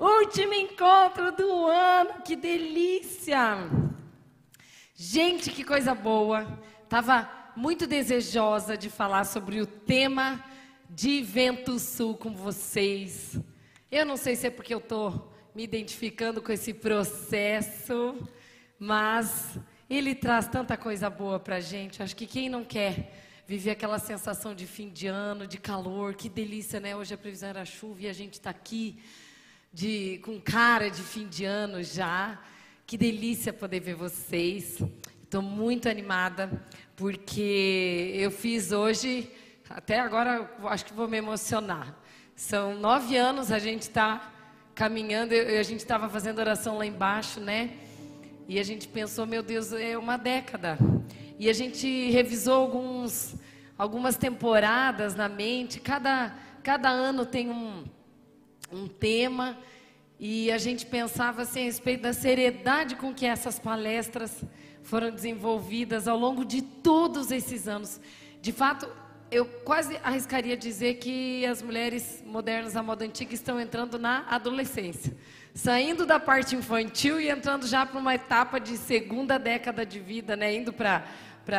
Último 0.00 0.54
encontro 0.54 1.30
do 1.30 1.66
ano, 1.66 2.22
que 2.22 2.34
delícia! 2.34 3.68
Gente, 4.94 5.50
que 5.50 5.62
coisa 5.62 5.94
boa. 5.94 6.58
Tava 6.88 7.30
muito 7.54 7.86
desejosa 7.86 8.78
de 8.78 8.88
falar 8.88 9.24
sobre 9.24 9.60
o 9.60 9.66
tema 9.66 10.42
de 10.88 11.20
Vento 11.20 11.78
Sul 11.78 12.16
com 12.16 12.34
vocês. 12.34 13.38
Eu 13.92 14.06
não 14.06 14.16
sei 14.16 14.36
se 14.36 14.46
é 14.46 14.50
porque 14.50 14.72
eu 14.72 14.78
estou 14.78 15.30
me 15.54 15.64
identificando 15.64 16.40
com 16.40 16.50
esse 16.50 16.72
processo, 16.72 18.26
mas 18.78 19.58
ele 19.90 20.14
traz 20.14 20.48
tanta 20.48 20.78
coisa 20.78 21.10
boa 21.10 21.38
para 21.38 21.60
gente. 21.60 22.02
Acho 22.02 22.16
que 22.16 22.26
quem 22.26 22.48
não 22.48 22.64
quer 22.64 23.42
viver 23.46 23.72
aquela 23.72 23.98
sensação 23.98 24.54
de 24.54 24.66
fim 24.66 24.88
de 24.88 25.08
ano, 25.08 25.46
de 25.46 25.58
calor, 25.58 26.14
que 26.14 26.30
delícia, 26.30 26.80
né? 26.80 26.96
Hoje 26.96 27.12
a 27.12 27.18
previsão 27.18 27.50
era 27.50 27.66
chuva 27.66 28.00
e 28.00 28.08
a 28.08 28.14
gente 28.14 28.32
está 28.32 28.48
aqui 28.48 28.98
de, 29.72 30.20
com 30.24 30.40
cara 30.40 30.90
de 30.90 31.02
fim 31.02 31.28
de 31.28 31.44
ano 31.44 31.82
já. 31.82 32.38
Que 32.86 32.96
delícia 32.96 33.52
poder 33.52 33.80
ver 33.80 33.94
vocês. 33.94 34.82
Estou 35.22 35.42
muito 35.42 35.88
animada, 35.88 36.50
porque 36.96 38.10
eu 38.14 38.32
fiz 38.32 38.72
hoje, 38.72 39.30
até 39.68 40.00
agora 40.00 40.50
acho 40.64 40.84
que 40.84 40.92
vou 40.92 41.06
me 41.06 41.16
emocionar. 41.16 41.96
São 42.34 42.74
nove 42.74 43.16
anos 43.16 43.52
a 43.52 43.58
gente 43.60 43.82
está 43.82 44.32
caminhando, 44.74 45.32
eu, 45.32 45.60
a 45.60 45.62
gente 45.62 45.78
estava 45.78 46.08
fazendo 46.08 46.40
oração 46.40 46.78
lá 46.78 46.84
embaixo, 46.84 47.38
né? 47.38 47.70
E 48.48 48.58
a 48.58 48.62
gente 48.64 48.88
pensou, 48.88 49.24
meu 49.24 49.42
Deus, 49.42 49.72
é 49.72 49.96
uma 49.96 50.16
década. 50.16 50.76
E 51.38 51.48
a 51.48 51.52
gente 51.52 52.10
revisou 52.10 52.54
alguns, 52.54 53.36
algumas 53.78 54.16
temporadas 54.16 55.14
na 55.14 55.28
mente, 55.28 55.78
cada, 55.78 56.34
cada 56.64 56.88
ano 56.88 57.24
tem 57.24 57.50
um 57.50 57.84
um 58.72 58.86
tema 58.86 59.58
e 60.18 60.50
a 60.52 60.58
gente 60.58 60.84
pensava 60.84 61.42
assim, 61.42 61.62
a 61.62 61.64
respeito 61.64 62.02
da 62.02 62.12
seriedade 62.12 62.94
com 62.96 63.14
que 63.14 63.24
essas 63.24 63.58
palestras 63.58 64.44
foram 64.82 65.10
desenvolvidas 65.10 66.06
ao 66.06 66.18
longo 66.18 66.44
de 66.44 66.60
todos 66.60 67.30
esses 67.30 67.66
anos. 67.66 68.00
De 68.40 68.52
fato, 68.52 68.86
eu 69.30 69.46
quase 69.46 69.96
arriscaria 70.02 70.56
dizer 70.56 70.94
que 70.94 71.46
as 71.46 71.62
mulheres 71.62 72.22
modernas 72.26 72.72
da 72.72 72.82
moda 72.82 73.04
antiga 73.04 73.32
estão 73.32 73.60
entrando 73.60 73.98
na 73.98 74.26
adolescência, 74.28 75.16
saindo 75.54 76.04
da 76.04 76.18
parte 76.18 76.56
infantil 76.56 77.20
e 77.20 77.30
entrando 77.30 77.66
já 77.66 77.86
para 77.86 77.98
uma 77.98 78.14
etapa 78.14 78.58
de 78.58 78.76
segunda 78.76 79.38
década 79.38 79.86
de 79.86 80.00
vida, 80.00 80.36
né? 80.36 80.54
Indo 80.54 80.72
para, 80.72 81.04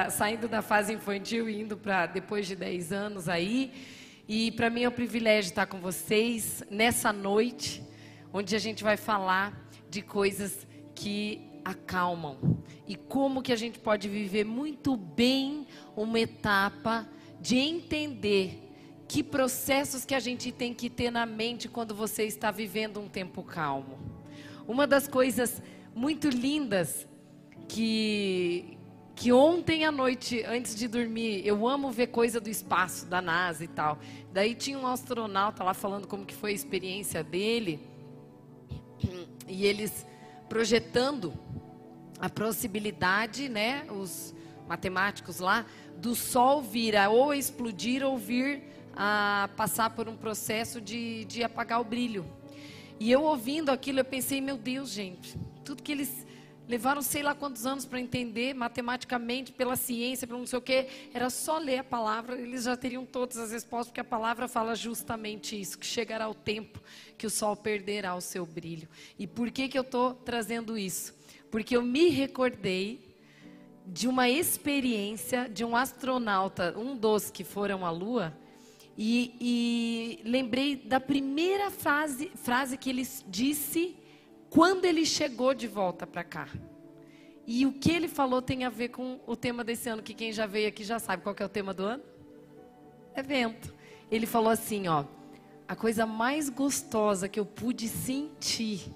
saindo 0.09 0.47
da 0.47 0.61
fase 0.61 0.93
infantil 0.93 1.49
e 1.49 1.61
indo 1.61 1.77
para 1.77 2.05
depois 2.07 2.45
de 2.45 2.55
10 2.55 2.91
anos 2.91 3.29
aí. 3.29 3.71
E 4.33 4.49
para 4.49 4.69
mim 4.69 4.83
é 4.83 4.87
um 4.87 4.93
privilégio 4.93 5.49
estar 5.49 5.65
com 5.65 5.81
vocês 5.81 6.63
nessa 6.71 7.11
noite, 7.11 7.83
onde 8.31 8.55
a 8.55 8.59
gente 8.59 8.81
vai 8.81 8.95
falar 8.95 9.69
de 9.89 10.01
coisas 10.01 10.65
que 10.95 11.41
acalmam 11.65 12.63
e 12.87 12.95
como 12.95 13.41
que 13.41 13.51
a 13.51 13.57
gente 13.57 13.77
pode 13.77 14.07
viver 14.07 14.45
muito 14.45 14.95
bem 14.95 15.67
uma 15.97 16.17
etapa 16.17 17.05
de 17.41 17.57
entender 17.57 18.71
que 19.05 19.21
processos 19.21 20.05
que 20.05 20.15
a 20.15 20.19
gente 20.21 20.49
tem 20.49 20.73
que 20.73 20.89
ter 20.89 21.11
na 21.11 21.25
mente 21.25 21.67
quando 21.67 21.93
você 21.93 22.23
está 22.23 22.51
vivendo 22.51 23.01
um 23.01 23.09
tempo 23.09 23.43
calmo. 23.43 23.99
Uma 24.65 24.87
das 24.87 25.09
coisas 25.09 25.61
muito 25.93 26.29
lindas 26.29 27.05
que 27.67 28.77
que 29.15 29.31
ontem 29.31 29.85
à 29.85 29.91
noite, 29.91 30.43
antes 30.45 30.75
de 30.75 30.87
dormir, 30.87 31.45
eu 31.45 31.67
amo 31.67 31.91
ver 31.91 32.07
coisa 32.07 32.39
do 32.39 32.49
espaço, 32.49 33.05
da 33.05 33.21
NASA 33.21 33.63
e 33.63 33.67
tal. 33.67 33.99
Daí 34.31 34.55
tinha 34.55 34.77
um 34.77 34.87
astronauta 34.87 35.63
lá 35.63 35.73
falando 35.73 36.07
como 36.07 36.25
que 36.25 36.33
foi 36.33 36.51
a 36.51 36.55
experiência 36.55 37.23
dele. 37.23 37.79
E 39.47 39.65
eles 39.65 40.05
projetando 40.47 41.33
a 42.19 42.29
possibilidade, 42.29 43.49
né, 43.49 43.85
os 43.89 44.33
matemáticos 44.67 45.39
lá, 45.39 45.65
do 45.97 46.15
Sol 46.15 46.61
vir 46.61 46.95
a 46.95 47.09
ou 47.09 47.33
explodir 47.33 48.03
ou 48.03 48.17
vir 48.17 48.63
a 48.95 49.49
passar 49.55 49.89
por 49.91 50.07
um 50.07 50.15
processo 50.15 50.79
de, 50.79 51.25
de 51.25 51.43
apagar 51.43 51.81
o 51.81 51.83
brilho. 51.83 52.25
E 52.99 53.11
eu 53.11 53.23
ouvindo 53.23 53.69
aquilo, 53.69 53.99
eu 53.99 54.05
pensei, 54.05 54.39
meu 54.39 54.57
Deus, 54.57 54.91
gente, 54.91 55.35
tudo 55.65 55.81
que 55.81 55.91
eles 55.91 56.25
Levaram 56.71 57.01
sei 57.01 57.21
lá 57.21 57.35
quantos 57.35 57.65
anos 57.65 57.83
para 57.83 57.99
entender 57.99 58.53
matematicamente, 58.53 59.51
pela 59.51 59.75
ciência, 59.75 60.25
pelo 60.25 60.39
não 60.39 60.47
sei 60.47 60.57
o 60.57 60.61
quê. 60.61 60.87
Era 61.13 61.29
só 61.29 61.57
ler 61.57 61.79
a 61.79 61.83
palavra, 61.83 62.39
eles 62.39 62.63
já 62.63 62.77
teriam 62.77 63.05
todas 63.05 63.37
as 63.37 63.51
respostas, 63.51 63.87
porque 63.87 63.99
a 63.99 64.05
palavra 64.05 64.47
fala 64.47 64.73
justamente 64.73 65.59
isso: 65.59 65.77
que 65.77 65.85
chegará 65.85 66.29
o 66.29 66.33
tempo 66.33 66.81
que 67.17 67.27
o 67.27 67.29
sol 67.29 67.57
perderá 67.57 68.15
o 68.15 68.21
seu 68.21 68.45
brilho. 68.45 68.87
E 69.19 69.27
por 69.27 69.51
que, 69.51 69.67
que 69.67 69.77
eu 69.77 69.81
estou 69.81 70.13
trazendo 70.13 70.77
isso? 70.77 71.13
Porque 71.51 71.75
eu 71.75 71.81
me 71.81 72.07
recordei 72.07 73.17
de 73.85 74.07
uma 74.07 74.29
experiência 74.29 75.49
de 75.49 75.65
um 75.65 75.75
astronauta, 75.75 76.73
um 76.79 76.95
dos 76.95 77.29
que 77.29 77.43
foram 77.43 77.85
à 77.85 77.91
Lua, 77.91 78.33
e, 78.97 79.35
e 79.41 80.19
lembrei 80.23 80.77
da 80.77 81.01
primeira 81.01 81.69
frase, 81.69 82.31
frase 82.35 82.77
que 82.77 82.89
ele 82.89 83.05
disse 83.27 83.97
quando 84.51 84.83
ele 84.83 85.05
chegou 85.05 85.53
de 85.53 85.65
volta 85.65 86.05
para 86.05 86.25
cá. 86.25 86.49
E 87.47 87.65
o 87.65 87.71
que 87.71 87.89
ele 87.89 88.09
falou 88.09 88.41
tem 88.41 88.65
a 88.65 88.69
ver 88.69 88.89
com 88.89 89.19
o 89.25 89.35
tema 89.35 89.63
desse 89.63 89.87
ano, 89.87 90.03
que 90.03 90.13
quem 90.13 90.33
já 90.33 90.45
veio 90.45 90.67
aqui 90.67 90.83
já 90.83 90.99
sabe 90.99 91.23
qual 91.23 91.35
é 91.39 91.45
o 91.45 91.49
tema 91.49 91.73
do 91.73 91.83
ano? 91.83 92.03
Evento. 93.15 93.73
Ele 94.11 94.25
falou 94.25 94.49
assim, 94.49 94.89
ó, 94.89 95.05
a 95.67 95.75
coisa 95.75 96.05
mais 96.05 96.49
gostosa 96.49 97.29
que 97.29 97.39
eu 97.39 97.45
pude 97.45 97.87
sentir 97.87 98.93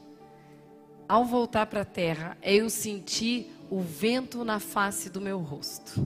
ao 1.07 1.23
voltar 1.23 1.67
para 1.67 1.81
a 1.81 1.85
terra 1.85 2.37
é 2.41 2.53
eu 2.53 2.69
sentir 2.69 3.49
o 3.69 3.79
vento 3.79 4.43
na 4.43 4.59
face 4.59 5.09
do 5.09 5.21
meu 5.21 5.39
rosto. 5.39 6.05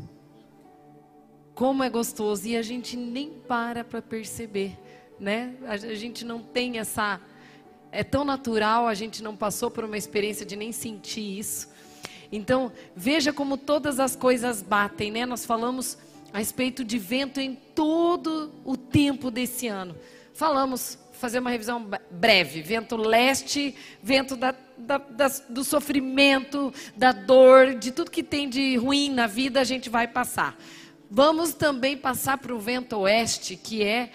Como 1.55 1.83
é 1.83 1.89
gostoso 1.89 2.47
e 2.47 2.55
a 2.55 2.61
gente 2.61 2.95
nem 2.95 3.31
para 3.31 3.83
para 3.83 3.99
perceber, 3.99 4.77
né? 5.19 5.55
A 5.65 5.75
gente 5.75 6.23
não 6.23 6.39
tem 6.39 6.77
essa 6.77 7.19
é 7.91 8.03
tão 8.03 8.23
natural, 8.23 8.87
a 8.87 8.93
gente 8.93 9.23
não 9.23 9.35
passou 9.35 9.71
por 9.71 9.83
uma 9.83 9.97
experiência 9.97 10.45
de 10.45 10.55
nem 10.55 10.71
sentir 10.71 11.39
isso. 11.39 11.69
Então, 12.31 12.71
veja 12.95 13.33
como 13.33 13.57
todas 13.57 13.99
as 13.99 14.15
coisas 14.15 14.61
batem, 14.61 15.11
né? 15.11 15.25
Nós 15.25 15.45
falamos 15.45 15.97
a 16.31 16.37
respeito 16.37 16.83
de 16.83 16.99
vento 16.99 17.39
em 17.39 17.55
todo 17.55 18.51
o 18.63 18.77
tempo 18.77 19.31
desse 19.31 19.67
ano. 19.67 19.95
Falamos, 20.33 20.97
fazer 21.13 21.39
uma 21.39 21.49
revisão 21.49 21.89
breve: 22.11 22.61
vento 22.61 22.95
leste, 22.95 23.75
vento 24.01 24.35
da, 24.35 24.53
da, 24.77 24.97
da, 24.97 25.27
do 25.49 25.63
sofrimento, 25.63 26.73
da 26.95 27.11
dor, 27.11 27.73
de 27.75 27.91
tudo 27.91 28.11
que 28.11 28.23
tem 28.23 28.47
de 28.47 28.77
ruim 28.77 29.09
na 29.09 29.25
vida, 29.25 29.59
a 29.59 29.63
gente 29.63 29.89
vai 29.89 30.07
passar. 30.07 30.57
Vamos 31.09 31.53
também 31.53 31.97
passar 31.97 32.37
para 32.37 32.53
o 32.53 32.59
vento 32.59 32.95
oeste, 32.97 33.55
que 33.55 33.83
é 33.83 34.11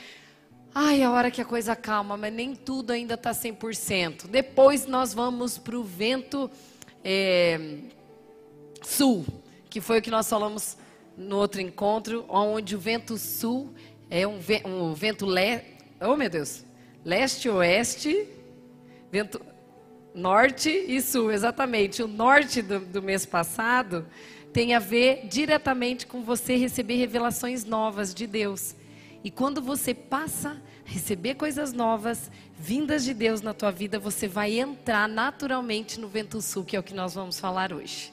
Ai, 0.76 1.04
a 1.04 1.10
hora 1.12 1.30
que 1.30 1.40
a 1.40 1.44
coisa 1.44 1.76
calma, 1.76 2.16
mas 2.16 2.32
nem 2.32 2.52
tudo 2.52 2.92
ainda 2.92 3.14
está 3.14 3.30
100%. 3.30 4.26
Depois 4.26 4.86
nós 4.86 5.14
vamos 5.14 5.56
para 5.56 5.78
o 5.78 5.84
vento 5.84 6.50
é, 7.04 7.78
sul, 8.82 9.24
que 9.70 9.80
foi 9.80 10.00
o 10.00 10.02
que 10.02 10.10
nós 10.10 10.28
falamos 10.28 10.76
no 11.16 11.36
outro 11.36 11.60
encontro, 11.60 12.24
onde 12.28 12.74
o 12.74 12.78
vento 12.80 13.16
sul 13.16 13.72
é 14.10 14.26
um, 14.26 14.40
um 14.64 14.92
vento 14.94 15.24
leste. 15.24 15.64
Oh, 16.00 16.16
meu 16.16 16.28
Deus! 16.28 16.64
Leste-oeste, 17.04 18.26
vento 19.12 19.41
norte 20.12 20.70
e 20.70 21.00
sul, 21.00 21.30
exatamente. 21.30 22.02
O 22.02 22.08
norte 22.08 22.62
do, 22.62 22.80
do 22.80 23.00
mês 23.00 23.24
passado 23.24 24.04
tem 24.52 24.74
a 24.74 24.80
ver 24.80 25.28
diretamente 25.28 26.04
com 26.04 26.24
você 26.24 26.56
receber 26.56 26.96
revelações 26.96 27.64
novas 27.64 28.12
de 28.12 28.26
Deus. 28.26 28.74
E 29.24 29.30
quando 29.30 29.62
você 29.62 29.94
passa 29.94 30.50
a 30.50 30.90
receber 30.90 31.36
coisas 31.36 31.72
novas, 31.72 32.30
vindas 32.58 33.02
de 33.02 33.14
Deus 33.14 33.40
na 33.40 33.54
tua 33.54 33.70
vida, 33.70 33.98
você 33.98 34.28
vai 34.28 34.60
entrar 34.60 35.09
naturalmente 35.09 35.98
no 35.98 36.09
vento 36.09 36.42
sul, 36.42 36.62
que 36.62 36.76
é 36.76 36.78
o 36.78 36.82
que 36.82 36.92
nós 36.92 37.15
vamos 37.15 37.41
falar 37.41 37.72
hoje. 37.72 38.12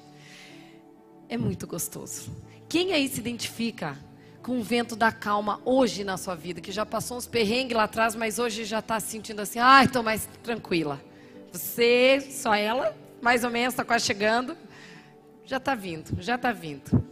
É 1.27 1.37
muito 1.37 1.67
gostoso. 1.67 2.31
Quem 2.69 2.93
aí 2.93 3.09
se 3.09 3.19
identifica 3.19 3.99
com 4.41 4.61
o 4.61 4.63
vento 4.63 4.95
da 4.95 5.11
calma 5.11 5.59
hoje 5.65 6.05
na 6.05 6.15
sua 6.15 6.33
vida, 6.33 6.61
que 6.61 6.71
já 6.71 6.85
passou 6.85 7.17
uns 7.17 7.27
perrengues 7.27 7.75
lá 7.75 7.83
atrás, 7.83 8.15
mas 8.15 8.39
hoje 8.39 8.63
já 8.63 8.79
está 8.79 8.97
sentindo 8.97 9.41
assim, 9.41 9.59
ah, 9.59 9.83
estou 9.83 10.01
mais 10.01 10.29
tranquila. 10.41 11.01
Você, 11.51 12.21
só 12.21 12.55
ela, 12.55 12.95
mais 13.21 13.43
ou 13.43 13.49
menos, 13.49 13.73
está 13.73 13.83
quase 13.83 14.05
chegando. 14.05 14.55
Já 15.45 15.57
está 15.57 15.75
vindo, 15.75 16.21
já 16.21 16.35
está 16.35 16.53
vindo. 16.53 17.03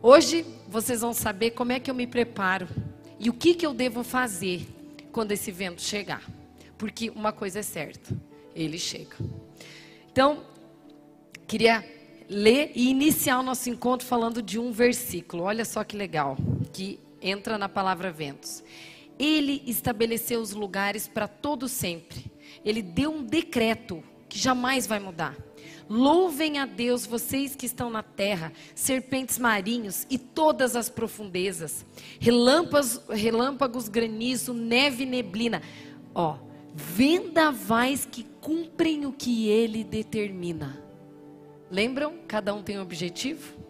Hoje 0.00 0.46
vocês 0.66 1.02
vão 1.02 1.12
saber 1.12 1.50
como 1.50 1.72
é 1.72 1.78
que 1.78 1.90
eu 1.90 1.94
me 1.94 2.06
preparo 2.06 2.66
e 3.22 3.30
o 3.30 3.32
que, 3.32 3.54
que 3.54 3.64
eu 3.64 3.72
devo 3.72 4.02
fazer 4.02 4.66
quando 5.12 5.30
esse 5.30 5.52
vento 5.52 5.80
chegar? 5.80 6.28
Porque 6.76 7.08
uma 7.08 7.32
coisa 7.32 7.60
é 7.60 7.62
certa, 7.62 8.12
ele 8.52 8.80
chega. 8.80 9.16
Então, 10.10 10.44
queria 11.46 11.88
ler 12.28 12.72
e 12.74 12.90
iniciar 12.90 13.38
o 13.38 13.42
nosso 13.44 13.70
encontro 13.70 14.04
falando 14.04 14.42
de 14.42 14.58
um 14.58 14.72
versículo. 14.72 15.44
Olha 15.44 15.64
só 15.64 15.84
que 15.84 15.96
legal, 15.96 16.36
que 16.72 16.98
entra 17.20 17.56
na 17.56 17.68
palavra 17.68 18.10
ventos. 18.10 18.64
Ele 19.16 19.62
estabeleceu 19.68 20.40
os 20.40 20.50
lugares 20.50 21.06
para 21.06 21.28
todo 21.28 21.68
sempre. 21.68 22.24
ele 22.64 22.82
deu 22.82 23.12
um 23.12 23.22
decreto 23.22 24.02
que 24.28 24.36
jamais 24.36 24.84
vai 24.84 24.98
mudar. 24.98 25.36
Louvem 25.88 26.58
a 26.58 26.66
Deus, 26.66 27.06
vocês 27.06 27.54
que 27.56 27.66
estão 27.66 27.90
na 27.90 28.02
terra, 28.02 28.52
serpentes 28.74 29.38
marinhos 29.38 30.06
e 30.08 30.16
todas 30.16 30.76
as 30.76 30.88
profundezas, 30.88 31.84
relâmpagos, 32.18 33.00
relâmpagos 33.08 33.88
granizo, 33.88 34.54
neve 34.54 35.02
e 35.04 35.06
neblina. 35.06 35.62
Ó, 36.14 36.38
vendavais 36.74 38.06
que 38.06 38.24
cumprem 38.40 39.06
o 39.06 39.12
que 39.12 39.48
ele 39.48 39.84
determina. 39.84 40.82
Lembram? 41.70 42.18
Cada 42.28 42.54
um 42.54 42.62
tem 42.62 42.78
um 42.78 42.82
objetivo? 42.82 43.60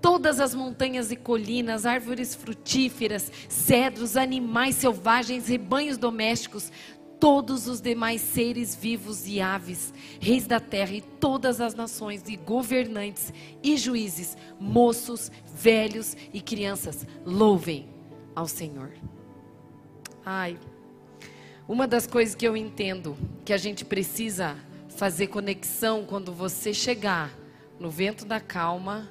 Todas 0.00 0.40
as 0.40 0.54
montanhas 0.54 1.10
e 1.10 1.16
colinas, 1.16 1.86
árvores 1.86 2.34
frutíferas, 2.34 3.32
cedros, 3.48 4.16
animais 4.16 4.76
selvagens, 4.76 5.48
rebanhos 5.48 5.96
domésticos, 5.96 6.70
todos 7.18 7.66
os 7.66 7.80
demais 7.80 8.20
seres 8.20 8.74
vivos 8.74 9.26
e 9.26 9.40
aves, 9.40 9.92
reis 10.20 10.46
da 10.46 10.60
terra 10.60 10.92
e 10.92 11.00
todas 11.00 11.60
as 11.60 11.74
nações, 11.74 12.22
e 12.28 12.36
governantes 12.36 13.32
e 13.62 13.76
juízes, 13.76 14.36
moços, 14.60 15.30
velhos 15.54 16.16
e 16.32 16.40
crianças, 16.40 17.06
louvem 17.24 17.88
ao 18.34 18.46
Senhor. 18.46 18.92
Ai, 20.24 20.58
uma 21.68 21.86
das 21.86 22.06
coisas 22.06 22.34
que 22.34 22.46
eu 22.46 22.56
entendo 22.56 23.16
que 23.44 23.52
a 23.52 23.56
gente 23.56 23.84
precisa 23.84 24.56
fazer 24.88 25.26
conexão 25.28 26.04
quando 26.04 26.32
você 26.32 26.72
chegar 26.72 27.32
no 27.78 27.90
vento 27.90 28.24
da 28.24 28.40
calma. 28.40 29.08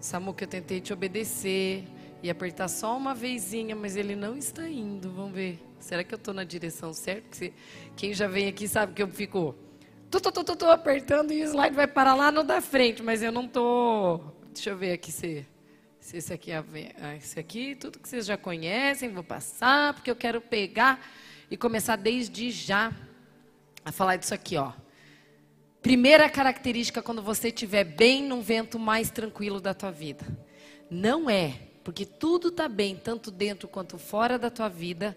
Samu, 0.00 0.32
que 0.32 0.44
eu 0.44 0.48
tentei 0.48 0.80
te 0.80 0.92
obedecer 0.92 1.84
e 2.22 2.30
apertar 2.30 2.68
só 2.68 2.96
uma 2.96 3.14
vezinha, 3.14 3.76
mas 3.76 3.96
ele 3.96 4.16
não 4.16 4.36
está 4.36 4.68
indo. 4.68 5.10
Vamos 5.10 5.32
ver. 5.32 5.69
Será 5.80 6.04
que 6.04 6.14
eu 6.14 6.18
estou 6.18 6.32
na 6.32 6.44
direção 6.44 6.92
certa? 6.92 7.50
Quem 7.96 8.14
já 8.14 8.28
vem 8.28 8.46
aqui 8.48 8.68
sabe 8.68 8.92
que 8.92 9.02
eu 9.02 9.08
fico 9.08 9.56
tô, 10.10 10.20
tô, 10.20 10.44
tô, 10.44 10.56
tô 10.56 10.70
apertando 10.70 11.32
e 11.32 11.42
o 11.42 11.46
slide 11.46 11.74
vai 11.74 11.86
parar 11.86 12.14
lá 12.14 12.32
no 12.32 12.42
da 12.42 12.60
frente, 12.60 13.02
mas 13.02 13.22
eu 13.22 13.30
não 13.30 13.46
tô. 13.46 14.20
Deixa 14.52 14.70
eu 14.70 14.76
ver 14.76 14.92
aqui 14.92 15.12
se, 15.12 15.46
se 16.00 16.16
esse 16.16 16.32
aqui 16.32 16.50
é 16.50 16.64
ah, 17.00 17.16
esse 17.16 17.38
aqui, 17.38 17.76
tudo 17.76 17.98
que 17.98 18.08
vocês 18.08 18.26
já 18.26 18.36
conhecem, 18.36 19.08
vou 19.10 19.22
passar 19.22 19.94
porque 19.94 20.10
eu 20.10 20.16
quero 20.16 20.40
pegar 20.40 21.00
e 21.50 21.56
começar 21.56 21.96
desde 21.96 22.50
já 22.50 22.92
a 23.84 23.92
falar 23.92 24.16
disso 24.16 24.34
aqui, 24.34 24.56
ó. 24.56 24.72
Primeira 25.80 26.28
característica 26.28 27.00
quando 27.00 27.22
você 27.22 27.48
estiver 27.48 27.84
bem 27.84 28.22
num 28.22 28.42
vento 28.42 28.78
mais 28.78 29.10
tranquilo 29.10 29.60
da 29.60 29.72
tua 29.72 29.90
vida. 29.90 30.26
Não 30.90 31.30
é, 31.30 31.54
porque 31.84 32.04
tudo 32.04 32.48
está 32.48 32.68
bem, 32.68 32.96
tanto 32.96 33.30
dentro 33.30 33.68
quanto 33.68 33.96
fora 33.96 34.38
da 34.38 34.50
tua 34.50 34.68
vida, 34.68 35.16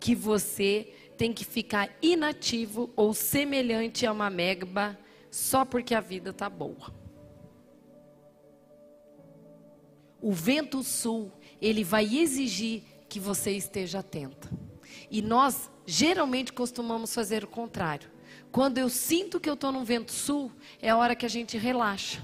que 0.00 0.14
você 0.14 0.92
tem 1.16 1.32
que 1.32 1.44
ficar 1.44 1.90
inativo 2.00 2.90
ou 2.94 3.12
semelhante 3.12 4.06
a 4.06 4.12
uma 4.12 4.30
megba 4.30 4.98
só 5.30 5.64
porque 5.64 5.94
a 5.94 6.00
vida 6.00 6.30
está 6.30 6.48
boa. 6.48 6.94
O 10.20 10.32
vento 10.32 10.82
sul, 10.82 11.32
ele 11.60 11.84
vai 11.84 12.04
exigir 12.16 12.82
que 13.08 13.20
você 13.20 13.52
esteja 13.52 14.00
atenta. 14.00 14.50
E 15.10 15.22
nós 15.22 15.70
geralmente 15.86 16.52
costumamos 16.52 17.14
fazer 17.14 17.44
o 17.44 17.48
contrário. 17.48 18.10
Quando 18.50 18.78
eu 18.78 18.88
sinto 18.88 19.40
que 19.40 19.48
eu 19.48 19.54
estou 19.54 19.72
num 19.72 19.84
vento 19.84 20.12
sul, 20.12 20.52
é 20.80 20.90
a 20.90 20.96
hora 20.96 21.14
que 21.14 21.26
a 21.26 21.30
gente 21.30 21.56
relaxa. 21.56 22.22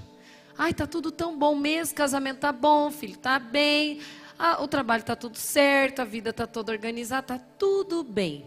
Ai, 0.57 0.73
tá 0.73 0.87
tudo 0.87 1.11
tão 1.11 1.37
bom 1.37 1.55
mesmo, 1.55 1.95
casamento 1.95 2.39
tá 2.39 2.51
bom, 2.51 2.89
filho 2.89 3.17
tá 3.17 3.37
bem, 3.37 3.99
ah, 4.37 4.61
o 4.61 4.67
trabalho 4.67 5.03
tá 5.03 5.15
tudo 5.15 5.37
certo, 5.37 6.01
a 6.01 6.05
vida 6.05 6.33
tá 6.33 6.45
toda 6.45 6.71
organizada, 6.71 7.37
tá 7.37 7.39
tudo 7.57 8.03
bem. 8.03 8.45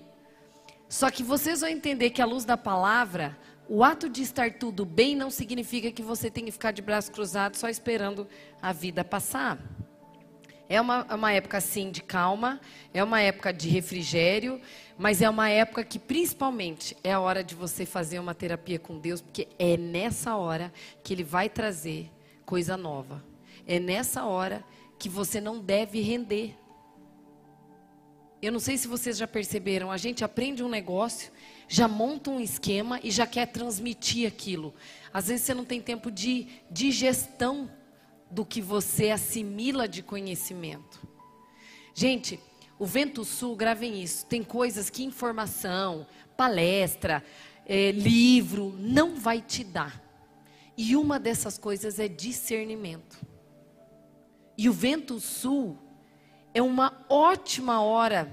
Só 0.88 1.10
que 1.10 1.22
vocês 1.22 1.60
vão 1.60 1.68
entender 1.68 2.10
que 2.10 2.22
à 2.22 2.26
luz 2.26 2.44
da 2.44 2.56
palavra, 2.56 3.36
o 3.68 3.84
ato 3.84 4.08
de 4.08 4.22
estar 4.22 4.54
tudo 4.54 4.86
bem 4.86 5.14
não 5.14 5.30
significa 5.30 5.90
que 5.90 6.02
você 6.02 6.30
tem 6.30 6.46
que 6.46 6.50
ficar 6.50 6.72
de 6.72 6.80
braços 6.80 7.10
cruzados 7.10 7.60
só 7.60 7.68
esperando 7.68 8.26
a 8.62 8.72
vida 8.72 9.04
passar. 9.04 9.58
É 10.68 10.80
uma, 10.80 11.06
é 11.08 11.14
uma 11.14 11.32
época, 11.32 11.60
sim, 11.60 11.90
de 11.90 12.02
calma, 12.02 12.60
é 12.92 13.02
uma 13.02 13.20
época 13.20 13.52
de 13.52 13.68
refrigério, 13.68 14.60
mas 14.98 15.22
é 15.22 15.28
uma 15.28 15.48
época 15.48 15.82
que, 15.82 15.98
principalmente, 15.98 16.94
é 17.02 17.12
a 17.12 17.20
hora 17.20 17.42
de 17.42 17.54
você 17.54 17.86
fazer 17.86 18.18
uma 18.18 18.34
terapia 18.34 18.78
com 18.78 18.98
Deus, 18.98 19.22
porque 19.22 19.48
é 19.58 19.78
nessa 19.78 20.36
hora 20.36 20.70
que 21.02 21.14
Ele 21.14 21.24
vai 21.24 21.48
trazer 21.48 22.10
coisa 22.44 22.76
nova. 22.76 23.24
É 23.66 23.78
nessa 23.78 24.24
hora 24.24 24.62
que 24.98 25.08
você 25.08 25.40
não 25.40 25.60
deve 25.60 26.00
render. 26.00 26.54
Eu 28.40 28.52
não 28.52 28.60
sei 28.60 28.78
se 28.78 28.86
vocês 28.86 29.16
já 29.16 29.26
perceberam, 29.26 29.90
a 29.90 29.96
gente 29.96 30.24
aprende 30.24 30.62
um 30.62 30.68
negócio, 30.68 31.32
já 31.66 31.88
monta 31.88 32.30
um 32.30 32.40
esquema 32.40 33.00
e 33.02 33.10
já 33.10 33.26
quer 33.26 33.46
transmitir 33.46 34.28
aquilo. 34.28 34.74
Às 35.12 35.28
vezes 35.28 35.46
você 35.46 35.54
não 35.54 35.64
tem 35.64 35.80
tempo 35.80 36.10
de 36.10 36.46
digestão 36.70 37.70
do 38.30 38.44
que 38.44 38.60
você 38.60 39.10
assimila 39.10 39.88
de 39.88 40.02
conhecimento. 40.02 41.00
Gente, 41.94 42.38
o 42.78 42.86
Vento 42.86 43.24
Sul, 43.24 43.56
gravem 43.56 44.00
isso, 44.00 44.24
tem 44.26 44.44
coisas 44.44 44.88
que 44.88 45.02
informação, 45.02 46.06
palestra, 46.36 47.24
é, 47.66 47.90
livro, 47.90 48.72
não 48.78 49.16
vai 49.16 49.40
te 49.40 49.64
dar. 49.64 50.00
E 50.76 50.94
uma 50.94 51.18
dessas 51.18 51.58
coisas 51.58 51.98
é 51.98 52.06
discernimento. 52.06 53.18
E 54.58 54.68
o 54.68 54.72
Vento 54.72 55.18
Sul 55.20 55.78
é 56.52 56.60
uma 56.60 57.06
ótima 57.08 57.80
hora 57.80 58.30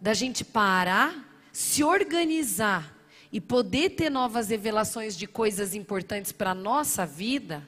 da 0.00 0.14
gente 0.14 0.44
parar, 0.44 1.38
se 1.52 1.84
organizar 1.84 2.96
e 3.30 3.40
poder 3.40 3.90
ter 3.90 4.08
novas 4.08 4.48
revelações 4.48 5.16
de 5.16 5.26
coisas 5.26 5.74
importantes 5.74 6.32
para 6.32 6.52
a 6.52 6.54
nossa 6.54 7.04
vida 7.04 7.66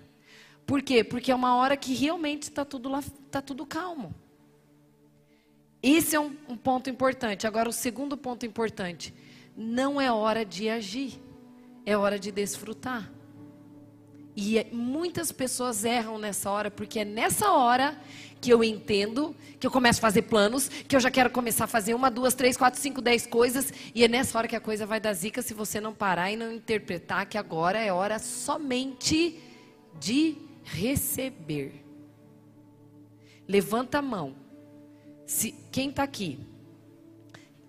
por 0.66 0.82
quê? 0.82 1.04
Porque 1.04 1.30
é 1.30 1.34
uma 1.34 1.54
hora 1.54 1.76
que 1.76 1.94
realmente 1.94 2.42
está 2.42 2.64
tudo, 2.64 2.88
lá, 2.88 3.02
tá 3.30 3.40
tudo 3.40 3.64
calmo. 3.64 4.12
Esse 5.80 6.16
é 6.16 6.20
um, 6.20 6.36
um 6.48 6.56
ponto 6.56 6.90
importante. 6.90 7.46
Agora, 7.46 7.68
o 7.68 7.72
segundo 7.72 8.16
ponto 8.16 8.44
importante: 8.44 9.14
não 9.56 10.00
é 10.00 10.10
hora 10.10 10.44
de 10.44 10.68
agir, 10.68 11.22
é 11.84 11.96
hora 11.96 12.18
de 12.18 12.32
desfrutar. 12.32 13.12
E 14.36 14.58
é, 14.58 14.66
muitas 14.70 15.32
pessoas 15.32 15.82
erram 15.82 16.18
nessa 16.18 16.50
hora, 16.50 16.70
porque 16.70 17.00
é 17.00 17.04
nessa 17.06 17.50
hora 17.52 17.98
que 18.38 18.52
eu 18.52 18.62
entendo, 18.62 19.34
que 19.58 19.66
eu 19.66 19.70
começo 19.70 19.98
a 19.98 20.02
fazer 20.02 20.22
planos, 20.22 20.68
que 20.68 20.94
eu 20.94 21.00
já 21.00 21.10
quero 21.10 21.30
começar 21.30 21.64
a 21.64 21.66
fazer 21.66 21.94
uma, 21.94 22.10
duas, 22.10 22.34
três, 22.34 22.54
quatro, 22.54 22.78
cinco, 22.78 23.00
dez 23.00 23.26
coisas, 23.26 23.72
e 23.94 24.04
é 24.04 24.08
nessa 24.08 24.36
hora 24.36 24.46
que 24.46 24.54
a 24.54 24.60
coisa 24.60 24.84
vai 24.84 25.00
dar 25.00 25.14
zica 25.14 25.40
se 25.40 25.54
você 25.54 25.80
não 25.80 25.94
parar 25.94 26.30
e 26.30 26.36
não 26.36 26.52
interpretar 26.52 27.24
que 27.24 27.38
agora 27.38 27.78
é 27.78 27.90
hora 27.90 28.18
somente 28.18 29.40
de 29.98 30.36
receber. 30.64 31.82
Levanta 33.48 33.98
a 33.98 34.02
mão. 34.02 34.36
Se 35.24 35.52
quem 35.72 35.88
está 35.88 36.02
aqui 36.02 36.38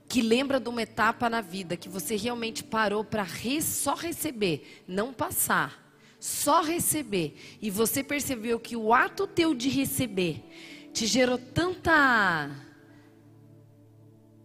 que 0.10 0.22
lembra 0.22 0.60
de 0.60 0.70
uma 0.70 0.82
etapa 0.82 1.30
na 1.30 1.41
vida 1.41 1.75
que 1.75 1.89
você 1.89 2.15
realmente 2.15 2.63
parou 2.63 3.03
para 3.03 3.24
re, 3.24 3.62
só 3.62 3.94
receber, 3.94 4.84
não 4.88 5.13
passar, 5.13 5.87
só 6.19 6.62
receber, 6.62 7.36
e 7.62 7.69
você 7.69 8.03
percebeu 8.03 8.59
que 8.59 8.75
o 8.75 8.93
ato 8.93 9.27
teu 9.27 9.53
de 9.53 9.69
receber 9.69 10.43
te 10.91 11.05
gerou 11.05 11.38
tanta 11.38 12.50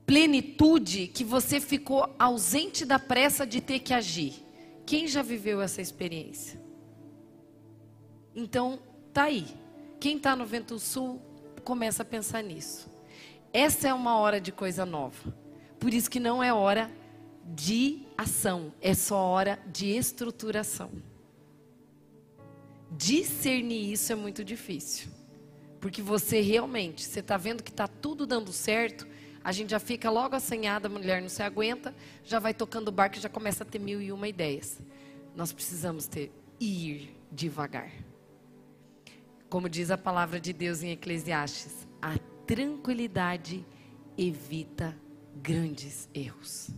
plenitude 0.04 1.06
que 1.06 1.24
você 1.24 1.60
ficou 1.60 2.14
ausente 2.18 2.84
da 2.84 2.98
pressa 2.98 3.46
de 3.46 3.60
ter 3.60 3.78
que 3.78 3.94
agir. 3.94 4.34
Quem 4.84 5.08
já 5.08 5.22
viveu 5.22 5.62
essa 5.62 5.80
experiência? 5.80 6.60
Então, 8.34 8.78
tá 9.12 9.24
aí. 9.24 9.46
Quem 9.98 10.16
está 10.16 10.36
no 10.36 10.44
Vento 10.44 10.78
Sul 10.78 11.22
começa 11.64 12.02
a 12.02 12.06
pensar 12.06 12.42
nisso. 12.42 12.90
Essa 13.52 13.88
é 13.88 13.94
uma 13.94 14.18
hora 14.18 14.40
de 14.40 14.50
coisa 14.50 14.84
nova. 14.84 15.34
Por 15.78 15.94
isso 15.94 16.10
que 16.10 16.20
não 16.20 16.42
é 16.42 16.52
hora 16.52 16.90
de 17.44 18.02
ação, 18.16 18.72
é 18.80 18.94
só 18.94 19.16
hora 19.16 19.58
de 19.66 19.86
estruturação. 19.96 20.90
Discernir 22.96 23.92
isso 23.92 24.12
é 24.12 24.14
muito 24.14 24.44
difícil. 24.44 25.10
Porque 25.80 26.00
você 26.00 26.40
realmente, 26.40 27.02
você 27.04 27.20
está 27.20 27.36
vendo 27.36 27.62
que 27.62 27.70
está 27.70 27.88
tudo 27.88 28.26
dando 28.26 28.52
certo, 28.52 29.06
a 29.42 29.50
gente 29.50 29.70
já 29.70 29.80
fica 29.80 30.08
logo 30.10 30.36
assanhada, 30.36 30.86
a 30.86 30.90
mulher 30.90 31.20
não 31.20 31.28
se 31.28 31.42
aguenta, 31.42 31.94
já 32.24 32.38
vai 32.38 32.54
tocando 32.54 32.88
o 32.88 32.92
barco 32.92 33.16
e 33.16 33.20
já 33.20 33.28
começa 33.28 33.64
a 33.64 33.66
ter 33.66 33.80
mil 33.80 34.00
e 34.00 34.12
uma 34.12 34.28
ideias. 34.28 34.80
Nós 35.34 35.52
precisamos 35.52 36.06
ter 36.06 36.30
ir 36.60 37.16
devagar. 37.30 37.90
Como 39.48 39.68
diz 39.68 39.90
a 39.90 39.98
palavra 39.98 40.38
de 40.38 40.52
Deus 40.52 40.82
em 40.82 40.92
Eclesiastes, 40.92 41.88
a 42.00 42.16
tranquilidade 42.46 43.66
evita 44.16 44.96
grandes 45.42 46.08
erros. 46.14 46.70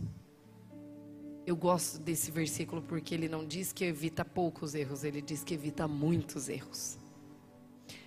Eu 1.45 1.55
gosto 1.55 1.99
desse 1.99 2.31
versículo 2.31 2.81
porque 2.81 3.13
ele 3.13 3.29
não 3.29 3.45
diz 3.45 3.71
que 3.71 3.85
evita 3.85 4.25
poucos 4.25 4.73
erros, 4.73 5.03
ele 5.03 5.21
diz 5.21 5.43
que 5.43 5.53
evita 5.53 5.87
muitos 5.87 6.49
erros. 6.49 6.97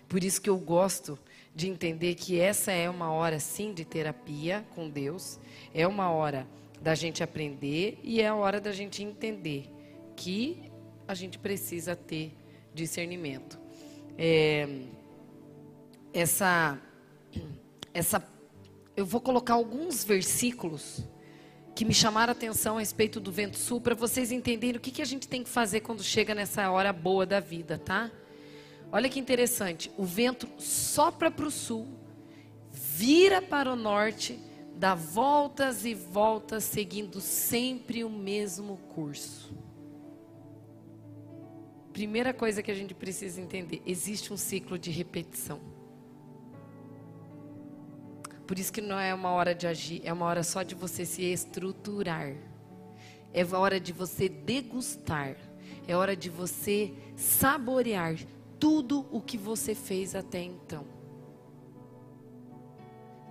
Por 0.09 0.25
isso 0.25 0.41
que 0.41 0.51
eu 0.51 0.59
gosto 0.59 1.19
de 1.55 1.69
entender 1.69 2.15
que 2.15 2.41
essa 2.41 2.73
é 2.73 2.89
uma 2.91 3.13
hora 3.13 3.39
sim 3.39 3.73
de 3.73 3.85
terapia 3.85 4.67
com 4.75 4.89
Deus, 4.89 5.39
é 5.73 5.87
uma 5.87 6.11
hora 6.11 6.49
da 6.81 6.95
gente 6.95 7.23
aprender 7.23 7.99
e 8.03 8.21
é 8.21 8.29
a 8.29 8.35
hora 8.35 8.61
da 8.61 8.73
gente 8.73 9.03
entender 9.03 9.71
que 10.17 10.71
a 11.07 11.15
gente 11.15 11.39
precisa 11.39 11.95
ter 11.95 12.33
discernimento. 12.75 13.59
É, 14.17 14.69
essa, 16.13 16.81
essa, 17.95 18.27
eu 18.97 19.07
vou 19.07 19.21
colocar 19.21 19.55
alguns 19.55 20.03
versículos 20.05 21.05
que 21.79 21.85
me 21.85 21.95
chamaram 21.95 22.33
a 22.33 22.35
atenção 22.35 22.77
a 22.77 22.81
respeito 22.81 23.21
do 23.21 23.31
vento 23.31 23.57
sul 23.57 23.81
para 23.81 23.95
vocês 23.95 24.33
entenderem 24.33 24.79
o 24.79 24.81
que, 24.81 24.91
que 24.91 25.01
a 25.01 25.05
gente 25.05 25.29
tem 25.29 25.45
que 25.45 25.49
fazer 25.49 25.79
quando 25.79 26.03
chega 26.03 26.35
nessa 26.35 26.69
hora 26.73 26.93
boa 26.93 27.25
da 27.25 27.39
vida, 27.39 27.79
tá? 27.79 28.11
Olha 28.91 29.09
que 29.09 29.21
interessante, 29.21 29.89
o 29.97 30.05
vento 30.05 30.49
sopra 30.59 31.31
para 31.31 31.47
o 31.47 31.53
sul, 31.53 31.87
vira 32.73 33.41
para 33.41 33.73
o 33.73 33.77
norte, 33.77 34.41
dá 34.75 34.97
voltas 34.97 35.85
e 35.85 35.95
voltas, 35.95 36.65
seguindo 36.65 37.21
sempre 37.21 38.03
o 38.03 38.11
mesmo 38.11 38.79
curso. 38.89 39.57
Primeira 41.93 42.35
coisa 42.35 42.61
que 42.61 42.73
a 42.73 42.75
gente 42.75 42.93
precisa 42.93 43.41
entender: 43.41 43.81
existe 43.87 44.33
um 44.33 44.37
ciclo 44.37 44.77
de 44.77 44.91
repetição. 44.91 45.61
Por 48.49 48.59
isso 48.59 48.73
que 48.73 48.81
não 48.81 48.99
é 48.99 49.13
uma 49.13 49.29
hora 49.29 49.55
de 49.55 49.67
agir, 49.67 50.01
é 50.03 50.11
uma 50.11 50.25
hora 50.25 50.43
só 50.43 50.63
de 50.63 50.75
você 50.75 51.05
se 51.05 51.23
estruturar. 51.23 52.33
É 53.35 53.45
hora 53.45 53.79
de 53.79 53.93
você 53.93 54.27
degustar. 54.27 55.37
É 55.87 55.95
hora 55.95 56.17
de 56.17 56.31
você 56.31 56.95
saborear 57.15 58.17
tudo 58.59 59.07
o 59.13 59.21
que 59.21 59.37
você 59.37 59.75
fez 59.75 60.15
até 60.15 60.41
então. 60.41 60.87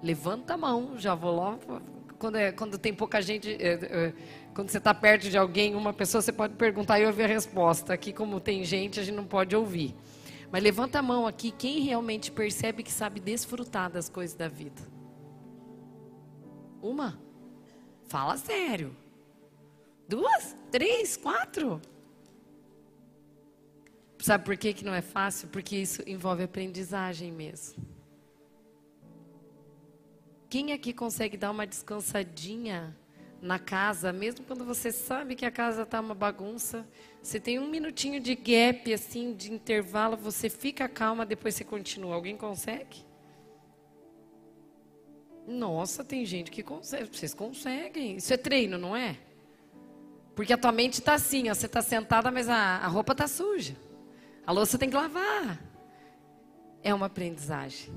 Levanta 0.04 0.54
a 0.54 0.58
mão, 0.58 1.00
já 1.00 1.16
vou 1.16 1.36
lá. 1.36 1.58
Quando, 2.20 2.36
é, 2.36 2.52
quando 2.52 2.78
tem 2.78 2.94
pouca 2.94 3.20
gente, 3.20 3.52
é, 3.60 3.74
é, 3.74 4.14
quando 4.54 4.70
você 4.70 4.78
está 4.78 4.94
perto 4.94 5.32
de 5.32 5.38
alguém, 5.38 5.74
uma 5.74 5.94
pessoa, 5.94 6.22
você 6.22 6.32
pode 6.32 6.54
perguntar 6.54 7.00
e 7.00 7.08
ouvir 7.08 7.24
a 7.24 7.28
resposta. 7.28 7.92
Aqui, 7.92 8.14
como 8.14 8.40
tem 8.40 8.64
gente, 8.64 9.00
a 9.00 9.04
gente 9.04 9.16
não 9.16 9.26
pode 9.26 9.56
ouvir. 9.56 9.96
Mas 10.52 10.62
levanta 10.62 11.00
a 11.00 11.02
mão 11.02 11.26
aqui 11.26 11.50
quem 11.50 11.80
realmente 11.80 12.32
percebe 12.32 12.84
que 12.84 12.92
sabe 12.92 13.20
desfrutar 13.20 13.90
das 13.90 14.08
coisas 14.08 14.36
da 14.36 14.48
vida. 14.48 14.97
Uma? 16.82 17.20
Fala 18.08 18.38
sério. 18.38 18.96
Duas? 20.08 20.56
Três? 20.72 21.18
Quatro? 21.18 21.82
Sabe 24.20 24.44
por 24.46 24.58
que, 24.58 24.74
que 24.74 24.86
não 24.86 24.94
é 24.94 25.02
fácil? 25.02 25.48
Porque 25.50 25.76
isso 25.76 26.02
envolve 26.08 26.44
aprendizagem 26.44 27.32
mesmo. 27.32 27.84
Quem 30.50 30.72
aqui 30.72 30.94
consegue 30.94 31.36
dar 31.36 31.52
uma 31.52 31.68
descansadinha 31.68 32.98
na 33.42 33.60
casa, 33.60 34.12
mesmo 34.14 34.46
quando 34.46 34.66
você 34.66 34.92
sabe 34.92 35.36
que 35.36 35.46
a 35.46 35.52
casa 35.52 35.84
está 35.84 36.00
uma 36.00 36.16
bagunça? 36.16 36.88
Você 37.22 37.40
tem 37.40 37.60
um 37.60 37.68
minutinho 37.68 38.20
de 38.20 38.34
gap, 38.34 38.92
assim, 38.94 39.36
de 39.36 39.52
intervalo, 39.52 40.16
você 40.16 40.50
fica 40.50 40.88
calma, 40.88 41.26
depois 41.26 41.54
você 41.56 41.64
continua. 41.64 42.16
Alguém 42.16 42.38
consegue? 42.38 43.07
Nossa, 45.48 46.04
tem 46.04 46.26
gente 46.26 46.52
que 46.52 46.62
consegue. 46.62 47.10
Vocês 47.18 47.34
conseguem. 47.34 48.18
Isso 48.18 48.34
é 48.34 48.38
treino, 48.38 48.78
não 48.78 48.94
é? 48.94 49.18
Porque 50.36 50.52
a 50.52 50.58
tua 50.58 50.74
mente 50.74 51.00
está 51.00 51.14
assim, 51.14 51.50
ó, 51.50 51.54
você 51.54 51.66
está 51.66 51.82
sentada, 51.82 52.30
mas 52.30 52.50
a, 52.50 52.56
a 52.56 52.88
roupa 52.88 53.14
está 53.14 53.28
suja. 53.28 53.76
A 54.46 54.52
louça 54.52 54.78
tem 54.78 54.90
que 54.90 54.96
lavar. 54.96 55.60
É 56.84 56.94
uma 56.94 57.08
aprendizagem. 57.08 57.92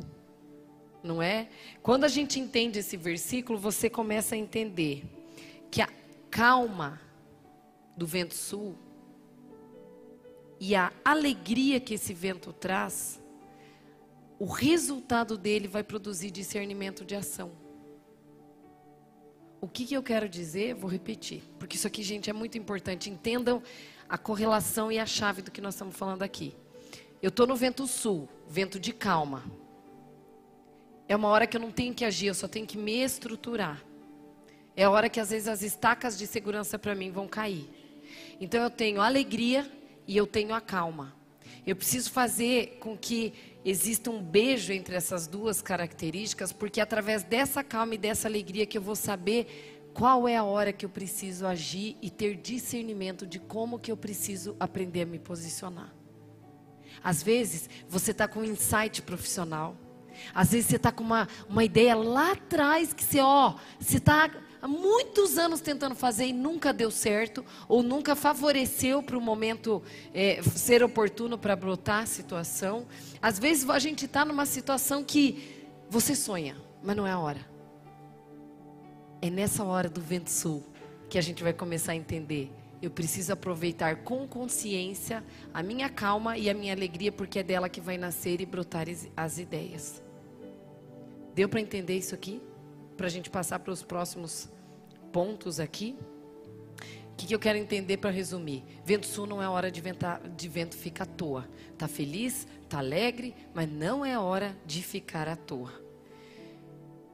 Não 1.02 1.20
é? 1.20 1.48
Quando 1.82 2.04
a 2.04 2.08
gente 2.08 2.38
entende 2.38 2.78
esse 2.78 2.96
versículo, 2.96 3.58
você 3.58 3.90
começa 3.90 4.36
a 4.36 4.38
entender 4.38 5.04
que 5.70 5.82
a 5.82 5.88
calma 6.30 7.00
do 7.96 8.06
vento 8.06 8.34
sul 8.34 8.78
e 10.58 10.74
a 10.74 10.92
alegria 11.04 11.80
que 11.80 11.94
esse 11.94 12.14
vento 12.14 12.52
traz, 12.52 13.19
o 14.40 14.46
resultado 14.46 15.36
dele 15.36 15.68
vai 15.68 15.84
produzir 15.84 16.30
discernimento 16.30 17.04
de 17.04 17.14
ação. 17.14 17.52
O 19.60 19.68
que, 19.68 19.84
que 19.84 19.92
eu 19.92 20.02
quero 20.02 20.26
dizer? 20.30 20.74
Vou 20.74 20.90
repetir, 20.90 21.42
porque 21.58 21.76
isso 21.76 21.86
aqui, 21.86 22.02
gente, 22.02 22.30
é 22.30 22.32
muito 22.32 22.56
importante. 22.56 23.10
Entendam 23.10 23.62
a 24.08 24.16
correlação 24.16 24.90
e 24.90 24.98
a 24.98 25.04
chave 25.04 25.42
do 25.42 25.50
que 25.50 25.60
nós 25.60 25.74
estamos 25.74 25.94
falando 25.94 26.22
aqui. 26.22 26.56
Eu 27.20 27.28
estou 27.28 27.46
no 27.46 27.54
vento 27.54 27.86
sul, 27.86 28.30
vento 28.48 28.80
de 28.80 28.94
calma. 28.94 29.44
É 31.06 31.14
uma 31.14 31.28
hora 31.28 31.46
que 31.46 31.58
eu 31.58 31.60
não 31.60 31.70
tenho 31.70 31.92
que 31.92 32.06
agir, 32.06 32.28
eu 32.28 32.34
só 32.34 32.48
tenho 32.48 32.66
que 32.66 32.78
me 32.78 33.02
estruturar. 33.02 33.84
É 34.74 34.84
a 34.84 34.90
hora 34.90 35.10
que 35.10 35.20
às 35.20 35.28
vezes 35.28 35.48
as 35.48 35.60
estacas 35.60 36.16
de 36.16 36.26
segurança 36.26 36.78
para 36.78 36.94
mim 36.94 37.10
vão 37.10 37.28
cair. 37.28 37.68
Então 38.40 38.62
eu 38.62 38.70
tenho 38.70 39.02
alegria 39.02 39.70
e 40.06 40.16
eu 40.16 40.26
tenho 40.26 40.54
a 40.54 40.62
calma. 40.62 41.19
Eu 41.66 41.76
preciso 41.76 42.10
fazer 42.10 42.78
com 42.80 42.96
que 42.96 43.32
exista 43.64 44.10
um 44.10 44.22
beijo 44.22 44.72
entre 44.72 44.94
essas 44.94 45.26
duas 45.26 45.60
características, 45.60 46.52
porque 46.52 46.80
é 46.80 46.82
através 46.82 47.22
dessa 47.22 47.62
calma 47.62 47.94
e 47.94 47.98
dessa 47.98 48.26
alegria 48.26 48.66
que 48.66 48.78
eu 48.78 48.82
vou 48.82 48.96
saber 48.96 49.80
qual 49.92 50.26
é 50.26 50.36
a 50.36 50.44
hora 50.44 50.72
que 50.72 50.84
eu 50.84 50.90
preciso 50.90 51.46
agir 51.46 51.96
e 52.00 52.10
ter 52.10 52.36
discernimento 52.36 53.26
de 53.26 53.38
como 53.38 53.78
que 53.78 53.90
eu 53.90 53.96
preciso 53.96 54.56
aprender 54.58 55.02
a 55.02 55.06
me 55.06 55.18
posicionar. 55.18 55.92
Às 57.02 57.22
vezes, 57.22 57.68
você 57.88 58.10
está 58.10 58.28
com 58.28 58.40
um 58.40 58.44
insight 58.44 59.02
profissional. 59.02 59.76
Às 60.34 60.52
vezes, 60.52 60.66
você 60.66 60.76
está 60.76 60.92
com 60.92 61.02
uma, 61.02 61.28
uma 61.48 61.64
ideia 61.64 61.94
lá 61.94 62.32
atrás 62.32 62.92
que 62.92 63.02
você, 63.02 63.20
ó, 63.20 63.54
você 63.78 63.96
está 63.96 64.30
há 64.60 64.68
muitos 64.68 65.38
anos 65.38 65.60
tentando 65.60 65.94
fazer 65.94 66.26
e 66.26 66.32
nunca 66.32 66.72
deu 66.72 66.90
certo, 66.90 67.44
ou 67.68 67.82
nunca 67.82 68.14
favoreceu 68.14 69.02
para 69.02 69.16
o 69.16 69.20
momento 69.20 69.82
é, 70.12 70.42
ser 70.42 70.82
oportuno 70.82 71.38
para 71.38 71.56
brotar 71.56 72.02
a 72.02 72.06
situação. 72.06 72.86
Às 73.20 73.38
vezes, 73.38 73.68
a 73.68 73.78
gente 73.78 74.04
está 74.04 74.24
numa 74.24 74.46
situação 74.46 75.02
que 75.02 75.66
você 75.88 76.14
sonha, 76.14 76.56
mas 76.82 76.96
não 76.96 77.06
é 77.06 77.12
a 77.12 77.18
hora. 77.18 77.40
É 79.22 79.28
nessa 79.28 79.64
hora 79.64 79.88
do 79.88 80.00
vento 80.00 80.30
sul 80.30 80.64
que 81.08 81.18
a 81.18 81.20
gente 81.20 81.42
vai 81.42 81.52
começar 81.52 81.92
a 81.92 81.96
entender. 81.96 82.50
Eu 82.80 82.90
preciso 82.90 83.32
aproveitar 83.32 83.96
com 83.96 84.26
consciência 84.26 85.22
a 85.52 85.62
minha 85.62 85.90
calma 85.90 86.38
e 86.38 86.48
a 86.48 86.54
minha 86.54 86.72
alegria, 86.72 87.12
porque 87.12 87.40
é 87.40 87.42
dela 87.42 87.68
que 87.68 87.80
vai 87.80 87.98
nascer 87.98 88.40
e 88.40 88.46
brotar 88.46 88.86
as 89.16 89.38
ideias. 89.38 90.02
Deu 91.34 91.48
para 91.48 91.60
entender 91.60 91.98
isso 91.98 92.14
aqui? 92.14 92.40
Para 93.00 93.06
a 93.06 93.10
gente 93.10 93.30
passar 93.30 93.58
para 93.60 93.72
os 93.72 93.82
próximos 93.82 94.46
pontos 95.10 95.58
aqui? 95.58 95.96
O 97.12 97.16
que, 97.16 97.28
que 97.28 97.34
eu 97.34 97.38
quero 97.38 97.56
entender 97.56 97.96
para 97.96 98.10
resumir? 98.10 98.62
Vento 98.84 99.06
sul 99.06 99.26
não 99.26 99.42
é 99.42 99.48
hora 99.48 99.70
de, 99.70 99.80
ventar, 99.80 100.20
de 100.28 100.46
vento 100.50 100.76
ficar 100.76 101.04
à 101.04 101.06
toa. 101.06 101.48
Tá 101.78 101.88
feliz, 101.88 102.46
tá 102.68 102.76
alegre, 102.76 103.34
mas 103.54 103.66
não 103.72 104.04
é 104.04 104.18
hora 104.18 104.54
de 104.66 104.82
ficar 104.82 105.28
à 105.28 105.34
toa. 105.34 105.72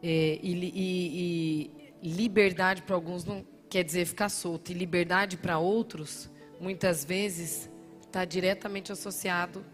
É, 0.02 0.40
e, 0.42 1.70
e, 2.02 2.08
liberdade 2.08 2.82
para 2.82 2.96
alguns 2.96 3.24
não 3.24 3.46
quer 3.70 3.84
dizer 3.84 4.06
ficar 4.06 4.28
solto, 4.28 4.72
e 4.72 4.74
liberdade 4.74 5.36
para 5.36 5.56
outros, 5.60 6.28
muitas 6.60 7.04
vezes, 7.04 7.70
está 8.00 8.24
diretamente 8.24 8.90
associado 8.90 9.64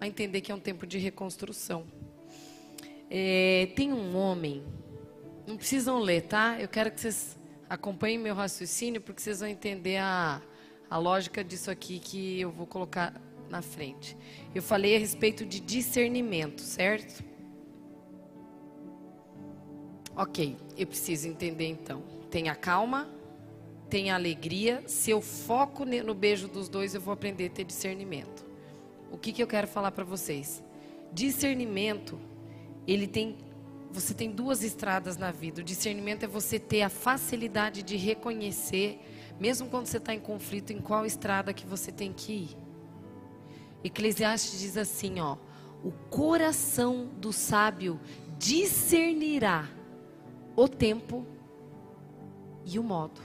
a 0.00 0.06
entender 0.08 0.40
que 0.40 0.50
é 0.50 0.54
um 0.56 0.58
tempo 0.58 0.84
de 0.84 0.98
reconstrução. 0.98 1.86
É, 3.08 3.68
tem 3.76 3.92
um 3.92 4.16
homem, 4.16 4.64
não 5.46 5.56
precisam 5.56 5.98
ler, 5.98 6.22
tá? 6.22 6.60
Eu 6.60 6.68
quero 6.68 6.90
que 6.90 7.00
vocês 7.00 7.38
acompanhem 7.68 8.18
meu 8.18 8.34
raciocínio, 8.34 9.00
porque 9.00 9.20
vocês 9.20 9.40
vão 9.40 9.48
entender 9.48 9.96
a, 9.98 10.40
a 10.88 10.98
lógica 10.98 11.42
disso 11.42 11.70
aqui 11.70 11.98
que 11.98 12.40
eu 12.40 12.50
vou 12.50 12.66
colocar 12.66 13.12
na 13.50 13.62
frente. 13.62 14.16
Eu 14.54 14.62
falei 14.62 14.96
a 14.96 14.98
respeito 14.98 15.44
de 15.44 15.60
discernimento, 15.60 16.60
certo? 16.60 17.22
Ok, 20.16 20.56
eu 20.76 20.86
preciso 20.86 21.28
entender 21.28 21.66
então. 21.66 22.02
Tem 22.30 22.48
a 22.48 22.54
calma, 22.54 23.08
tem 23.90 24.10
a 24.10 24.14
alegria. 24.14 24.82
Se 24.86 25.10
eu 25.10 25.20
foco 25.20 25.84
no 25.84 26.14
beijo 26.14 26.48
dos 26.48 26.68
dois, 26.68 26.94
eu 26.94 27.00
vou 27.00 27.12
aprender 27.12 27.46
a 27.46 27.50
ter 27.50 27.64
discernimento. 27.64 28.44
O 29.10 29.18
que, 29.18 29.32
que 29.32 29.42
eu 29.42 29.46
quero 29.46 29.66
falar 29.68 29.92
para 29.92 30.04
vocês? 30.04 30.62
Discernimento, 31.12 32.18
ele 32.86 33.06
tem. 33.06 33.36
Você 33.94 34.12
tem 34.12 34.28
duas 34.28 34.64
estradas 34.64 35.16
na 35.16 35.30
vida. 35.30 35.60
O 35.60 35.64
discernimento 35.64 36.24
é 36.24 36.26
você 36.26 36.58
ter 36.58 36.82
a 36.82 36.88
facilidade 36.88 37.80
de 37.80 37.96
reconhecer, 37.96 38.98
mesmo 39.38 39.68
quando 39.68 39.86
você 39.86 39.98
está 39.98 40.12
em 40.12 40.18
conflito, 40.18 40.72
em 40.72 40.80
qual 40.80 41.06
estrada 41.06 41.54
que 41.54 41.64
você 41.64 41.92
tem 41.92 42.12
que 42.12 42.32
ir. 42.32 42.56
Eclesiastes 43.84 44.58
diz 44.58 44.76
assim, 44.76 45.20
ó: 45.20 45.36
o 45.84 45.92
coração 46.10 47.08
do 47.18 47.32
sábio 47.32 48.00
discernirá 48.36 49.68
o 50.56 50.66
tempo 50.66 51.24
e 52.64 52.80
o 52.80 52.82
modo. 52.82 53.20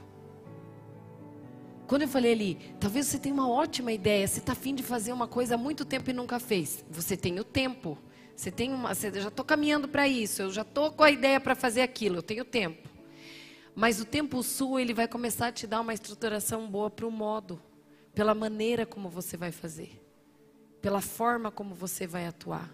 Quando 1.87 2.03
eu 2.03 2.07
falei 2.07 2.33
ali, 2.33 2.55
talvez 2.79 3.07
você 3.07 3.17
tenha 3.17 3.33
uma 3.33 3.49
ótima 3.49 3.91
ideia, 3.91 4.27
você 4.27 4.37
está 4.37 4.51
afim 4.51 4.75
de 4.75 4.83
fazer 4.83 5.11
uma 5.13 5.27
coisa 5.27 5.55
há 5.55 5.57
muito 5.57 5.83
tempo 5.83 6.11
e 6.11 6.13
nunca 6.13 6.39
fez. 6.39 6.85
Você 6.91 7.17
tem 7.17 7.39
o 7.39 7.43
tempo. 7.43 7.97
Você 8.39 8.49
tem 8.49 8.71
uma. 8.71 8.95
Você, 8.95 9.11
já 9.19 9.27
estou 9.27 9.43
caminhando 9.43 9.85
para 9.85 10.07
isso, 10.07 10.41
eu 10.41 10.49
já 10.49 10.61
estou 10.61 10.93
com 10.93 11.03
a 11.03 11.11
ideia 11.11 11.41
para 11.41 11.55
fazer 11.55 11.81
aquilo, 11.81 12.19
eu 12.19 12.23
tenho 12.23 12.45
tempo. 12.45 12.87
Mas 13.75 13.99
o 13.99 14.05
tempo 14.05 14.41
sul, 14.41 14.79
ele 14.79 14.93
vai 14.93 15.09
começar 15.09 15.47
a 15.47 15.51
te 15.51 15.67
dar 15.67 15.81
uma 15.81 15.93
estruturação 15.93 16.65
boa 16.71 16.89
para 16.89 17.05
o 17.05 17.11
modo, 17.11 17.61
pela 18.15 18.33
maneira 18.33 18.85
como 18.85 19.09
você 19.09 19.35
vai 19.35 19.51
fazer, 19.51 20.01
pela 20.81 21.01
forma 21.01 21.51
como 21.51 21.75
você 21.75 22.07
vai 22.07 22.27
atuar. 22.27 22.73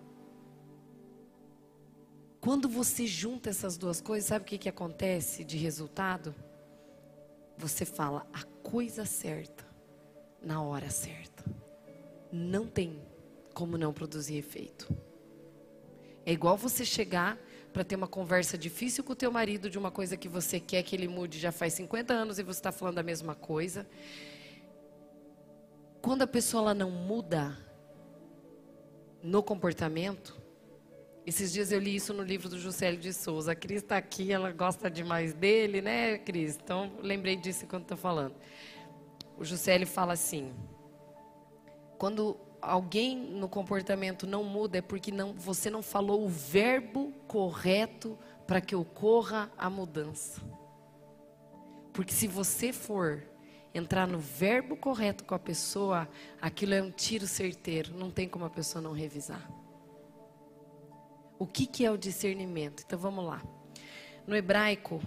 Quando 2.40 2.70
você 2.70 3.08
junta 3.08 3.50
essas 3.50 3.76
duas 3.76 4.00
coisas, 4.00 4.28
sabe 4.30 4.46
o 4.46 4.48
que, 4.48 4.60
que 4.60 4.70
acontece 4.70 5.44
de 5.44 5.58
resultado? 5.58 6.36
Você 7.58 7.86
fala 7.86 8.28
a 8.32 8.44
coisa 8.62 9.04
certa, 9.04 9.66
na 10.44 10.62
hora 10.62 10.92
certa. 10.92 11.44
Não 12.32 12.68
tem 12.68 13.02
como 13.52 13.80
não 13.80 13.92
produzir 13.92 14.36
efeito. 14.36 15.05
É 16.26 16.32
igual 16.32 16.58
você 16.58 16.84
chegar 16.84 17.38
para 17.72 17.84
ter 17.84 17.96
uma 17.96 18.08
conversa 18.08 18.58
difícil 18.58 19.04
com 19.04 19.14
o 19.14 19.16
teu 19.16 19.32
marido 19.32 19.70
de 19.70 19.78
uma 19.78 19.92
coisa 19.92 20.16
que 20.16 20.30
você 20.30 20.60
quer 20.60 20.82
que 20.82 20.96
ele 20.96 21.08
mude 21.08 21.38
já 21.38 21.52
faz 21.52 21.74
50 21.74 22.14
anos 22.14 22.40
e 22.40 22.44
você 22.44 22.60
está 22.60 22.72
falando 22.72 23.00
a 23.00 23.04
mesma 23.04 23.36
coisa. 23.36 23.86
Quando 26.02 26.22
a 26.22 26.28
pessoa 26.28 26.74
não 26.74 26.90
muda 26.90 27.58
no 29.22 29.44
comportamento, 29.44 30.40
esses 31.26 31.52
dias 31.52 31.72
eu 31.72 31.80
li 31.80 31.96
isso 31.96 32.14
no 32.14 32.24
livro 32.24 32.48
do 32.48 32.58
Juscelio 32.58 33.00
de 33.00 33.12
Souza. 33.12 33.52
A 33.52 33.56
Cris 33.56 33.82
está 33.82 33.98
aqui, 33.98 34.32
ela 34.32 34.52
gosta 34.52 34.90
demais 34.90 35.34
dele, 35.34 35.82
né, 35.82 36.18
Cris? 36.20 36.58
Então, 36.64 36.94
lembrei 37.02 37.36
disso 37.36 37.66
enquanto 37.66 37.84
estou 37.84 37.98
falando. 37.98 38.36
O 39.38 39.44
Juscelio 39.44 39.88
fala 39.88 40.14
assim: 40.14 40.54
quando 41.98 42.38
alguém 42.66 43.18
no 43.18 43.48
comportamento 43.48 44.26
não 44.26 44.44
muda, 44.44 44.78
é 44.78 44.82
porque 44.82 45.12
não, 45.12 45.34
você 45.34 45.70
não 45.70 45.82
falou 45.82 46.26
o 46.26 46.30
verbo 46.30 47.12
correto 47.28 48.18
para 48.48 48.62
que 48.62 48.76
ocorra 48.76 49.52
a 49.58 49.70
mudança. 49.70 50.42
Porque 51.94 52.14
se 52.14 52.28
você 52.28 52.74
for 52.74 53.24
entrar 53.74 54.08
no 54.08 54.20
verbo 54.20 54.76
correto 54.76 55.24
com 55.24 55.36
a 55.36 55.40
pessoa, 55.40 56.08
aquilo 56.42 56.74
é 56.74 56.82
um 56.82 56.92
tiro 56.92 57.28
certeiro, 57.28 57.94
não 57.98 58.10
tem 58.10 58.28
como 58.28 58.46
a 58.46 58.50
pessoa 58.50 58.82
não 58.82 58.92
revisar. 58.92 59.50
O 61.38 61.46
que, 61.46 61.66
que 61.66 61.86
é 61.86 61.92
o 61.92 61.98
discernimento? 61.98 62.84
Então 62.86 62.98
vamos 62.98 63.26
lá. 63.26 63.42
No 64.26 64.36
hebraico, 64.36 65.02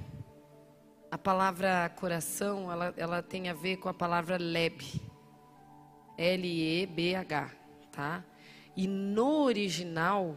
a 1.11 1.17
palavra 1.17 1.89
coração, 1.97 2.71
ela, 2.71 2.95
ela 2.97 3.23
tem 3.23 3.49
a 3.49 3.55
ver 3.55 3.79
com 3.79 3.89
a 3.89 3.95
palavra 3.95 4.37
leb. 4.37 5.01
L-E-B-H, 6.19 7.51
tá? 7.91 8.25
E 8.77 8.87
no 8.87 9.45
original, 9.45 10.37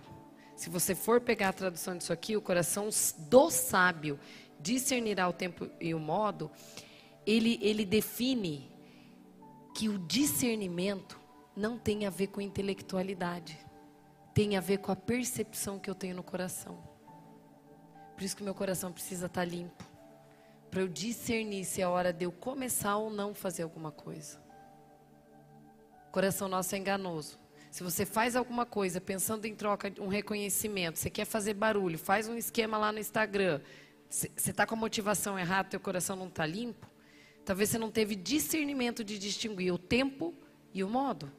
se 0.55 0.69
você 0.69 0.95
for 0.95 1.19
pegar 1.19 1.49
a 1.49 1.53
tradução 1.53 1.97
disso 1.97 2.13
aqui, 2.13 2.37
o 2.37 2.41
coração 2.41 2.89
do 3.17 3.49
sábio 3.49 4.19
discernirá 4.59 5.27
o 5.27 5.33
tempo 5.33 5.67
e 5.79 5.93
o 5.93 5.99
modo, 5.99 6.49
ele, 7.25 7.59
ele 7.61 7.83
define 7.83 8.71
que 9.75 9.89
o 9.89 9.97
discernimento 9.97 11.19
não 11.55 11.77
tem 11.77 12.05
a 12.05 12.09
ver 12.09 12.27
com 12.27 12.39
intelectualidade 12.39 13.59
tem 14.33 14.55
a 14.55 14.61
ver 14.61 14.77
com 14.77 14.91
a 14.91 14.95
percepção 14.95 15.79
que 15.79 15.89
eu 15.89 15.95
tenho 15.95 16.15
no 16.15 16.23
coração. 16.23 16.77
Por 18.15 18.23
isso 18.23 18.35
que 18.35 18.43
meu 18.43 18.55
coração 18.55 18.91
precisa 18.91 19.25
estar 19.25 19.45
limpo. 19.45 19.83
Para 20.69 20.81
eu 20.81 20.87
discernir 20.87 21.65
se 21.65 21.81
é 21.81 21.87
hora 21.87 22.13
de 22.13 22.25
eu 22.25 22.31
começar 22.31 22.95
ou 22.97 23.09
não 23.09 23.33
fazer 23.33 23.63
alguma 23.63 23.91
coisa. 23.91 24.41
Coração 26.11 26.47
nosso 26.47 26.75
é 26.75 26.77
enganoso. 26.77 27.39
Se 27.71 27.83
você 27.83 28.05
faz 28.05 28.35
alguma 28.35 28.65
coisa 28.65 28.99
pensando 28.99 29.45
em 29.45 29.55
troca 29.55 29.89
de 29.89 30.01
um 30.01 30.07
reconhecimento, 30.07 30.99
você 30.99 31.09
quer 31.09 31.23
fazer 31.23 31.53
barulho, 31.53 31.97
faz 31.97 32.27
um 32.27 32.35
esquema 32.35 32.77
lá 32.77 32.91
no 32.91 32.99
Instagram, 32.99 33.61
você 34.09 34.29
está 34.35 34.65
com 34.65 34.75
a 34.75 34.77
motivação 34.77 35.39
errada, 35.39 35.69
teu 35.69 35.79
coração 35.79 36.17
não 36.17 36.27
está 36.27 36.45
limpo, 36.45 36.85
talvez 37.45 37.69
você 37.69 37.77
não 37.77 37.89
teve 37.89 38.13
discernimento 38.13 39.05
de 39.05 39.17
distinguir 39.17 39.73
o 39.73 39.77
tempo 39.77 40.33
e 40.73 40.83
o 40.83 40.89
modo. 40.89 41.31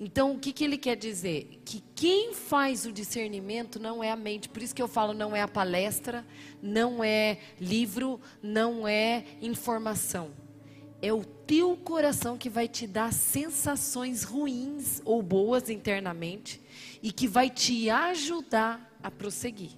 Então, 0.00 0.32
o 0.32 0.38
que, 0.40 0.52
que 0.52 0.64
ele 0.64 0.76
quer 0.76 0.96
dizer? 0.96 1.60
Que 1.64 1.80
quem 1.94 2.34
faz 2.34 2.84
o 2.84 2.90
discernimento 2.90 3.78
não 3.78 4.02
é 4.02 4.10
a 4.10 4.16
mente. 4.16 4.48
Por 4.48 4.60
isso 4.60 4.74
que 4.74 4.82
eu 4.82 4.88
falo, 4.88 5.14
não 5.14 5.36
é 5.36 5.40
a 5.40 5.46
palestra, 5.46 6.26
não 6.60 7.04
é 7.04 7.38
livro, 7.60 8.20
não 8.42 8.88
é 8.88 9.24
informação. 9.40 10.32
É 11.02 11.12
o 11.12 11.24
teu 11.24 11.76
coração 11.76 12.38
que 12.38 12.48
vai 12.48 12.68
te 12.68 12.86
dar 12.86 13.12
sensações 13.12 14.22
ruins 14.22 15.02
ou 15.04 15.20
boas 15.20 15.68
internamente 15.68 16.60
e 17.02 17.10
que 17.10 17.26
vai 17.26 17.50
te 17.50 17.90
ajudar 17.90 18.96
a 19.02 19.10
prosseguir. 19.10 19.72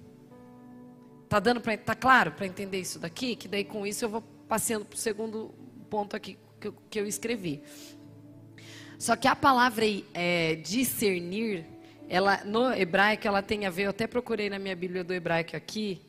Tá 1.27 1.39
dando 1.39 1.59
para 1.59 1.75
tá 1.77 1.95
claro 1.95 2.31
para 2.31 2.45
entender 2.45 2.79
isso 2.79 2.99
daqui? 2.99 3.35
Que 3.35 3.47
daí 3.47 3.63
com 3.63 3.87
isso 3.87 4.05
eu 4.05 4.09
vou 4.09 4.21
passando 4.47 4.85
para 4.85 4.95
o 4.95 4.99
segundo 4.99 5.53
ponto 5.89 6.15
aqui 6.15 6.37
que 6.61 6.67
eu, 6.67 6.75
que 6.89 6.99
eu 6.99 7.07
escrevi. 7.07 7.63
Só 8.97 9.15
que 9.15 9.27
a 9.27 9.35
palavra 9.35 9.85
é, 10.13 10.55
discernir, 10.55 11.65
ela 12.07 12.43
no 12.45 12.71
hebraico 12.71 13.27
ela 13.27 13.41
tem 13.41 13.65
a 13.65 13.69
ver, 13.69 13.83
eu 13.83 13.89
até 13.89 14.07
procurei 14.07 14.49
na 14.49 14.59
minha 14.59 14.75
Bíblia 14.75 15.03
do 15.03 15.13
hebraico 15.13 15.55
aqui, 15.55 16.01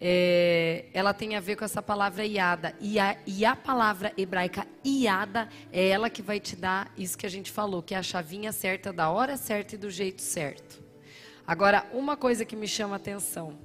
é, 0.00 0.86
ela 0.92 1.12
tem 1.12 1.34
a 1.34 1.40
ver 1.40 1.56
com 1.56 1.64
essa 1.64 1.82
palavra 1.82 2.24
iada. 2.24 2.74
E 2.80 2.98
a, 2.98 3.16
e 3.26 3.44
a 3.44 3.56
palavra 3.56 4.12
hebraica 4.16 4.66
iada 4.84 5.48
é 5.72 5.88
ela 5.88 6.08
que 6.08 6.22
vai 6.22 6.38
te 6.38 6.54
dar 6.54 6.92
isso 6.96 7.18
que 7.18 7.26
a 7.26 7.30
gente 7.30 7.50
falou, 7.50 7.82
que 7.82 7.94
é 7.94 7.98
a 7.98 8.02
chavinha 8.02 8.52
certa, 8.52 8.92
da 8.92 9.10
hora 9.10 9.36
certa 9.36 9.74
e 9.74 9.78
do 9.78 9.90
jeito 9.90 10.22
certo. 10.22 10.82
Agora, 11.46 11.86
uma 11.92 12.16
coisa 12.16 12.44
que 12.44 12.54
me 12.54 12.68
chama 12.68 12.94
a 12.94 12.96
atenção. 12.96 13.58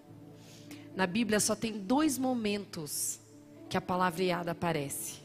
Na 0.96 1.06
Bíblia 1.06 1.40
só 1.40 1.56
tem 1.56 1.74
dois 1.74 2.18
momentos 2.18 3.20
que 3.70 3.78
a 3.78 3.82
palavra 3.82 4.24
iada 4.24 4.52
aparece. 4.52 5.22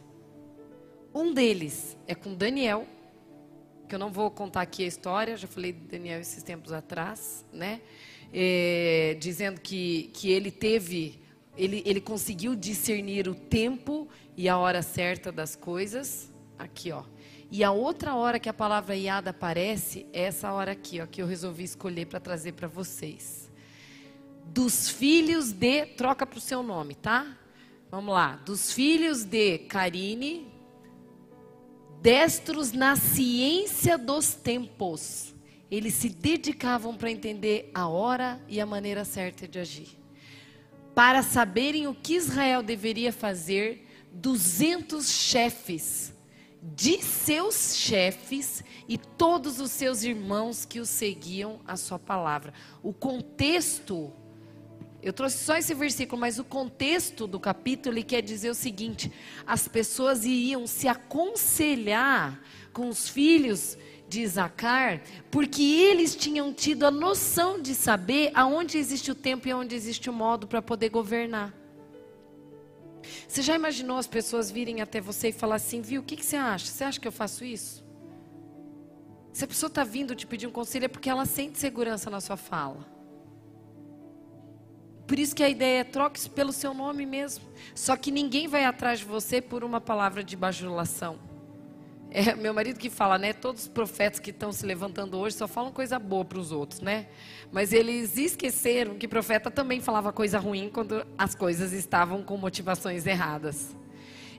Um 1.14 1.32
deles 1.32 1.96
é 2.06 2.14
com 2.14 2.34
Daniel, 2.34 2.86
que 3.88 3.94
eu 3.94 3.98
não 3.98 4.10
vou 4.10 4.30
contar 4.30 4.60
aqui 4.60 4.84
a 4.84 4.86
história, 4.86 5.36
já 5.36 5.48
falei 5.48 5.72
de 5.72 5.80
Daniel 5.80 6.20
esses 6.20 6.42
tempos 6.42 6.72
atrás, 6.72 7.44
né? 7.52 7.80
É, 8.32 9.16
dizendo 9.18 9.60
que, 9.60 10.10
que 10.12 10.30
ele 10.30 10.50
teve, 10.50 11.18
ele, 11.56 11.82
ele 11.86 12.00
conseguiu 12.00 12.54
discernir 12.54 13.26
o 13.26 13.34
tempo 13.34 14.06
e 14.36 14.48
a 14.48 14.58
hora 14.58 14.82
certa 14.82 15.32
das 15.32 15.56
coisas. 15.56 16.30
Aqui, 16.58 16.92
ó. 16.92 17.04
E 17.50 17.64
a 17.64 17.72
outra 17.72 18.14
hora 18.14 18.38
que 18.38 18.48
a 18.48 18.54
palavra 18.54 18.94
iada 18.94 19.30
aparece 19.30 20.06
é 20.12 20.24
essa 20.24 20.52
hora 20.52 20.72
aqui, 20.72 21.00
ó, 21.00 21.06
que 21.06 21.22
eu 21.22 21.26
resolvi 21.26 21.64
escolher 21.64 22.06
para 22.06 22.20
trazer 22.20 22.52
para 22.52 22.68
vocês. 22.68 23.50
Dos 24.44 24.90
filhos 24.90 25.50
de, 25.50 25.86
troca 25.86 26.26
para 26.26 26.38
o 26.38 26.40
seu 26.40 26.62
nome, 26.62 26.94
tá? 26.94 27.38
Vamos 27.90 28.12
lá. 28.12 28.36
Dos 28.44 28.70
filhos 28.70 29.24
de 29.24 29.58
Karine, 29.60 30.46
destros 32.02 32.72
na 32.72 32.96
ciência 32.96 33.96
dos 33.96 34.34
tempos. 34.34 35.34
Eles 35.70 35.94
se 35.94 36.08
dedicavam 36.08 36.96
para 36.96 37.10
entender 37.10 37.70
a 37.74 37.88
hora 37.88 38.40
e 38.48 38.60
a 38.60 38.66
maneira 38.66 39.04
certa 39.04 39.46
de 39.46 39.58
agir. 39.58 39.88
Para 40.94 41.22
saberem 41.22 41.86
o 41.86 41.94
que 41.94 42.14
Israel 42.14 42.62
deveria 42.62 43.12
fazer, 43.12 43.86
200 44.12 45.10
chefes 45.10 46.14
de 46.62 47.02
seus 47.02 47.76
chefes 47.76 48.64
e 48.88 48.98
todos 48.98 49.60
os 49.60 49.70
seus 49.70 50.02
irmãos 50.02 50.64
que 50.64 50.80
o 50.80 50.86
seguiam 50.86 51.60
a 51.66 51.76
sua 51.76 51.98
palavra. 51.98 52.52
O 52.82 52.92
contexto 52.92 54.12
eu 55.00 55.12
trouxe 55.12 55.38
só 55.38 55.56
esse 55.56 55.72
versículo, 55.74 56.20
mas 56.20 56.40
o 56.40 56.44
contexto 56.44 57.28
do 57.28 57.38
capítulo 57.38 58.02
quer 58.04 58.20
dizer 58.20 58.50
o 58.50 58.54
seguinte: 58.54 59.12
as 59.46 59.68
pessoas 59.68 60.24
iriam 60.24 60.66
se 60.66 60.88
aconselhar 60.88 62.42
com 62.72 62.88
os 62.88 63.08
filhos 63.08 63.78
de 64.08 64.22
Isacar, 64.22 65.02
porque 65.30 65.62
eles 65.62 66.16
tinham 66.16 66.52
tido 66.52 66.86
a 66.86 66.90
noção 66.90 67.60
de 67.60 67.74
saber 67.74 68.30
aonde 68.34 68.78
existe 68.78 69.10
o 69.10 69.14
tempo 69.14 69.46
e 69.46 69.50
aonde 69.50 69.74
existe 69.74 70.08
o 70.08 70.12
modo 70.12 70.46
para 70.46 70.62
poder 70.62 70.88
governar. 70.88 71.52
Você 73.26 73.42
já 73.42 73.54
imaginou 73.54 73.98
as 73.98 74.06
pessoas 74.06 74.50
virem 74.50 74.80
até 74.80 75.00
você 75.00 75.28
e 75.28 75.32
falar 75.32 75.56
assim, 75.56 75.80
viu, 75.80 76.00
o 76.00 76.04
que, 76.04 76.16
que 76.16 76.24
você 76.24 76.36
acha? 76.36 76.66
Você 76.66 76.84
acha 76.84 77.00
que 77.00 77.06
eu 77.06 77.12
faço 77.12 77.44
isso? 77.44 77.84
Se 79.32 79.44
a 79.44 79.46
pessoa 79.46 79.68
está 79.68 79.84
vindo 79.84 80.16
te 80.16 80.26
pedir 80.26 80.46
um 80.46 80.52
conselho 80.52 80.86
é 80.86 80.88
porque 80.88 81.08
ela 81.08 81.24
sente 81.24 81.58
segurança 81.58 82.10
na 82.10 82.20
sua 82.20 82.36
fala. 82.36 82.86
Por 85.06 85.18
isso 85.18 85.34
que 85.34 85.42
a 85.42 85.48
ideia 85.48 85.80
é 85.80 85.84
troque-se 85.84 86.28
pelo 86.28 86.52
seu 86.52 86.74
nome 86.74 87.06
mesmo. 87.06 87.44
Só 87.74 87.96
que 87.96 88.10
ninguém 88.10 88.46
vai 88.46 88.64
atrás 88.64 88.98
de 88.98 89.04
você 89.04 89.40
por 89.40 89.64
uma 89.64 89.80
palavra 89.80 90.22
de 90.22 90.36
bajulação. 90.36 91.27
É 92.10 92.34
meu 92.34 92.54
marido 92.54 92.78
que 92.78 92.88
fala, 92.88 93.18
né? 93.18 93.34
Todos 93.34 93.62
os 93.62 93.68
profetas 93.68 94.18
que 94.18 94.30
estão 94.30 94.50
se 94.50 94.64
levantando 94.64 95.18
hoje 95.18 95.36
só 95.36 95.46
falam 95.46 95.70
coisa 95.70 95.98
boa 95.98 96.24
para 96.24 96.38
os 96.38 96.50
outros, 96.50 96.80
né? 96.80 97.06
Mas 97.52 97.72
eles 97.72 98.16
esqueceram 98.16 98.96
que 98.96 99.06
profeta 99.06 99.50
também 99.50 99.80
falava 99.80 100.10
coisa 100.10 100.38
ruim 100.38 100.70
quando 100.72 101.06
as 101.18 101.34
coisas 101.34 101.72
estavam 101.72 102.22
com 102.22 102.36
motivações 102.38 103.06
erradas. 103.06 103.76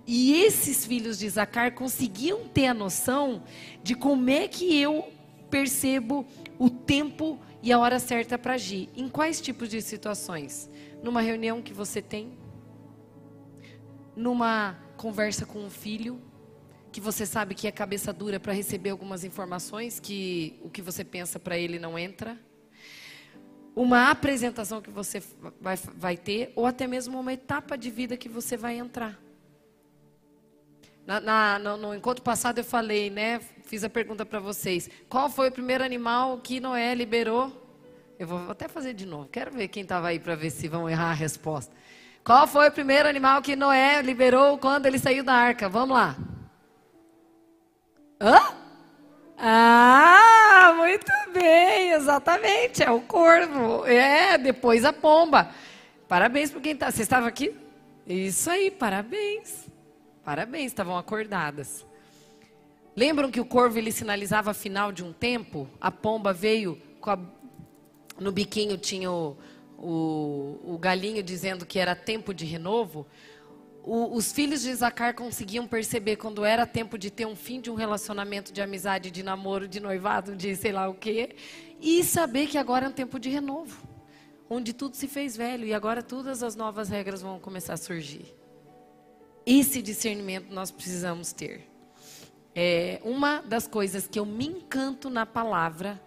E 0.08 0.42
esses 0.42 0.84
filhos 0.84 1.20
de 1.20 1.30
Zacar 1.30 1.74
conseguiam 1.76 2.48
ter 2.48 2.66
a 2.66 2.74
noção 2.74 3.44
de 3.84 3.94
como 3.94 4.28
é 4.32 4.48
que 4.48 4.76
eu 4.76 5.08
percebo 5.52 6.26
o 6.58 6.72
tempo 6.72 7.40
e 7.62 7.72
a 7.72 7.78
hora 7.78 8.00
certa 8.00 8.36
para 8.36 8.56
agir. 8.56 8.90
Em 8.96 9.08
quais 9.08 9.40
tipos 9.40 9.70
de 9.70 9.80
situações? 9.80 10.68
Numa 11.04 11.22
reunião 11.22 11.62
que 11.62 11.74
você 11.74 12.02
tem, 12.02 12.36
numa 14.16 14.76
conversa 14.98 15.46
com 15.46 15.60
um 15.60 15.70
filho, 15.70 16.20
que 16.92 17.00
você 17.00 17.26
sabe 17.26 17.56
que 17.56 17.68
é 17.68 17.72
cabeça 17.72 18.12
dura 18.12 18.40
para 18.40 18.54
receber 18.54 18.90
algumas 18.90 19.24
informações, 19.24 20.00
que 20.00 20.60
o 20.64 20.70
que 20.70 20.82
você 20.82 21.04
pensa 21.04 21.40
para 21.40 21.58
ele 21.58 21.80
não 21.80 21.98
entra. 21.98 22.38
Uma 23.76 24.10
apresentação 24.10 24.82
que 24.82 24.90
você 24.90 25.22
vai, 25.62 25.78
vai 25.96 26.18
ter, 26.18 26.52
ou 26.56 26.66
até 26.66 26.88
mesmo 26.88 27.20
uma 27.20 27.34
etapa 27.34 27.78
de 27.78 27.90
vida 27.90 28.18
que 28.18 28.28
você 28.28 28.58
vai 28.58 28.78
entrar. 28.78 29.18
Na, 31.06 31.20
na, 31.20 31.60
no, 31.60 31.78
no, 31.78 31.96
encontro 31.96 32.24
passado 32.24 32.60
eu 32.60 32.64
falei, 32.64 33.10
né? 33.10 33.40
Fiz 33.66 33.84
a 33.84 33.90
pergunta 33.90 34.26
para 34.26 34.40
vocês: 34.40 34.90
qual 35.08 35.30
foi 35.30 35.50
o 35.50 35.52
primeiro 35.52 35.84
animal 35.84 36.40
que 36.40 36.60
Noé 36.60 36.94
liberou? 36.94 37.68
Eu 38.18 38.28
vou 38.28 38.52
até 38.52 38.68
fazer 38.68 38.94
de 38.94 39.06
novo. 39.06 39.30
Quero 39.30 39.52
ver 39.52 39.70
quem 39.70 39.84
estava 39.84 40.10
aí 40.10 40.20
para 40.20 40.36
ver 40.36 40.50
se 40.50 40.68
vão 40.68 40.90
errar 40.90 41.12
a 41.12 41.14
resposta. 41.14 41.74
Qual 42.24 42.46
foi 42.46 42.68
o 42.68 42.72
primeiro 42.72 43.08
animal 43.08 43.42
que 43.42 43.56
Noé 43.56 44.02
liberou 44.02 44.58
quando 44.58 44.86
ele 44.88 45.00
saiu 45.00 45.24
da 45.24 45.34
arca? 45.34 45.70
Vamos 45.70 45.96
lá. 45.96 46.18
Hã? 48.22 48.54
Ah, 49.38 50.74
muito 50.76 51.12
bem, 51.34 51.92
exatamente. 51.94 52.84
É 52.84 52.92
o 52.92 53.00
corvo. 53.02 53.86
É, 53.86 54.38
depois 54.38 54.84
a 54.84 54.92
pomba. 54.92 55.50
Parabéns 56.08 56.52
para 56.52 56.60
quem 56.60 56.74
está. 56.74 56.92
Você 56.92 57.02
estava 57.02 57.28
aqui? 57.28 57.56
Isso 58.06 58.50
aí, 58.50 58.70
parabéns. 58.70 59.68
Parabéns, 60.24 60.68
estavam 60.68 60.98
acordadas. 60.98 61.86
Lembram 62.96 63.32
que 63.32 63.40
o 63.40 63.46
corvo 63.46 63.78
ele 63.78 63.92
sinalizava 63.92 64.54
final 64.54 64.92
de 64.92 65.04
um 65.04 65.14
tempo? 65.14 65.70
A 65.80 65.90
pomba 65.90 66.34
veio 66.34 66.78
a 67.04 67.18
no 68.20 68.34
biquinho 68.34 68.78
tinha 68.78 69.10
o, 69.10 69.38
o, 69.78 70.60
o 70.74 70.78
galinho 70.78 71.24
dizendo 71.24 71.66
que 71.66 71.80
era 71.80 71.96
tempo 71.96 72.34
de 72.34 72.44
renovo, 72.44 73.08
o, 73.90 74.16
os 74.16 74.32
filhos 74.32 74.62
de 74.62 74.70
Isacar 74.70 75.16
conseguiam 75.16 75.66
perceber 75.66 76.16
quando 76.16 76.46
era 76.46 76.68
tempo 76.68 76.96
de 76.96 77.10
ter 77.10 77.26
um 77.26 77.36
fim 77.36 77.60
de 77.60 77.72
um 77.72 77.74
relacionamento 77.74 78.54
de 78.54 78.62
amizade, 78.62 79.10
de 79.10 79.24
namoro, 79.24 79.68
de 79.68 79.80
noivado, 79.80 80.36
de 80.36 80.56
sei 80.56 80.72
lá 80.72 80.88
o 80.88 80.94
quê, 80.94 81.36
e 81.82 82.04
saber 82.04 82.46
que 82.46 82.60
agora 82.60 82.86
é 82.86 82.90
um 82.90 82.92
tempo 82.92 83.20
de 83.20 83.30
renovo, 83.30 83.82
onde 84.48 84.74
tudo 84.74 84.96
se 84.96 85.08
fez 85.08 85.36
velho 85.36 85.66
e 85.66 85.74
agora 85.74 86.04
todas 86.04 86.44
as 86.44 86.56
novas 86.56 86.90
regras 86.90 87.24
vão 87.24 87.40
começar 87.40 87.74
a 87.74 87.78
surgir. 87.78 88.32
Esse 89.44 89.82
discernimento 89.82 90.54
nós 90.54 90.70
precisamos 90.70 91.34
ter. 91.34 91.68
É, 92.54 93.02
uma 93.04 93.42
das 93.42 93.68
coisas 93.68 94.08
que 94.08 94.20
eu 94.20 94.26
me 94.26 94.46
encanto 94.46 95.10
na 95.10 95.26
palavra 95.26 96.00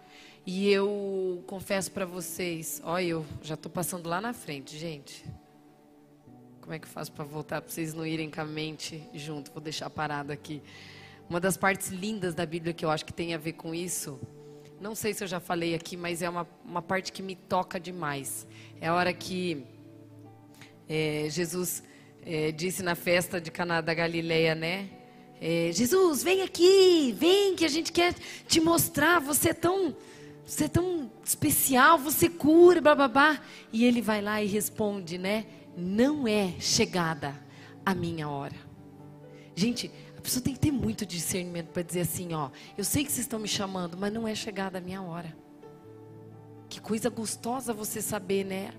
e 0.45 0.69
eu 0.69 1.43
confesso 1.47 1.91
para 1.91 2.05
vocês, 2.05 2.81
olha, 2.85 3.07
eu 3.07 3.25
já 3.41 3.55
estou 3.55 3.69
passando 3.69 4.07
lá 4.07 4.21
na 4.21 4.31
frente, 4.31 4.77
gente. 4.77 5.25
Como 6.63 6.73
é 6.73 6.79
que 6.79 6.85
eu 6.85 6.89
faço 6.89 7.11
para 7.11 7.25
voltar 7.25 7.61
para 7.61 7.69
vocês 7.69 7.93
não 7.93 8.05
irem 8.05 8.29
com 8.29 8.39
a 8.39 8.45
mente 8.45 9.03
junto? 9.13 9.51
Vou 9.51 9.61
deixar 9.61 9.89
parado 9.89 10.31
aqui. 10.31 10.61
Uma 11.29 11.37
das 11.37 11.57
partes 11.57 11.89
lindas 11.89 12.33
da 12.33 12.45
Bíblia 12.45 12.73
que 12.73 12.85
eu 12.85 12.89
acho 12.89 13.03
que 13.03 13.11
tem 13.11 13.33
a 13.33 13.37
ver 13.37 13.51
com 13.51 13.75
isso, 13.75 14.17
não 14.79 14.95
sei 14.95 15.13
se 15.13 15.21
eu 15.21 15.27
já 15.27 15.41
falei 15.41 15.75
aqui, 15.75 15.97
mas 15.97 16.21
é 16.21 16.29
uma, 16.29 16.47
uma 16.63 16.81
parte 16.81 17.11
que 17.11 17.21
me 17.21 17.35
toca 17.35 17.77
demais. 17.77 18.47
É 18.79 18.87
a 18.87 18.95
hora 18.95 19.11
que 19.11 19.65
é, 20.87 21.27
Jesus 21.29 21.83
é, 22.25 22.53
disse 22.53 22.81
na 22.81 22.95
festa 22.95 23.41
de 23.41 23.51
Caná 23.51 23.81
da 23.81 23.93
Galileia, 23.93 24.55
né? 24.55 24.89
É, 25.41 25.69
Jesus, 25.73 26.23
vem 26.23 26.43
aqui, 26.43 27.13
vem 27.19 27.57
que 27.57 27.65
a 27.65 27.69
gente 27.69 27.91
quer 27.91 28.15
te 28.47 28.61
mostrar. 28.61 29.19
Você 29.19 29.49
é 29.49 29.53
tão 29.53 29.93
você 30.45 30.65
é 30.65 30.67
tão 30.69 31.11
especial, 31.25 31.97
você 31.97 32.29
cura, 32.29 32.79
blá. 32.79 33.41
E 33.71 33.83
ele 33.83 34.01
vai 34.01 34.21
lá 34.21 34.41
e 34.41 34.47
responde, 34.47 35.17
né? 35.17 35.45
Não 35.75 36.27
é 36.27 36.53
chegada 36.59 37.35
a 37.85 37.95
minha 37.95 38.29
hora. 38.29 38.55
Gente, 39.55 39.91
a 40.17 40.21
pessoa 40.21 40.43
tem 40.43 40.53
que 40.53 40.59
ter 40.59 40.71
muito 40.71 41.05
discernimento 41.05 41.69
para 41.69 41.83
dizer 41.83 42.01
assim, 42.01 42.33
ó, 42.33 42.49
eu 42.77 42.83
sei 42.83 43.03
que 43.03 43.11
vocês 43.11 43.25
estão 43.25 43.39
me 43.39 43.47
chamando, 43.47 43.97
mas 43.97 44.11
não 44.11 44.27
é 44.27 44.33
chegada 44.33 44.77
a 44.77 44.81
minha 44.81 45.01
hora. 45.01 45.35
Que 46.69 46.79
coisa 46.79 47.09
gostosa 47.09 47.73
você 47.73 48.01
saber, 48.01 48.43
né? 48.45 48.73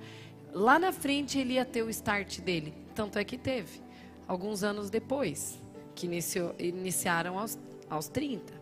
Lá 0.53 0.79
na 0.79 0.93
frente 0.93 1.39
ele 1.39 1.55
ia 1.55 1.65
ter 1.65 1.83
o 1.83 1.91
start 1.91 2.41
dele. 2.41 2.75
Tanto 2.95 3.19
é 3.19 3.25
que 3.25 3.37
teve. 3.37 3.83
Alguns 4.27 4.63
anos 4.63 4.89
depois, 4.89 5.59
que 5.95 6.07
iniciou, 6.07 6.55
iniciaram 6.59 7.39
aos, 7.39 7.59
aos 7.91 8.09
30, 8.09 8.53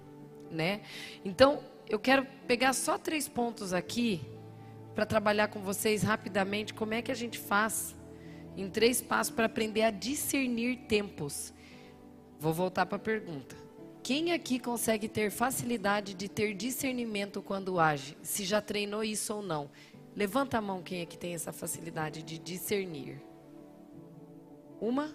né? 0.50 0.80
Então, 1.24 1.60
eu 1.88 1.98
quero 1.98 2.26
pegar 2.46 2.72
só 2.72 2.98
três 2.98 3.28
pontos 3.28 3.72
aqui 3.72 4.20
para 4.94 5.06
trabalhar 5.06 5.48
com 5.48 5.60
vocês 5.60 6.02
rapidamente 6.02 6.74
como 6.74 6.94
é 6.94 7.02
que 7.02 7.12
a 7.12 7.14
gente 7.14 7.38
faz 7.38 7.94
em 8.56 8.68
três 8.68 9.00
passos 9.00 9.34
para 9.34 9.46
aprender 9.46 9.82
a 9.82 9.90
discernir 9.90 10.86
tempos. 10.86 11.52
Vou 12.38 12.52
voltar 12.52 12.86
para 12.86 12.96
a 12.96 13.00
pergunta. 13.00 13.56
Quem 14.02 14.32
aqui 14.32 14.58
consegue 14.58 15.08
ter 15.08 15.30
facilidade 15.30 16.14
de 16.14 16.28
ter 16.28 16.54
discernimento 16.54 17.40
quando 17.40 17.78
age? 17.78 18.16
Se 18.22 18.44
já 18.44 18.60
treinou 18.60 19.04
isso 19.04 19.34
ou 19.34 19.42
não? 19.42 19.70
Levanta 20.14 20.58
a 20.58 20.60
mão 20.60 20.82
quem 20.82 21.02
aqui 21.02 21.16
tem 21.16 21.34
essa 21.34 21.52
facilidade 21.52 22.22
de 22.22 22.38
discernir. 22.38 23.22
Uma? 24.80 25.14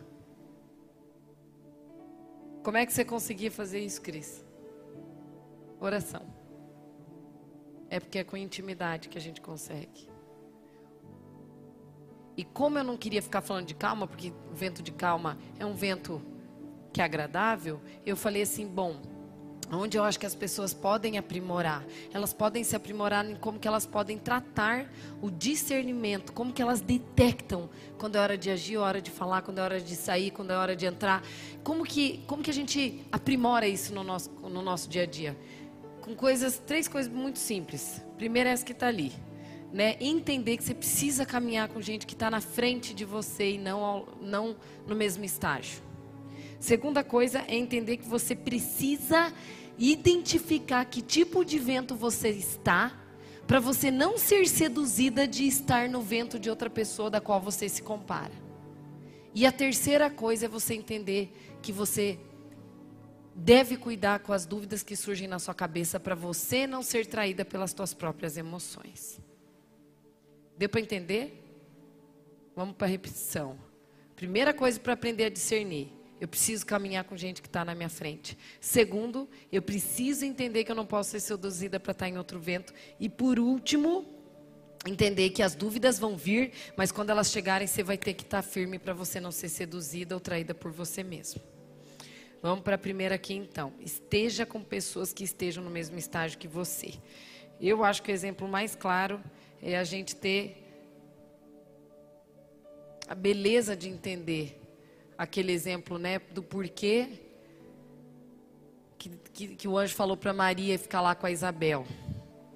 Como 2.63 2.78
é 2.78 2.86
que 2.86 2.93
você 2.93 3.04
conseguia 3.04 3.52
fazer 3.52 3.80
isso, 3.82 4.02
Cris? 4.02 4.43
Oração. 5.80 6.26
É 7.89 8.00
porque 8.00 8.19
é 8.19 8.23
com 8.23 8.36
intimidade 8.36 9.10
que 9.10 9.17
a 9.17 9.21
gente 9.21 9.41
consegue. 9.41 10.10
E 12.38 12.43
como 12.43 12.78
eu 12.78 12.84
não 12.84 12.95
queria 12.95 13.21
ficar 13.21 13.41
falando 13.41 13.65
de 13.65 13.73
calma, 13.73 14.08
porque 14.08 14.32
o 14.52 14.56
vento 14.56 14.82
de 14.82 14.91
calma 14.91 15.38
é 15.60 15.65
um 15.65 15.73
vento 15.73 16.21
que 16.93 17.02
é 17.02 17.04
agradável, 17.04 17.82
eu 18.06 18.15
falei 18.15 18.43
assim, 18.43 18.65
bom, 18.65 19.02
onde 19.71 19.97
eu 19.97 20.04
acho 20.04 20.19
que 20.19 20.26
as 20.26 20.36
pessoas 20.36 20.73
podem 20.73 21.17
aprimorar, 21.17 21.84
elas 22.13 22.32
podem 22.34 22.63
se 22.63 22.76
aprimorar 22.76 23.30
em 23.30 23.36
como 23.36 23.60
que 23.60 23.67
elas 23.67 23.86
podem 23.86 24.17
tratar 24.17 24.89
o 25.21 25.30
discernimento, 25.30 26.32
como 26.32 26.54
que 26.54 26.62
elas 26.62 26.80
detectam 26.80 27.69
quando 27.97 28.15
é 28.15 28.19
hora 28.19 28.38
de 28.38 28.50
agir, 28.50 28.78
hora 28.78 29.02
de 29.02 29.12
falar, 29.12 29.41
quando 29.41 29.58
é 29.58 29.62
hora 29.62 29.82
de 29.82 29.95
sair, 29.95 30.32
quando 30.32 30.52
é 30.52 30.56
hora 30.56 30.76
de 30.76 30.86
entrar, 30.86 31.21
como 31.63 31.84
que 31.84 32.23
como 32.28 32.41
que 32.41 32.50
a 32.50 32.54
gente 32.54 33.06
aprimora 33.12 33.67
isso 33.67 33.93
no 33.93 34.04
nosso 34.04 34.30
no 34.30 34.62
nosso 34.62 34.88
dia 34.88 35.04
a 35.04 35.08
dia? 35.08 35.36
com 36.08 36.15
coisas, 36.15 36.58
três 36.58 36.88
coisas 36.88 37.12
muito 37.12 37.38
simples. 37.38 38.02
Primeiro 38.17 38.47
é 38.47 38.54
essa 38.54 38.63
que 38.63 38.71
está 38.71 38.88
ali. 38.88 39.12
Né? 39.71 39.97
Entender 39.99 40.58
que 40.58 40.63
você 40.63 40.73
precisa 40.73 41.25
caminhar 41.25 41.67
com 41.67 41.82
gente 41.82 42.08
que 42.08 42.13
está 42.13 42.32
na 42.32 42.41
frente 42.41 42.93
de 42.93 43.03
você 43.03 43.51
e 43.53 43.58
não, 43.58 43.84
ao, 43.84 44.08
não 44.21 44.56
no 44.88 44.95
mesmo 44.95 45.25
estágio. 45.25 45.82
Segunda 46.60 47.03
coisa 47.03 47.43
é 47.47 47.56
entender 47.56 47.97
que 47.97 48.08
você 48.08 48.36
precisa 48.36 49.32
identificar 49.77 50.86
que 50.86 51.01
tipo 51.01 51.45
de 51.45 51.60
vento 51.60 51.95
você 51.95 52.30
está 52.30 52.97
para 53.45 53.60
você 53.60 53.89
não 53.89 54.17
ser 54.17 54.47
seduzida 54.47 55.27
de 55.27 55.47
estar 55.47 55.88
no 55.88 56.01
vento 56.01 56.39
de 56.39 56.49
outra 56.49 56.69
pessoa 56.69 57.10
da 57.10 57.21
qual 57.21 57.39
você 57.39 57.69
se 57.69 57.82
compara. 57.82 58.34
E 59.34 59.45
a 59.45 59.51
terceira 59.51 60.10
coisa 60.10 60.45
é 60.45 60.49
você 60.49 60.73
entender 60.73 61.32
que 61.62 61.71
você 61.71 62.19
deve 63.36 63.77
cuidar 63.77 64.19
com 64.19 64.34
as 64.34 64.45
dúvidas 64.45 64.82
que 64.82 64.95
surgem 64.95 65.27
na 65.27 65.38
sua 65.38 65.53
cabeça 65.53 65.99
para 65.99 66.15
você 66.15 66.65
não 66.65 66.82
ser 66.82 67.06
traída 67.06 67.45
pelas 67.45 67.71
suas 67.71 67.93
próprias 67.93 68.36
emoções. 68.36 69.21
Deu 70.58 70.67
para 70.67 70.82
entender? 70.82 71.43
Vamos 72.56 72.76
para 72.76 72.88
a 72.88 72.89
repetição. 72.89 73.58
Primeira 74.15 74.54
coisa 74.54 74.80
para 74.80 74.93
aprender 74.93 75.26
a 75.26 75.30
discernir. 75.30 75.89
Eu 76.20 76.28
preciso 76.28 76.65
caminhar 76.65 77.04
com 77.04 77.15
gente 77.15 77.43
que 77.43 77.48
está 77.48 77.63
na 77.63 77.76
minha 77.76 77.89
frente. 77.89 78.36
Segundo, 78.60 79.30
eu 79.52 79.62
preciso 79.62 80.26
entender 80.26 80.63
que 80.63 80.72
eu 80.72 80.76
não 80.76 80.86
posso 80.86 81.12
ser 81.12 81.20
seduzida 81.20 81.80
para 81.80 81.91
estar 81.91 82.06
tá 82.06 82.10
em 82.10 82.17
outro 82.17 82.39
vento. 82.39 82.74
E 83.00 83.08
por 83.08 83.38
último, 83.38 84.04
entender 84.88 85.30
que 85.30 85.43
as 85.43 85.54
dúvidas 85.54 86.00
vão 86.00 86.17
vir, 86.17 86.52
mas 86.76 86.91
quando 86.91 87.12
elas 87.12 87.30
chegarem, 87.30 87.67
você 87.67 87.84
vai 87.84 87.98
ter 87.98 88.15
que 88.15 88.24
estar 88.24 88.41
tá 88.41 88.50
firme 88.50 88.80
para 88.80 88.93
você 88.93 89.20
não 89.20 89.32
ser 89.32 89.50
seduzida 89.50 90.15
ou 90.15 90.20
traída 90.20 90.56
por 90.56 90.72
você 90.72 91.04
mesmo. 91.04 91.39
Vamos 92.41 92.63
para 92.63 92.76
a 92.76 92.80
primeira 92.80 93.13
aqui 93.13 93.36
então. 93.36 93.74
Esteja 93.80 94.46
com 94.46 94.63
pessoas 94.63 95.13
que 95.13 95.24
estejam 95.24 95.63
no 95.63 95.70
mesmo 95.70 96.00
estágio 96.00 96.39
que 96.39 96.48
você. 96.48 96.93
Eu 97.62 97.84
acho 97.84 98.02
que 98.02 98.12
o 98.12 98.13
exemplo 98.13 98.48
mais 98.48 98.76
claro 98.76 99.22
é 99.62 99.78
a 99.78 99.84
gente 99.84 100.15
ter 100.15 100.63
a 103.08 103.15
beleza 103.15 103.76
de 103.76 103.89
entender 103.89 104.62
aquele 105.17 105.52
exemplo, 105.52 105.98
né, 105.98 106.20
do 106.32 106.43
porquê 106.43 107.08
que, 108.98 109.10
que, 109.34 109.48
que 109.56 109.67
o 109.67 109.78
anjo 109.78 109.96
falou 109.96 110.17
para 110.17 110.34
Maria 110.34 110.78
ficar 110.78 111.02
lá 111.02 111.15
com 111.15 111.26
a 111.26 111.32
Isabel. 111.32 111.86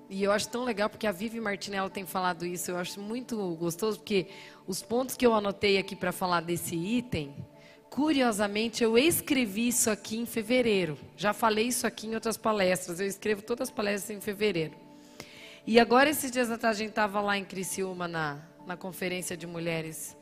E 0.10 0.24
eu 0.24 0.32
acho 0.32 0.50
tão 0.50 0.64
legal 0.64 0.90
porque 0.90 1.08
a 1.08 1.12
Vivi 1.12 1.40
Martinello 1.40 1.90
tem 1.90 2.06
falado 2.06 2.46
isso. 2.46 2.72
Eu 2.72 2.78
acho 2.78 3.00
muito 3.00 3.56
gostoso 3.56 4.00
porque 4.00 4.28
os 4.68 4.82
pontos 4.82 5.16
que 5.16 5.26
eu 5.26 5.34
anotei 5.34 5.78
aqui 5.78 5.96
para 5.96 6.12
falar 6.12 6.42
desse 6.42 6.76
item 6.76 7.34
Curiosamente, 7.92 8.82
eu 8.86 8.98
escrevi 8.98 9.68
isso 9.68 9.90
aqui 9.90 10.18
em 10.18 10.26
fevereiro. 10.26 10.98
Já 11.18 11.34
falei 11.34 11.68
isso 11.68 11.86
aqui 11.86 12.08
em 12.08 12.16
outras 12.16 12.38
palestras. 12.38 13.02
Eu 13.02 13.06
escrevo 13.06 13.42
todas 13.42 13.68
as 13.68 13.76
palestras 13.76 14.18
em 14.18 14.22
fevereiro. 14.22 14.74
E 15.65 15.80
agora, 15.80 16.10
esses 16.10 16.32
dias 16.32 16.50
atrás, 16.50 16.76
a 16.76 16.80
gente 16.80 16.89
estava 16.89 17.21
lá 17.21 17.38
em 17.38 17.45
Criciúma, 17.45 18.08
na, 18.08 18.39
na 18.65 18.76
conferência 18.76 19.38
de 19.38 19.45
mulheres, 19.45 20.17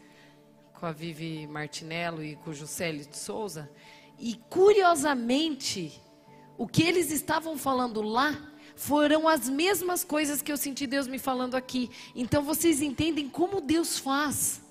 com 0.74 0.86
a 0.86 0.92
Vivi 0.92 1.48
Martinello 1.48 2.22
e 2.22 2.36
com 2.36 2.50
o 2.50 2.54
Juscelio 2.54 3.06
de 3.06 3.18
Souza. 3.18 3.72
E 4.20 4.36
curiosamente, 4.50 6.02
o 6.58 6.68
que 6.68 6.84
eles 6.84 7.10
estavam 7.10 7.58
falando 7.58 8.02
lá 8.02 8.38
foram 8.76 9.30
as 9.30 9.48
mesmas 9.48 10.04
coisas 10.04 10.42
que 10.42 10.52
eu 10.52 10.58
senti 10.58 10.86
Deus 10.86 11.08
me 11.08 11.18
falando 11.18 11.56
aqui. 11.56 11.90
Então 12.14 12.44
vocês 12.44 12.82
entendem 12.82 13.30
como 13.30 13.62
Deus 13.62 13.98
faz. 13.98 14.62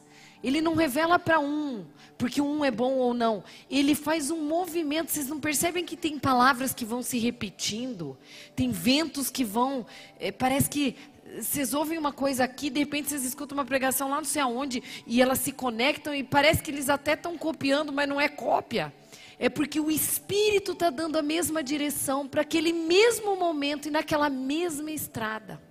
Ele 0.43 0.61
não 0.61 0.75
revela 0.75 1.19
para 1.19 1.41
um, 1.41 1.85
porque 2.17 2.41
um 2.41 2.65
é 2.65 2.71
bom 2.71 2.95
ou 2.95 3.13
não. 3.13 3.43
Ele 3.71 3.95
faz 3.95 4.31
um 4.31 4.43
movimento. 4.47 5.11
Vocês 5.11 5.29
não 5.29 5.41
percebem 5.41 5.85
que 5.85 5.97
tem 5.97 6.19
palavras 6.19 6.73
que 6.73 6.85
vão 6.85 7.03
se 7.03 7.19
repetindo? 7.19 8.17
Tem 8.55 8.71
ventos 8.71 9.31
que 9.31 9.45
vão. 9.45 9.85
É, 10.19 10.31
parece 10.31 10.71
que 10.71 10.97
vocês 11.41 11.75
ouvem 11.75 11.99
uma 11.99 12.13
coisa 12.13 12.45
aqui, 12.45 12.71
de 12.71 12.81
repente 12.81 13.11
vocês 13.11 13.25
escutam 13.25 13.57
uma 13.57 13.65
pregação 13.65 14.09
lá 14.09 14.17
não 14.17 14.25
sei 14.25 14.41
aonde, 14.41 14.83
e 15.07 15.21
elas 15.21 15.39
se 15.41 15.53
conectam 15.53 16.15
e 16.15 16.25
parece 16.25 16.63
que 16.63 16.71
eles 16.71 16.89
até 16.89 17.13
estão 17.13 17.37
copiando, 17.37 17.93
mas 17.93 18.09
não 18.09 18.21
é 18.21 18.29
cópia. 18.29 18.93
É 19.39 19.49
porque 19.49 19.79
o 19.79 19.91
Espírito 19.91 20.73
está 20.73 20.91
dando 20.91 21.17
a 21.17 21.23
mesma 21.23 21.63
direção 21.63 22.27
para 22.27 22.43
aquele 22.43 22.73
mesmo 22.73 23.37
momento 23.37 23.87
e 23.87 23.91
naquela 23.91 24.29
mesma 24.29 24.91
estrada. 24.91 25.68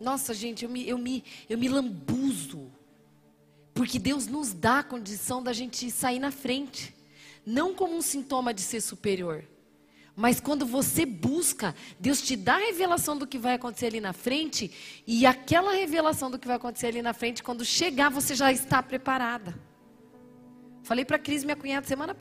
Nossa, 0.00 0.32
gente, 0.32 0.64
eu 0.64 0.70
me, 0.70 0.88
eu 0.88 0.96
me, 0.96 1.22
eu 1.48 1.58
me 1.58 1.68
lambuzo. 1.68 2.72
Porque 3.74 3.98
Deus 3.98 4.26
nos 4.26 4.54
dá 4.54 4.78
a 4.78 4.82
condição 4.82 5.42
da 5.42 5.52
gente 5.52 5.90
sair 5.90 6.18
na 6.18 6.30
frente. 6.30 6.94
Não 7.44 7.74
como 7.74 7.94
um 7.94 8.02
sintoma 8.02 8.52
de 8.54 8.62
ser 8.62 8.80
superior. 8.80 9.44
Mas 10.16 10.40
quando 10.40 10.66
você 10.66 11.06
busca, 11.06 11.74
Deus 11.98 12.20
te 12.20 12.34
dá 12.36 12.54
a 12.54 12.58
revelação 12.58 13.16
do 13.16 13.26
que 13.26 13.38
vai 13.38 13.54
acontecer 13.54 13.86
ali 13.86 14.00
na 14.00 14.12
frente, 14.12 15.02
e 15.06 15.24
aquela 15.24 15.72
revelação 15.72 16.30
do 16.30 16.38
que 16.38 16.46
vai 16.46 16.56
acontecer 16.56 16.88
ali 16.88 17.00
na 17.00 17.14
frente, 17.14 17.42
quando 17.42 17.64
chegar, 17.64 18.10
você 18.10 18.34
já 18.34 18.52
está 18.52 18.82
preparada. 18.82 19.58
Falei 20.82 21.04
para 21.04 21.16
a 21.16 21.18
Cris, 21.18 21.44
minha 21.44 21.56
cunhada, 21.56 21.86
semana 21.86 22.14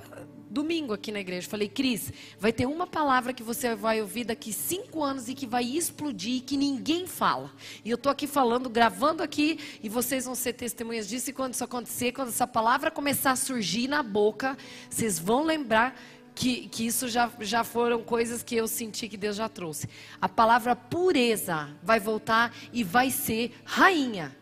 domingo 0.50 0.94
aqui 0.94 1.12
na 1.12 1.20
igreja. 1.20 1.48
Falei, 1.48 1.70
Cris, 1.70 2.12
vai 2.40 2.52
ter 2.52 2.66
uma 2.66 2.88
palavra 2.88 3.34
que 3.34 3.44
você 3.44 3.76
vai 3.76 4.02
ouvir 4.02 4.24
daqui 4.24 4.52
cinco 4.52 5.04
anos 5.04 5.30
e 5.30 5.36
que 5.36 5.46
vai 5.46 5.64
explodir 5.64 6.38
e 6.38 6.42
que 6.42 6.58
ninguém 6.58 7.06
fala. 7.06 7.52
E 7.86 7.90
eu 7.90 7.96
estou 7.96 8.12
aqui 8.12 8.26
falando, 8.26 8.70
gravando 8.70 9.22
aqui, 9.22 9.60
e 9.84 9.88
vocês 9.88 10.26
vão 10.26 10.36
ser 10.36 10.54
testemunhas 10.54 11.08
disso. 11.08 11.30
E 11.30 11.34
quando 11.34 11.54
isso 11.54 11.64
acontecer, 11.64 12.12
quando 12.12 12.30
essa 12.30 12.48
palavra 12.48 12.90
começar 12.90 13.32
a 13.32 13.36
surgir 13.36 13.88
na 13.88 14.02
boca, 14.02 14.58
vocês 14.90 15.20
vão 15.20 15.44
lembrar 15.44 16.00
que, 16.34 16.68
que 16.70 16.88
isso 16.88 17.08
já, 17.08 17.30
já 17.42 17.64
foram 17.64 18.02
coisas 18.02 18.42
que 18.42 18.56
eu 18.56 18.68
senti 18.68 19.10
que 19.10 19.18
Deus 19.18 19.36
já 19.36 19.50
trouxe. 19.50 19.90
A 20.22 20.30
palavra 20.30 20.76
pureza 20.76 21.70
vai 21.84 22.00
voltar 22.00 22.56
e 22.72 22.84
vai 22.84 23.12
ser 23.12 23.52
rainha 23.66 24.36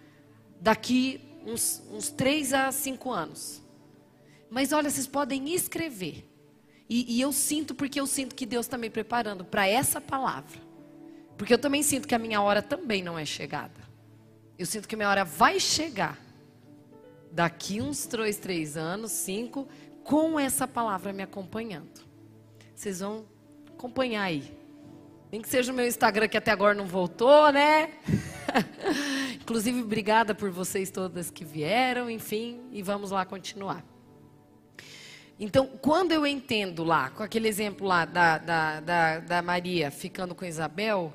daqui 0.61 1.19
uns, 1.45 1.81
uns 1.91 2.09
três 2.09 2.53
a 2.53 2.71
cinco 2.71 3.11
anos. 3.11 3.63
Mas 4.49 4.71
olha, 4.71 4.89
vocês 4.89 5.07
podem 5.07 5.53
escrever. 5.53 6.27
E, 6.89 7.17
e 7.17 7.21
eu 7.21 7.33
sinto, 7.33 7.75
porque 7.75 7.99
eu 7.99 8.07
sinto 8.07 8.33
que 8.33 8.45
Deus 8.45 8.65
está 8.65 8.77
me 8.77 8.89
preparando 8.89 9.43
para 9.43 9.67
essa 9.67 9.99
palavra. 9.99 10.59
Porque 11.37 11.53
eu 11.53 11.57
também 11.57 11.83
sinto 11.83 12.07
que 12.07 12.15
a 12.15 12.19
minha 12.19 12.41
hora 12.41 12.61
também 12.61 13.03
não 13.03 13.19
é 13.19 13.25
chegada. 13.25 13.87
Eu 14.57 14.65
sinto 14.65 14.87
que 14.87 14.95
a 14.95 14.97
minha 14.97 15.09
hora 15.09 15.23
vai 15.23 15.59
chegar. 15.59 16.17
Daqui 17.31 17.81
uns 17.81 18.07
dois, 18.07 18.37
três 18.37 18.77
anos, 18.77 19.11
cinco, 19.11 19.67
com 20.03 20.39
essa 20.39 20.67
palavra 20.67 21.11
me 21.11 21.21
acompanhando. 21.21 22.07
Vocês 22.73 23.01
vão 23.01 23.25
acompanhar 23.67 24.23
aí. 24.23 24.57
Nem 25.31 25.41
que 25.41 25.49
seja 25.49 25.73
o 25.73 25.75
meu 25.75 25.85
Instagram 25.85 26.27
que 26.29 26.37
até 26.37 26.51
agora 26.51 26.73
não 26.73 26.87
voltou, 26.87 27.51
né? 27.51 27.91
Inclusive, 29.41 29.81
obrigada 29.81 30.33
por 30.33 30.49
vocês 30.49 30.89
todas 30.89 31.29
que 31.29 31.43
vieram, 31.43 32.09
enfim, 32.09 32.61
e 32.71 32.81
vamos 32.81 33.11
lá 33.11 33.25
continuar. 33.25 33.83
Então, 35.39 35.67
quando 35.67 36.11
eu 36.11 36.25
entendo 36.25 36.83
lá, 36.83 37.11
com 37.11 37.21
aquele 37.21 37.47
exemplo 37.47 37.85
lá 37.85 38.05
da, 38.05 38.39
da, 38.39 38.79
da, 38.79 39.19
da 39.19 39.41
Maria 39.41 39.91
ficando 39.91 40.33
com 40.33 40.43
Isabel, 40.43 41.13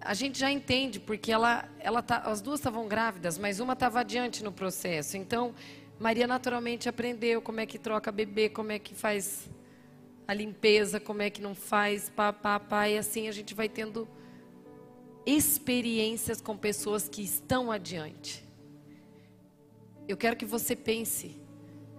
a 0.00 0.14
gente 0.14 0.38
já 0.38 0.52
entende, 0.52 1.00
porque 1.00 1.32
ela, 1.32 1.68
ela 1.80 2.00
tá, 2.00 2.18
as 2.18 2.40
duas 2.40 2.60
estavam 2.60 2.86
grávidas, 2.86 3.36
mas 3.36 3.58
uma 3.58 3.72
estava 3.72 4.00
adiante 4.00 4.44
no 4.44 4.52
processo. 4.52 5.16
Então, 5.16 5.52
Maria 5.98 6.26
naturalmente 6.26 6.88
aprendeu 6.88 7.42
como 7.42 7.58
é 7.58 7.66
que 7.66 7.78
troca 7.78 8.12
bebê, 8.12 8.48
como 8.48 8.70
é 8.70 8.78
que 8.78 8.94
faz 8.94 9.50
a 10.28 10.34
limpeza, 10.34 11.00
como 11.00 11.22
é 11.22 11.28
que 11.28 11.42
não 11.42 11.54
faz, 11.54 12.08
pá, 12.10 12.32
pá, 12.32 12.60
pá, 12.60 12.88
e 12.88 12.96
assim 12.96 13.28
a 13.28 13.32
gente 13.32 13.54
vai 13.54 13.68
tendo 13.68 14.06
experiências 15.26 16.40
com 16.40 16.56
pessoas 16.56 17.08
que 17.08 17.22
estão 17.22 17.72
adiante. 17.72 18.46
Eu 20.06 20.16
quero 20.16 20.36
que 20.36 20.44
você 20.44 20.76
pense, 20.76 21.42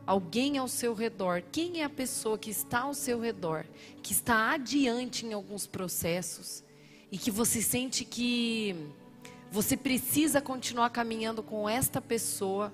alguém 0.05 0.57
ao 0.57 0.67
seu 0.67 0.93
redor, 0.93 1.43
quem 1.51 1.81
é 1.81 1.83
a 1.83 1.89
pessoa 1.89 2.37
que 2.37 2.49
está 2.49 2.81
ao 2.81 2.93
seu 2.93 3.19
redor, 3.19 3.65
que 4.03 4.13
está 4.13 4.51
adiante 4.51 5.25
em 5.25 5.33
alguns 5.33 5.65
processos 5.65 6.63
e 7.11 7.17
que 7.17 7.31
você 7.31 7.61
sente 7.61 8.05
que 8.05 8.75
você 9.51 9.77
precisa 9.77 10.41
continuar 10.41 10.89
caminhando 10.89 11.41
com 11.41 11.67
esta 11.67 12.01
pessoa 12.01 12.73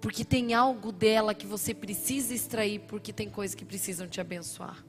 porque 0.00 0.24
tem 0.24 0.54
algo 0.54 0.92
dela 0.92 1.34
que 1.34 1.46
você 1.46 1.74
precisa 1.74 2.34
extrair, 2.34 2.80
porque 2.80 3.12
tem 3.12 3.28
coisas 3.28 3.54
que 3.54 3.64
precisam 3.64 4.06
te 4.06 4.20
abençoar. 4.20 4.84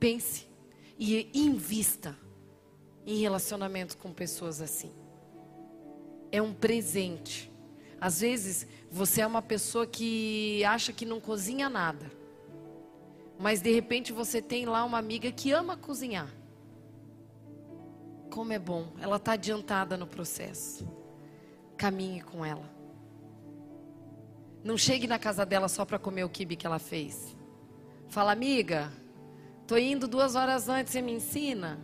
Pense 0.00 0.46
e 0.98 1.30
invista 1.34 2.16
em 3.06 3.20
relacionamentos 3.20 3.94
com 3.94 4.12
pessoas 4.12 4.60
assim. 4.60 4.92
É 6.32 6.42
um 6.42 6.52
presente. 6.52 7.50
Às 8.00 8.20
vezes, 8.20 8.66
você 8.90 9.20
é 9.20 9.26
uma 9.26 9.42
pessoa 9.42 9.86
que 9.86 10.64
acha 10.64 10.92
que 10.92 11.04
não 11.04 11.20
cozinha 11.20 11.68
nada. 11.68 12.10
Mas 13.38 13.60
de 13.60 13.72
repente 13.72 14.12
você 14.12 14.42
tem 14.42 14.66
lá 14.66 14.84
uma 14.84 14.98
amiga 14.98 15.30
que 15.30 15.52
ama 15.52 15.76
cozinhar. 15.76 16.28
Como 18.30 18.52
é 18.52 18.58
bom, 18.58 18.92
ela 19.00 19.16
está 19.16 19.32
adiantada 19.32 19.96
no 19.96 20.06
processo 20.06 20.98
caminhe 21.78 22.20
com 22.20 22.44
ela. 22.44 22.68
Não 24.64 24.76
chegue 24.76 25.06
na 25.06 25.18
casa 25.18 25.46
dela 25.46 25.68
só 25.68 25.84
para 25.84 25.98
comer 25.98 26.24
o 26.24 26.28
quibe 26.28 26.56
que 26.56 26.66
ela 26.66 26.80
fez. 26.80 27.36
Fala, 28.08 28.32
amiga, 28.32 28.92
tô 29.66 29.78
indo 29.78 30.08
duas 30.08 30.34
horas 30.34 30.68
antes, 30.68 30.92
você 30.92 31.00
me 31.00 31.12
ensina? 31.12 31.78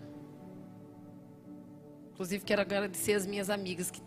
Inclusive, 2.12 2.44
quero 2.44 2.61
agradecer 2.61 3.14
as 3.14 3.24
minhas 3.24 3.48
amigas 3.48 3.90
que 3.90 4.03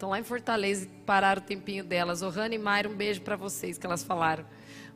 estão 0.00 0.08
lá 0.08 0.18
em 0.18 0.22
Fortaleza 0.22 0.88
pararam 1.04 1.42
o 1.42 1.44
tempinho 1.44 1.84
delas. 1.84 2.22
Ohana 2.22 2.54
e 2.54 2.58
Mayra, 2.58 2.88
um 2.88 2.94
beijo 2.94 3.20
para 3.20 3.36
vocês 3.36 3.76
que 3.76 3.84
elas 3.84 4.02
falaram. 4.02 4.46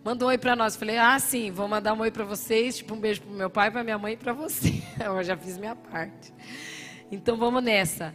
Manda 0.03 0.25
um 0.25 0.29
oi 0.29 0.39
para 0.39 0.57
nós. 0.57 0.77
Falei, 0.77 0.97
ah, 0.97 1.19
sim, 1.19 1.51
vou 1.51 1.69
mandar 1.69 1.93
um 1.93 2.01
oi 2.01 2.11
para 2.11 2.25
vocês. 2.25 2.79
Tipo, 2.79 2.95
um 2.95 3.01
beijo 3.01 3.21
para 3.21 3.31
meu 3.31 3.51
pai, 3.51 3.71
para 3.71 3.85
minha 3.85 3.99
mãe 3.99 4.15
e 4.15 4.17
para 4.17 4.33
você. 4.33 4.83
Eu 5.05 5.23
já 5.23 5.37
fiz 5.37 5.59
minha 5.59 5.77
parte. 5.77 6.33
Então, 7.13 7.37
vamos 7.37 7.63
nessa 7.63 8.15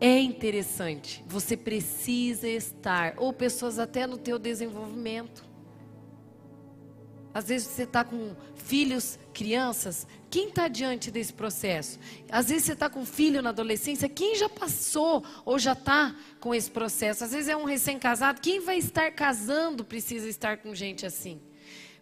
é 0.00 0.20
interessante. 0.20 1.24
Você 1.28 1.56
precisa 1.56 2.48
estar, 2.48 3.14
ou 3.16 3.32
pessoas 3.32 3.78
até 3.78 4.06
no 4.06 4.16
teu 4.16 4.38
desenvolvimento. 4.38 5.44
Às 7.32 7.48
vezes 7.48 7.68
você 7.68 7.82
está 7.84 8.02
com 8.02 8.34
filhos, 8.56 9.18
crianças, 9.32 10.06
quem 10.30 10.48
está 10.48 10.68
diante 10.68 11.10
desse 11.10 11.32
processo? 11.32 11.98
Às 12.30 12.48
vezes 12.48 12.64
você 12.64 12.72
está 12.74 12.90
com 12.90 13.04
filho 13.06 13.40
na 13.40 13.50
adolescência, 13.50 14.08
quem 14.08 14.36
já 14.36 14.48
passou 14.48 15.24
ou 15.44 15.58
já 15.58 15.72
está 15.72 16.14
com 16.38 16.54
esse 16.54 16.70
processo? 16.70 17.24
Às 17.24 17.32
vezes 17.32 17.48
é 17.48 17.56
um 17.56 17.64
recém-casado, 17.64 18.40
quem 18.40 18.60
vai 18.60 18.78
estar 18.78 19.10
casando 19.12 19.84
precisa 19.84 20.28
estar 20.28 20.58
com 20.58 20.74
gente 20.74 21.06
assim. 21.06 21.40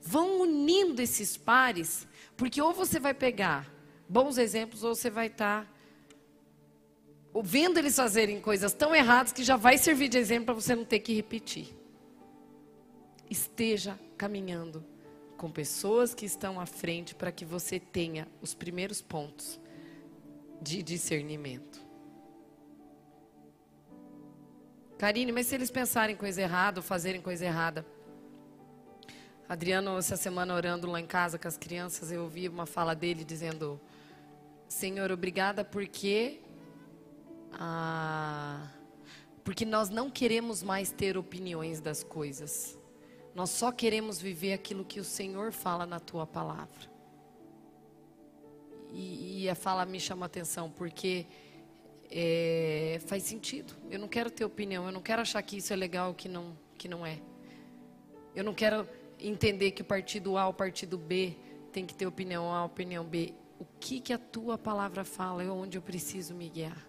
Vão 0.03 0.41
unindo 0.41 1.01
esses 1.01 1.37
pares, 1.37 2.07
porque 2.37 2.61
ou 2.61 2.73
você 2.73 2.99
vai 2.99 3.15
pegar 3.15 3.73
bons 4.09 4.39
exemplos, 4.39 4.83
ou 4.83 4.95
você 4.95 5.11
vai 5.11 5.29
estar 5.29 5.65
tá 5.65 5.71
vendo 7.43 7.79
eles 7.79 7.95
fazerem 7.95 8.41
coisas 8.41 8.73
tão 8.73 8.95
erradas 8.95 9.33
que 9.33 9.45
já 9.45 9.57
vai 9.57 9.79
servir 9.79 10.09
de 10.09 10.19
exemplo 10.19 10.47
para 10.47 10.55
você 10.55 10.75
não 10.75 10.85
ter 10.85 11.01
que 11.01 11.15
repetir. 11.15 11.77
Esteja 13.29 13.99
caminhando 14.17 14.85
com 15.37 15.51
pessoas 15.51 16.14
que 16.14 16.25
estão 16.25 16.61
à 16.61 16.66
frente 16.66 17.14
para 17.14 17.31
que 17.31 17.44
você 17.44 17.79
tenha 17.79 18.27
os 18.40 18.55
primeiros 18.55 19.01
pontos 19.01 19.61
de 20.61 20.83
discernimento. 20.83 21.85
Karine, 24.99 25.31
mas 25.31 25.46
se 25.46 25.55
eles 25.55 25.70
pensarem 25.70 26.16
coisa 26.16 26.40
errada 26.40 26.81
ou 26.81 26.83
fazerem 26.83 27.20
coisa 27.20 27.44
errada? 27.44 27.85
Adriano, 29.49 29.99
essa 29.99 30.16
semana 30.16 30.55
orando 30.55 30.90
lá 30.90 30.99
em 30.99 31.07
casa 31.07 31.38
com 31.38 31.46
as 31.46 31.57
crianças, 31.57 32.11
eu 32.11 32.22
ouvi 32.22 32.49
uma 32.49 32.66
fala 32.66 32.94
dele 32.94 33.22
dizendo: 33.22 33.81
Senhor, 34.66 35.12
obrigada 35.12 35.64
porque 35.64 36.40
ah, 37.53 38.68
porque 39.44 39.64
nós 39.64 39.88
não 39.88 40.11
queremos 40.11 40.62
mais 40.62 40.90
ter 40.90 41.16
opiniões 41.16 41.81
das 41.81 42.03
coisas. 42.03 42.77
Nós 43.37 43.51
só 43.51 43.70
queremos 43.70 44.18
viver 44.18 44.55
aquilo 44.55 44.83
que 44.83 44.99
o 44.99 45.05
Senhor 45.05 45.53
fala 45.53 45.85
na 45.85 46.01
tua 46.01 46.27
palavra. 46.27 46.90
e, 48.90 49.42
e 49.42 49.51
a 49.51 49.55
fala 49.55 49.85
me 49.85 50.01
chama 50.01 50.25
a 50.25 50.29
atenção, 50.29 50.70
porque 50.70 51.27
é, 52.11 52.99
faz 53.05 53.25
sentido. 53.25 53.75
Eu 53.90 53.99
não 53.99 54.09
quero 54.09 54.31
ter 54.31 54.42
opinião, 54.42 54.87
eu 54.87 54.90
não 54.90 55.03
quero 55.03 55.20
achar 55.20 55.42
que 55.42 55.59
isso 55.59 55.70
é 55.70 55.77
legal 55.77 56.14
que 56.14 56.31
não, 56.31 56.57
que 56.79 56.88
não 56.88 57.05
é. 57.05 57.20
Eu 58.35 58.42
não 58.42 58.55
quero 58.55 58.88
entender 59.20 59.72
que 59.72 59.83
o 59.83 59.85
partido 59.85 60.38
A, 60.38 60.49
o 60.49 60.55
partido 60.55 60.96
B 60.96 61.37
tem 61.70 61.85
que 61.85 61.94
ter 61.94 62.07
opinião 62.07 62.51
A, 62.51 62.64
opinião 62.64 63.05
B. 63.05 63.35
O 63.61 63.66
que, 63.79 64.01
que 64.01 64.14
a 64.14 64.18
tua 64.18 64.57
palavra 64.57 65.05
fala 65.05 65.42
é 65.42 65.51
onde 65.51 65.77
eu 65.77 65.83
preciso 65.83 66.35
me 66.35 66.49
guiar. 66.49 66.83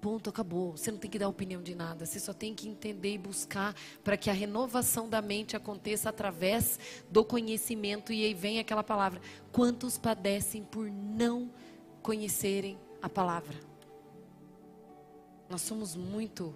Ponto, 0.00 0.30
acabou. 0.30 0.76
Você 0.76 0.90
não 0.90 0.98
tem 0.98 1.10
que 1.10 1.18
dar 1.18 1.28
opinião 1.28 1.62
de 1.62 1.74
nada. 1.74 2.06
Você 2.06 2.18
só 2.18 2.32
tem 2.32 2.54
que 2.54 2.66
entender 2.66 3.14
e 3.14 3.18
buscar 3.18 3.74
para 4.02 4.16
que 4.16 4.30
a 4.30 4.32
renovação 4.32 5.08
da 5.08 5.20
mente 5.20 5.54
aconteça 5.54 6.08
através 6.08 6.78
do 7.10 7.22
conhecimento. 7.22 8.12
E 8.12 8.24
aí 8.24 8.32
vem 8.32 8.58
aquela 8.58 8.82
palavra: 8.82 9.20
quantos 9.52 9.98
padecem 9.98 10.64
por 10.64 10.90
não 10.90 11.50
conhecerem 12.02 12.78
a 13.02 13.10
palavra? 13.10 13.56
Nós 15.50 15.60
somos 15.60 15.94
muito 15.94 16.54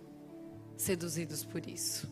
seduzidos 0.77 1.45
por 1.45 1.69
isso. 1.69 2.09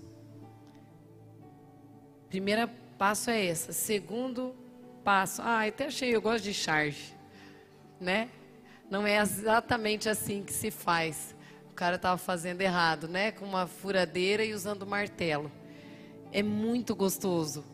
Primeiro 2.28 2.68
passo 2.98 3.30
é 3.30 3.46
essa. 3.46 3.72
Segundo 3.72 4.54
passo, 5.02 5.40
ah, 5.40 5.66
até 5.66 5.86
achei, 5.86 6.14
eu 6.14 6.20
gosto 6.20 6.44
de 6.44 6.52
charge, 6.52 7.14
né? 7.98 8.28
Não 8.92 9.06
é 9.06 9.16
exatamente 9.16 10.06
assim 10.06 10.42
que 10.42 10.52
se 10.52 10.70
faz. 10.70 11.34
O 11.70 11.72
cara 11.72 11.96
estava 11.96 12.18
fazendo 12.18 12.60
errado, 12.60 13.08
né? 13.08 13.32
Com 13.32 13.46
uma 13.46 13.66
furadeira 13.66 14.44
e 14.44 14.52
usando 14.52 14.86
martelo. 14.86 15.50
É 16.30 16.42
muito 16.42 16.94
gostoso. 16.94 17.64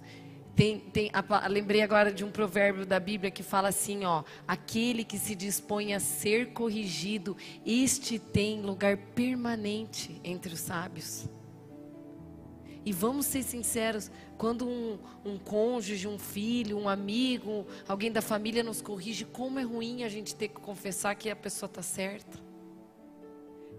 Tem, 0.54 0.78
tem, 0.78 1.10
a, 1.12 1.48
lembrei 1.48 1.82
agora 1.82 2.12
de 2.12 2.24
um 2.24 2.30
provérbio 2.30 2.86
da 2.86 3.00
Bíblia 3.00 3.32
que 3.32 3.42
fala 3.42 3.66
assim, 3.66 4.04
ó, 4.04 4.22
aquele 4.46 5.02
que 5.02 5.18
se 5.18 5.34
dispõe 5.34 5.92
a 5.92 5.98
ser 5.98 6.52
corrigido, 6.52 7.36
este 7.66 8.20
tem 8.20 8.62
lugar 8.62 8.96
permanente 8.96 10.20
entre 10.22 10.54
os 10.54 10.60
sábios. 10.60 11.28
E 12.84 12.92
vamos 12.92 13.26
ser 13.26 13.42
sinceros, 13.42 14.10
quando 14.36 14.66
um, 14.66 14.98
um 15.24 15.38
cônjuge, 15.38 16.06
um 16.06 16.18
filho, 16.18 16.78
um 16.78 16.88
amigo, 16.88 17.66
alguém 17.86 18.10
da 18.10 18.22
família 18.22 18.62
nos 18.62 18.80
corrige, 18.80 19.24
como 19.24 19.58
é 19.58 19.62
ruim 19.62 20.04
a 20.04 20.08
gente 20.08 20.34
ter 20.34 20.48
que 20.48 20.60
confessar 20.60 21.14
que 21.14 21.28
a 21.28 21.36
pessoa 21.36 21.68
está 21.68 21.82
certa. 21.82 22.38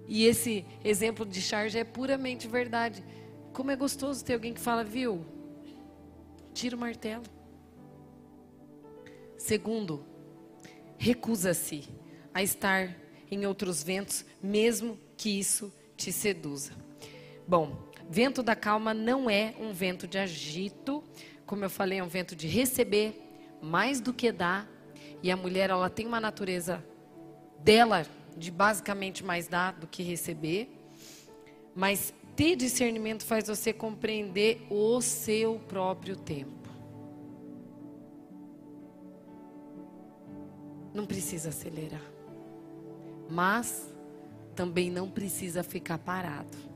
E 0.08 0.26
esse 0.26 0.66
exemplo 0.84 1.26
de 1.26 1.42
charge 1.42 1.78
é 1.78 1.84
puramente 1.84 2.48
verdade. 2.48 3.04
Como 3.54 3.72
é 3.72 3.76
gostoso 3.76 4.24
ter 4.24 4.34
alguém 4.34 4.54
que 4.54 4.60
fala, 4.60 4.84
viu? 4.84 5.26
Tira 6.54 6.76
o 6.76 6.80
martelo. 6.80 7.24
Segundo, 9.38 10.04
recusa-se 10.98 11.88
a 12.34 12.44
estar 12.44 12.96
em 13.32 13.46
outros 13.46 13.84
ventos, 13.84 14.26
mesmo 14.42 15.00
que 15.16 15.40
isso 15.40 15.72
te 15.96 16.12
seduza. 16.12 16.74
Bom, 17.48 17.89
Vento 18.10 18.42
da 18.42 18.56
calma 18.56 18.92
não 18.92 19.30
é 19.30 19.54
um 19.60 19.72
vento 19.72 20.08
de 20.08 20.18
agito, 20.18 21.04
como 21.46 21.64
eu 21.64 21.70
falei, 21.70 22.00
é 22.00 22.04
um 22.04 22.08
vento 22.08 22.36
de 22.36 22.48
receber 22.48 23.14
mais 23.62 24.02
do 24.02 24.12
que 24.12 24.32
dar. 24.32 24.68
E 25.22 25.30
a 25.30 25.38
mulher, 25.38 25.70
ela 25.70 25.92
tem 25.92 26.08
uma 26.08 26.20
natureza 26.20 26.84
dela 27.60 28.06
de 28.36 28.50
basicamente 28.50 29.24
mais 29.24 29.48
dar 29.48 29.74
do 29.74 29.86
que 29.86 30.02
receber. 30.02 30.76
Mas 31.76 32.12
ter 32.36 32.56
discernimento 32.56 33.24
faz 33.24 33.48
você 33.48 33.72
compreender 33.72 34.66
o 34.72 35.00
seu 35.02 35.60
próprio 35.68 36.16
tempo. 36.16 36.68
Não 40.96 41.06
precisa 41.06 41.50
acelerar. 41.50 42.02
Mas 43.30 43.94
também 44.56 44.90
não 44.90 45.12
precisa 45.12 45.62
ficar 45.62 46.00
parado. 46.00 46.69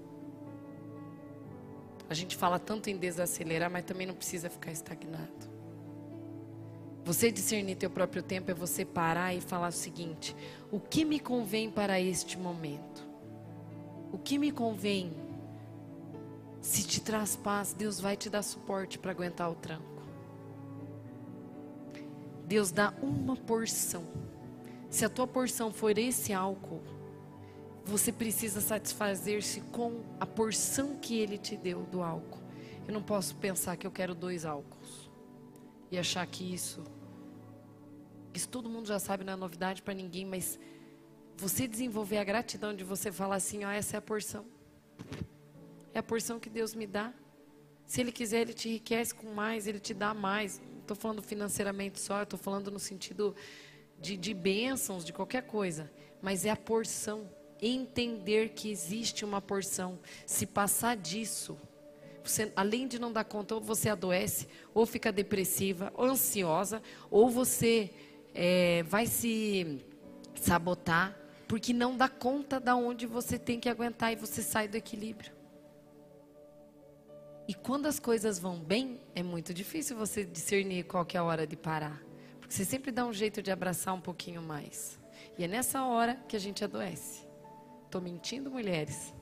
A 2.14 2.16
gente 2.16 2.36
fala 2.36 2.60
tanto 2.60 2.92
em 2.92 2.96
desacelerar, 2.96 3.72
mas 3.72 3.86
também 3.86 4.06
não 4.06 4.14
precisa 4.14 4.48
ficar 4.48 4.72
estagnado. 4.72 5.50
Você 7.04 7.32
discernir 7.32 7.76
teu 7.76 7.90
próprio 7.90 8.22
tempo 8.22 8.52
é 8.52 8.54
você 8.54 8.86
parar 8.86 9.34
e 9.34 9.42
falar 9.42 9.70
o 9.70 9.72
seguinte: 9.72 10.36
o 10.72 10.80
que 10.80 11.04
me 11.04 11.20
convém 11.20 11.72
para 11.72 12.00
este 12.00 12.38
momento? 12.38 13.04
O 14.12 14.20
que 14.20 14.38
me 14.38 14.52
convém? 14.52 15.12
Se 16.62 16.84
te 16.84 17.02
traz 17.02 17.36
paz, 17.36 17.74
Deus 17.74 18.00
vai 18.00 18.16
te 18.16 18.30
dar 18.30 18.44
suporte 18.44 19.00
para 19.00 19.10
aguentar 19.10 19.50
o 19.50 19.56
tranco. 19.56 20.04
Deus 22.46 22.72
dá 22.72 22.94
uma 23.02 23.36
porção. 23.36 24.04
Se 24.88 25.04
a 25.04 25.10
tua 25.10 25.26
porção 25.26 25.74
for 25.74 25.98
esse 25.98 26.32
álcool, 26.32 26.84
você 27.86 28.12
precisa 28.12 28.62
satisfazer-se 28.62 29.62
com 29.62 30.04
a 30.20 30.26
porção 30.26 30.96
que 30.96 31.20
ele 31.20 31.38
te 31.38 31.58
deu 31.58 31.84
do 31.84 32.02
álcool. 32.02 32.42
Eu 32.88 32.94
não 32.94 33.04
posso 33.04 33.36
pensar 33.36 33.76
que 33.78 33.86
eu 33.86 33.92
quero 33.92 34.16
dois 34.16 34.46
álcools 34.46 35.10
e 35.92 35.98
achar 35.98 36.26
que 36.26 36.54
isso. 36.54 36.84
Isso 38.34 38.50
todo 38.50 38.70
mundo 38.70 38.88
já 38.88 39.00
sabe, 39.00 39.24
não 39.24 39.34
é 39.34 39.36
novidade 39.36 39.82
para 39.82 39.94
ninguém, 39.94 40.26
mas 40.26 40.60
você 41.38 41.68
desenvolver 41.68 42.18
a 42.18 42.24
gratidão 42.24 42.74
de 42.74 42.84
você 42.84 43.12
falar 43.12 43.36
assim: 43.36 43.64
ó, 43.64 43.70
essa 43.70 43.98
é 43.98 44.00
a 44.00 44.02
porção. 44.02 44.46
É 45.94 46.00
a 46.00 46.04
porção 46.04 46.40
que 46.40 46.50
Deus 46.50 46.74
me 46.74 46.88
dá. 46.88 47.14
Se 47.86 48.02
Ele 48.02 48.12
quiser, 48.12 48.42
Ele 48.42 48.54
te 48.54 48.70
enriquece 48.70 49.14
com 49.14 49.34
mais, 49.34 49.68
Ele 49.68 49.80
te 49.80 49.94
dá 49.94 50.14
mais. 50.14 50.60
Não 50.60 50.80
estou 50.80 50.98
falando 50.98 51.22
financeiramente 51.22 52.00
só, 52.00 52.24
estou 52.24 52.40
falando 52.40 52.72
no 52.72 52.80
sentido 52.80 53.36
de, 54.00 54.18
de 54.18 54.34
bênçãos, 54.34 55.06
de 55.06 55.14
qualquer 55.14 55.44
coisa. 55.44 55.92
Mas 56.22 56.46
é 56.46 56.50
a 56.50 56.56
porção 56.56 57.30
entender 57.68 58.50
que 58.50 58.70
existe 58.70 59.24
uma 59.24 59.42
porção. 59.42 60.00
Se 60.26 60.46
passar 60.46 60.96
disso, 60.98 61.58
você, 62.24 62.52
além 62.56 62.88
de 62.88 63.00
não 63.00 63.12
dar 63.12 63.26
conta, 63.26 63.56
ou 63.56 63.62
você 63.62 63.90
adoece, 63.90 64.48
ou 64.74 64.86
fica 64.86 65.12
depressiva, 65.12 65.92
ou 65.96 66.06
ansiosa, 66.06 66.82
ou 67.12 67.30
você 67.30 67.92
é, 68.34 68.84
vai 68.84 69.06
se 69.06 69.82
sabotar, 70.36 71.18
porque 71.48 71.74
não 71.74 71.96
dá 71.96 72.08
conta 72.08 72.60
da 72.60 72.76
onde 72.76 73.06
você 73.06 73.38
tem 73.38 73.60
que 73.60 73.70
aguentar 73.70 74.14
e 74.14 74.16
você 74.16 74.42
sai 74.42 74.68
do 74.68 74.76
equilíbrio. 74.76 75.34
E 77.48 77.54
quando 77.54 77.88
as 77.88 78.00
coisas 78.00 78.40
vão 78.40 78.58
bem, 78.58 79.02
é 79.14 79.22
muito 79.22 79.54
difícil 79.54 79.98
você 79.98 80.24
discernir 80.24 80.84
qual 80.84 81.06
é 81.14 81.18
a 81.18 81.24
hora 81.24 81.46
de 81.46 81.58
parar. 81.58 82.02
Porque 82.40 82.54
você 82.54 82.64
sempre 82.64 82.92
dá 82.92 83.06
um 83.06 83.12
jeito 83.12 83.42
de 83.42 83.52
abraçar 83.52 83.94
um 83.94 84.00
pouquinho 84.00 84.42
mais. 84.42 84.98
E 85.38 85.44
é 85.44 85.48
nessa 85.48 85.84
hora 85.84 86.16
que 86.28 86.38
a 86.38 86.40
gente 86.40 86.64
adoece. 86.64 87.23
Estou 87.94 88.02
mentindo, 88.02 88.50
mulheres? 88.50 89.14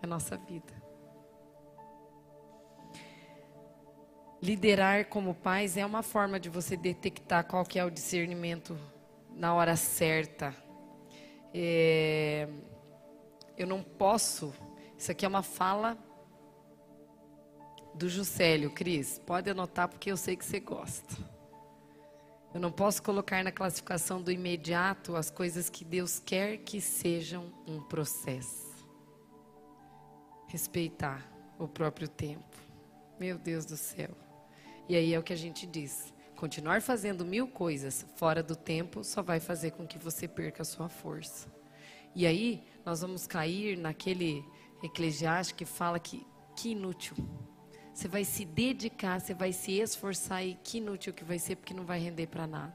É 0.00 0.06
nossa 0.06 0.36
vida. 0.36 0.72
Liderar 4.40 5.06
como 5.06 5.34
pais 5.34 5.76
é 5.76 5.84
uma 5.84 6.04
forma 6.04 6.38
de 6.38 6.48
você 6.48 6.76
detectar 6.76 7.48
qual 7.48 7.64
que 7.64 7.80
é 7.80 7.84
o 7.84 7.90
discernimento 7.90 8.78
na 9.28 9.52
hora 9.54 9.74
certa. 9.74 10.54
É, 11.52 12.46
eu 13.58 13.66
não 13.66 13.82
posso. 13.82 14.54
Isso 14.96 15.10
aqui 15.10 15.24
é 15.24 15.28
uma 15.28 15.42
fala 15.42 15.98
do 17.92 18.08
Juscelio, 18.08 18.70
Cris. 18.70 19.18
Pode 19.26 19.50
anotar 19.50 19.88
porque 19.88 20.12
eu 20.12 20.16
sei 20.16 20.36
que 20.36 20.44
você 20.44 20.60
gosta. 20.60 21.33
Eu 22.54 22.60
não 22.60 22.70
posso 22.70 23.02
colocar 23.02 23.42
na 23.42 23.50
classificação 23.50 24.22
do 24.22 24.30
imediato 24.30 25.16
as 25.16 25.28
coisas 25.28 25.68
que 25.68 25.84
Deus 25.84 26.20
quer 26.20 26.58
que 26.58 26.80
sejam 26.80 27.52
um 27.66 27.82
processo. 27.82 28.72
Respeitar 30.46 31.28
o 31.58 31.66
próprio 31.66 32.06
tempo. 32.06 32.56
Meu 33.18 33.36
Deus 33.36 33.64
do 33.64 33.76
céu. 33.76 34.10
E 34.88 34.94
aí 34.94 35.12
é 35.12 35.18
o 35.18 35.22
que 35.22 35.32
a 35.32 35.36
gente 35.36 35.66
diz. 35.66 36.14
Continuar 36.36 36.80
fazendo 36.80 37.24
mil 37.24 37.48
coisas 37.48 38.06
fora 38.14 38.40
do 38.40 38.54
tempo 38.54 39.02
só 39.02 39.20
vai 39.20 39.40
fazer 39.40 39.72
com 39.72 39.84
que 39.84 39.98
você 39.98 40.28
perca 40.28 40.62
a 40.62 40.64
sua 40.64 40.88
força. 40.88 41.52
E 42.14 42.24
aí 42.24 42.62
nós 42.86 43.00
vamos 43.00 43.26
cair 43.26 43.76
naquele 43.76 44.44
eclesiástico 44.80 45.58
que 45.58 45.64
fala 45.64 45.98
que, 45.98 46.24
que 46.54 46.70
inútil. 46.70 47.16
Você 47.94 48.08
vai 48.08 48.24
se 48.24 48.44
dedicar, 48.44 49.20
você 49.20 49.32
vai 49.32 49.52
se 49.52 49.72
esforçar 49.72 50.44
e 50.44 50.54
que 50.56 50.78
inútil 50.78 51.12
que 51.12 51.22
vai 51.22 51.38
ser 51.38 51.54
porque 51.54 51.72
não 51.72 51.84
vai 51.84 52.00
render 52.00 52.26
para 52.26 52.44
nada. 52.44 52.74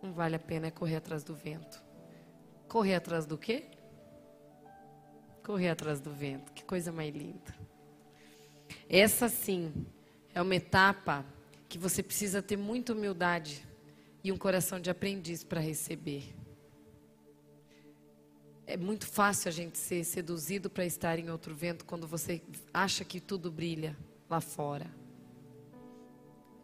Não 0.00 0.12
vale 0.12 0.36
a 0.36 0.38
pena 0.38 0.68
é 0.68 0.70
correr 0.70 0.96
atrás 0.96 1.24
do 1.24 1.34
vento. 1.34 1.82
Correr 2.68 2.94
atrás 2.94 3.26
do 3.26 3.36
quê? 3.36 3.64
Correr 5.44 5.68
atrás 5.68 6.00
do 6.00 6.12
vento. 6.12 6.52
Que 6.52 6.64
coisa 6.64 6.92
mais 6.92 7.12
linda. 7.12 7.52
Essa 8.88 9.28
sim 9.28 9.84
é 10.32 10.40
uma 10.40 10.54
etapa 10.54 11.26
que 11.68 11.76
você 11.76 12.04
precisa 12.04 12.40
ter 12.40 12.56
muita 12.56 12.92
humildade 12.92 13.66
e 14.22 14.30
um 14.30 14.38
coração 14.38 14.78
de 14.78 14.90
aprendiz 14.90 15.42
para 15.42 15.60
receber 15.60 16.39
é 18.72 18.76
muito 18.76 19.06
fácil 19.06 19.48
a 19.48 19.52
gente 19.52 19.76
ser 19.76 20.04
seduzido 20.04 20.70
para 20.70 20.84
estar 20.84 21.18
em 21.18 21.28
outro 21.28 21.54
vento 21.54 21.84
quando 21.84 22.06
você 22.06 22.40
acha 22.72 23.04
que 23.04 23.20
tudo 23.20 23.50
brilha 23.50 23.96
lá 24.28 24.40
fora. 24.40 24.86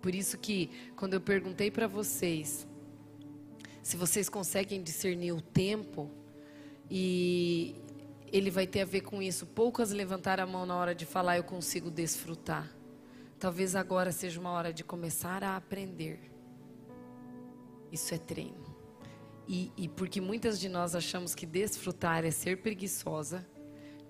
Por 0.01 0.15
isso 0.15 0.39
que 0.39 0.71
quando 0.97 1.15
eu 1.15 1.21
perguntei 1.21 1.69
para 1.69 1.89
vocês 1.89 2.67
se 3.83 3.97
vocês 3.97 4.29
conseguem 4.29 4.83
discernir 4.83 5.33
o 5.33 5.41
tempo 5.41 6.11
e 6.91 7.75
ele 8.33 8.51
vai 8.51 8.67
ter 8.67 8.83
a 8.83 8.85
ver 8.85 9.03
com 9.03 9.23
isso. 9.23 9.47
Poucas 9.47 9.91
levantaram 9.91 10.45
a 10.45 10.47
mão 10.47 10.67
na 10.67 10.77
hora 10.77 10.95
de 10.95 11.07
falar 11.07 11.37
eu 11.37 11.45
consigo 11.45 11.91
desfrutar. 11.91 12.69
Talvez 13.39 13.77
agora 13.77 14.11
seja 14.11 14.41
uma 14.41 14.51
hora 14.51 14.73
de 14.73 14.83
começar 14.83 15.45
a 15.45 15.57
aprender. 15.57 16.19
Isso 17.93 18.15
é 18.15 18.19
treino. 18.19 18.66
E, 19.49 19.73
e 19.77 19.89
porque 19.89 20.21
muitas 20.21 20.59
de 20.59 20.69
nós 20.69 20.95
achamos 20.95 21.35
que 21.35 21.47
desfrutar 21.47 22.25
é 22.25 22.31
ser 22.31 22.63
preguiçosa, 22.63 23.47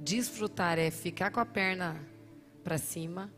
desfrutar 0.00 0.78
é 0.78 0.90
ficar 0.90 1.30
com 1.30 1.40
a 1.40 1.46
perna 1.46 2.02
para 2.64 2.78
cima, 2.78 3.30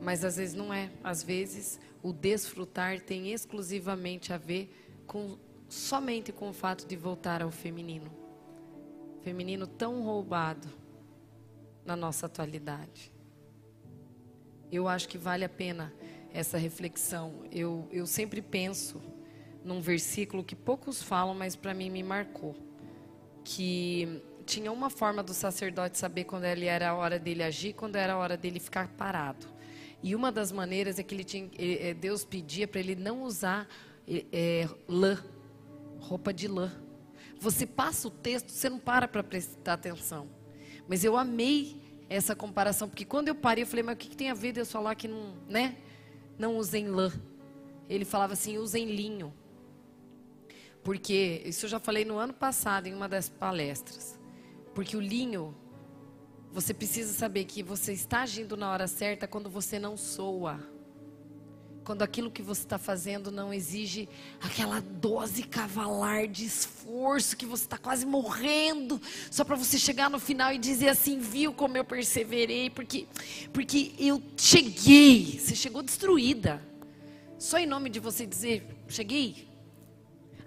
mas 0.00 0.24
às 0.24 0.36
vezes 0.36 0.54
não 0.54 0.72
é. 0.72 0.90
Às 1.02 1.22
vezes 1.22 1.80
o 2.02 2.12
desfrutar 2.12 3.00
tem 3.00 3.32
exclusivamente 3.32 4.32
a 4.32 4.36
ver 4.36 4.70
com 5.06 5.38
somente 5.68 6.32
com 6.32 6.50
o 6.50 6.52
fato 6.52 6.86
de 6.86 6.94
voltar 6.94 7.42
ao 7.42 7.50
feminino. 7.50 8.10
Feminino 9.22 9.66
tão 9.66 10.02
roubado 10.02 10.68
na 11.84 11.96
nossa 11.96 12.26
atualidade. 12.26 13.12
Eu 14.70 14.86
acho 14.88 15.08
que 15.08 15.16
vale 15.16 15.44
a 15.44 15.48
pena 15.48 15.92
essa 16.32 16.58
reflexão. 16.58 17.44
Eu, 17.50 17.88
eu 17.90 18.06
sempre 18.06 18.42
penso 18.42 19.00
num 19.66 19.80
versículo 19.80 20.44
que 20.44 20.54
poucos 20.54 21.02
falam, 21.02 21.34
mas 21.34 21.56
para 21.56 21.74
mim 21.74 21.90
me 21.90 22.02
marcou. 22.02 22.54
Que 23.44 24.22
tinha 24.46 24.70
uma 24.70 24.88
forma 24.88 25.22
do 25.22 25.34
sacerdote 25.34 25.98
saber 25.98 26.24
quando 26.24 26.44
ele 26.44 26.66
era 26.66 26.90
a 26.90 26.94
hora 26.94 27.18
dele 27.18 27.42
agir, 27.42 27.72
quando 27.72 27.96
era 27.96 28.14
a 28.14 28.18
hora 28.18 28.36
dele 28.36 28.60
ficar 28.60 28.88
parado. 28.88 29.46
E 30.02 30.14
uma 30.14 30.30
das 30.30 30.52
maneiras 30.52 30.98
é 30.98 31.02
que 31.02 31.14
ele 31.14 31.24
tinha, 31.24 31.50
Deus 32.00 32.24
pedia 32.24 32.68
para 32.68 32.78
ele 32.80 32.94
não 32.94 33.24
usar 33.24 33.68
é, 34.06 34.68
lã, 34.88 35.18
roupa 35.98 36.32
de 36.32 36.46
lã. 36.46 36.72
Você 37.40 37.66
passa 37.66 38.06
o 38.06 38.10
texto, 38.10 38.50
você 38.50 38.70
não 38.70 38.78
para 38.78 39.08
para 39.08 39.22
prestar 39.24 39.72
atenção. 39.72 40.28
Mas 40.88 41.02
eu 41.02 41.16
amei 41.16 41.82
essa 42.08 42.36
comparação, 42.36 42.88
porque 42.88 43.04
quando 43.04 43.28
eu 43.28 43.34
parei, 43.34 43.64
eu 43.64 43.66
falei, 43.66 43.82
mas 43.82 43.94
o 43.94 43.98
que, 43.98 44.08
que 44.08 44.16
tem 44.16 44.30
a 44.30 44.34
ver 44.34 44.52
Deus 44.52 44.70
falar 44.70 44.94
que 44.94 45.08
não, 45.08 45.34
né? 45.48 45.76
Não 46.38 46.56
usem 46.56 46.86
lã. 46.88 47.12
Ele 47.88 48.04
falava 48.04 48.34
assim, 48.34 48.58
usem 48.58 48.86
linho. 48.86 49.34
Porque, 50.86 51.42
isso 51.44 51.66
eu 51.66 51.70
já 51.70 51.80
falei 51.80 52.04
no 52.04 52.16
ano 52.16 52.32
passado, 52.32 52.86
em 52.86 52.94
uma 52.94 53.08
das 53.08 53.28
palestras. 53.28 54.16
Porque 54.72 54.96
o 54.96 55.00
linho, 55.00 55.52
você 56.52 56.72
precisa 56.72 57.12
saber 57.12 57.44
que 57.44 57.60
você 57.60 57.92
está 57.92 58.20
agindo 58.20 58.56
na 58.56 58.70
hora 58.70 58.86
certa 58.86 59.26
quando 59.26 59.50
você 59.50 59.80
não 59.80 59.96
soa. 59.96 60.60
Quando 61.82 62.02
aquilo 62.02 62.30
que 62.30 62.40
você 62.40 62.60
está 62.60 62.78
fazendo 62.78 63.32
não 63.32 63.52
exige 63.52 64.08
aquela 64.40 64.78
dose 64.78 65.42
cavalar 65.42 66.28
de 66.28 66.44
esforço 66.44 67.36
que 67.36 67.46
você 67.46 67.64
está 67.64 67.78
quase 67.78 68.06
morrendo, 68.06 69.02
só 69.28 69.42
para 69.42 69.56
você 69.56 69.80
chegar 69.80 70.08
no 70.08 70.20
final 70.20 70.52
e 70.52 70.58
dizer 70.58 70.90
assim, 70.90 71.18
viu 71.18 71.52
como 71.52 71.76
eu 71.76 71.84
perseverei, 71.84 72.70
porque, 72.70 73.08
porque 73.52 73.92
eu 73.98 74.22
cheguei. 74.36 75.36
Você 75.40 75.56
chegou 75.56 75.82
destruída. 75.82 76.62
Só 77.40 77.58
em 77.58 77.66
nome 77.66 77.90
de 77.90 77.98
você 77.98 78.24
dizer, 78.24 78.64
cheguei. 78.86 79.55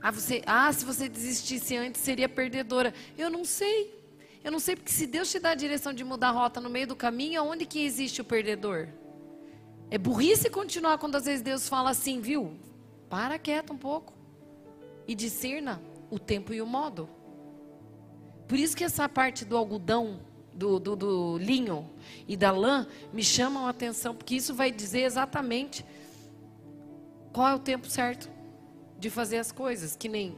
Ah, 0.02 0.12
você, 0.12 0.42
ah, 0.46 0.72
se 0.72 0.86
você 0.86 1.10
desistisse 1.10 1.76
antes 1.76 2.02
seria 2.02 2.30
perdedora. 2.30 2.94
Eu 3.18 3.30
não 3.30 3.44
sei. 3.44 3.98
Eu 4.44 4.52
não 4.52 4.60
sei 4.60 4.76
porque 4.76 4.92
se 4.92 5.06
Deus 5.06 5.30
te 5.30 5.40
dá 5.40 5.52
a 5.52 5.56
direção 5.56 5.92
de 5.92 6.04
mudar 6.04 6.30
a 6.30 6.32
rota 6.32 6.62
no 6.62 6.70
meio 6.70 6.88
do 6.88 6.96
caminho, 6.96 7.42
aonde 7.42 7.66
que 7.66 7.84
existe 7.84 8.22
o 8.22 8.24
perdedor? 8.24 8.88
É 9.92 9.98
burrice 9.98 10.50
continuar 10.50 10.98
quando 10.98 11.16
às 11.16 11.26
vezes 11.26 11.42
Deus 11.42 11.68
fala 11.68 11.90
assim, 11.90 12.22
viu? 12.22 12.58
Para 13.10 13.38
quieto 13.38 13.74
um 13.74 13.78
pouco. 13.78 14.14
E 15.08 15.14
discerna 15.14 15.82
o 16.10 16.18
tempo 16.18 16.54
e 16.54 16.62
o 16.62 16.66
modo. 16.66 17.10
Por 18.48 18.58
isso 18.58 18.78
que 18.78 18.84
essa 18.84 19.10
parte 19.10 19.44
do 19.44 19.58
algodão, 19.58 20.22
do, 20.54 20.80
do, 20.80 20.96
do 20.96 21.38
linho 21.38 21.90
e 22.28 22.38
da 22.38 22.52
lã 22.52 22.88
me 23.12 23.24
chamam 23.24 23.68
a 23.68 23.70
atenção, 23.70 24.16
porque 24.16 24.36
isso 24.36 24.54
vai 24.54 24.72
dizer 24.72 25.02
exatamente 25.02 25.86
qual 27.34 27.50
é 27.50 27.56
o 27.56 27.60
tempo 27.60 27.90
certo 27.90 28.39
de 29.00 29.10
fazer 29.10 29.38
as 29.38 29.52
coisas. 29.52 29.96
Que 29.96 30.08
nem 30.08 30.38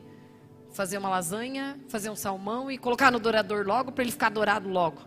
fazer 0.71 0.97
uma 0.97 1.09
lasanha, 1.09 1.79
fazer 1.89 2.09
um 2.09 2.15
salmão 2.15 2.71
e 2.71 2.77
colocar 2.77 3.11
no 3.11 3.19
dourador 3.19 3.65
logo 3.65 3.91
para 3.91 4.03
ele 4.03 4.11
ficar 4.11 4.29
dourado 4.29 4.69
logo. 4.69 5.01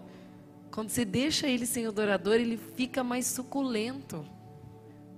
Quando 0.70 0.90
você 0.90 1.04
deixa 1.04 1.46
ele 1.46 1.66
sem 1.66 1.86
o 1.86 1.92
dourador, 1.92 2.34
ele 2.34 2.56
fica 2.56 3.04
mais 3.04 3.26
suculento. 3.26 4.26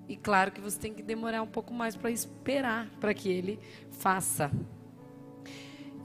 E 0.08 0.16
claro 0.16 0.52
que 0.52 0.60
você 0.60 0.78
tem 0.78 0.92
que 0.92 1.02
demorar 1.02 1.42
um 1.42 1.46
pouco 1.46 1.72
mais 1.72 1.96
para 1.96 2.10
esperar 2.10 2.88
para 3.00 3.12
que 3.12 3.28
ele 3.28 3.58
faça. 3.90 4.50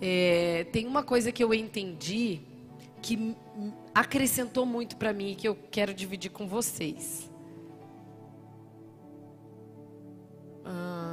É, 0.01 0.65
tem 0.71 0.87
uma 0.87 1.03
coisa 1.03 1.31
que 1.31 1.43
eu 1.43 1.53
entendi 1.53 2.41
que 3.01 3.35
acrescentou 3.93 4.65
muito 4.65 4.95
para 4.95 5.13
mim 5.13 5.31
e 5.31 5.35
que 5.35 5.47
eu 5.47 5.55
quero 5.69 5.93
dividir 5.93 6.31
com 6.31 6.47
vocês. 6.47 7.29
Ah, 10.65 11.10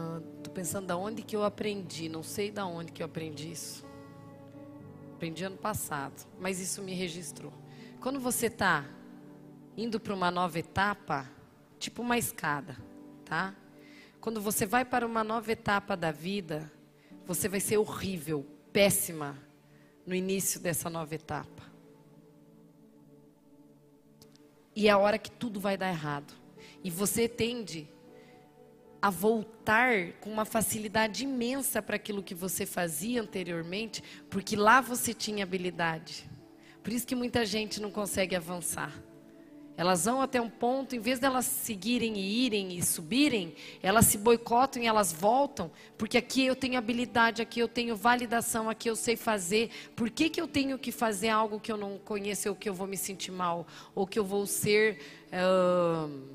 pensando 0.59 0.89
da 0.89 0.97
onde 0.97 1.23
que 1.23 1.37
eu 1.37 1.45
aprendi, 1.45 2.09
não 2.09 2.25
sei 2.25 2.51
da 2.51 2.67
onde 2.67 2.91
que 2.91 3.01
eu 3.01 3.07
aprendi 3.07 3.53
isso. 3.53 3.87
Aprendi 5.15 5.45
ano 5.45 5.57
passado, 5.57 6.27
mas 6.41 6.59
isso 6.59 6.83
me 6.83 6.95
registrou. 6.95 7.53
Quando 8.01 8.19
você 8.19 8.47
está 8.47 8.85
indo 9.77 10.01
para 10.01 10.13
uma 10.13 10.33
nova 10.33 10.59
etapa, 10.59 11.31
tipo 11.79 12.03
uma 12.03 12.19
escada, 12.19 12.77
tá? 13.25 13.55
Quando 14.21 14.41
você 14.41 14.67
vai 14.67 14.85
para 14.85 15.07
uma 15.07 15.23
nova 15.23 15.53
etapa 15.53 15.97
da 15.97 16.11
vida, 16.11 16.69
você 17.25 17.49
vai 17.49 17.61
ser 17.61 17.77
horrível, 17.79 18.45
péssima 18.73 19.39
no 20.05 20.13
início 20.13 20.59
dessa 20.59 20.91
nova 20.91 21.15
etapa. 21.15 21.63
E 24.75 24.89
é 24.89 24.91
a 24.91 24.99
hora 24.99 25.19
que 25.19 25.31
tudo 25.31 25.61
vai 25.61 25.77
dar 25.77 25.89
errado. 25.89 26.35
E 26.83 26.91
você 26.91 27.29
tende 27.29 27.89
a 29.01 29.11
voltar 29.11 30.13
com 30.21 30.31
uma 30.31 30.45
facilidade 30.45 31.25
imensa 31.25 31.81
para 31.81 31.97
aquilo 31.97 32.23
que 32.23 32.35
você 32.35 32.67
fazia 32.67 33.23
anteriormente, 33.23 34.03
porque 34.29 34.57
lá 34.57 34.81
você 34.81 35.15
tinha 35.15 35.45
habilidade. 35.45 36.29
Por 36.83 36.93
isso 36.93 37.07
que 37.07 37.15
muita 37.15 37.45
gente 37.45 37.81
não 37.81 37.91
consegue 37.91 38.35
avançar. 38.35 38.93
Elas 39.79 40.07
vão 40.07 40.21
até 40.21 40.41
um 40.41 40.51
ponto, 40.51 40.97
em 40.97 40.99
vez 40.99 41.21
delas 41.21 41.45
seguirem 41.45 42.17
e 42.17 42.47
irem 42.47 42.77
e 42.77 42.83
subirem, 42.83 43.55
elas 43.81 44.07
se 44.07 44.19
boicotam 44.19 44.83
e 44.83 44.87
elas 44.87 45.13
voltam, 45.13 45.71
porque 45.97 46.19
aqui 46.19 46.45
eu 46.45 46.57
tenho 46.57 46.77
habilidade, 46.77 47.41
aqui 47.41 47.61
eu 47.61 47.69
tenho 47.69 47.95
validação, 47.95 48.69
aqui 48.69 48.91
eu 48.91 48.97
sei 48.97 49.15
fazer. 49.15 49.71
Por 49.95 50.11
que, 50.11 50.31
que 50.31 50.41
eu 50.41 50.49
tenho 50.49 50.77
que 50.81 50.91
fazer 50.91 51.29
algo 51.29 51.61
que 51.61 51.71
eu 51.71 51.77
não 51.77 51.97
conheço 51.97 52.49
ou 52.49 52.57
que 52.57 52.69
eu 52.69 52.75
vou 52.75 52.89
me 52.89 52.97
sentir 52.97 53.31
mal? 53.31 53.69
Ou 53.95 54.05
que 54.05 54.19
eu 54.19 54.25
vou 54.25 54.47
ser, 54.47 54.99
uh, 55.29 56.29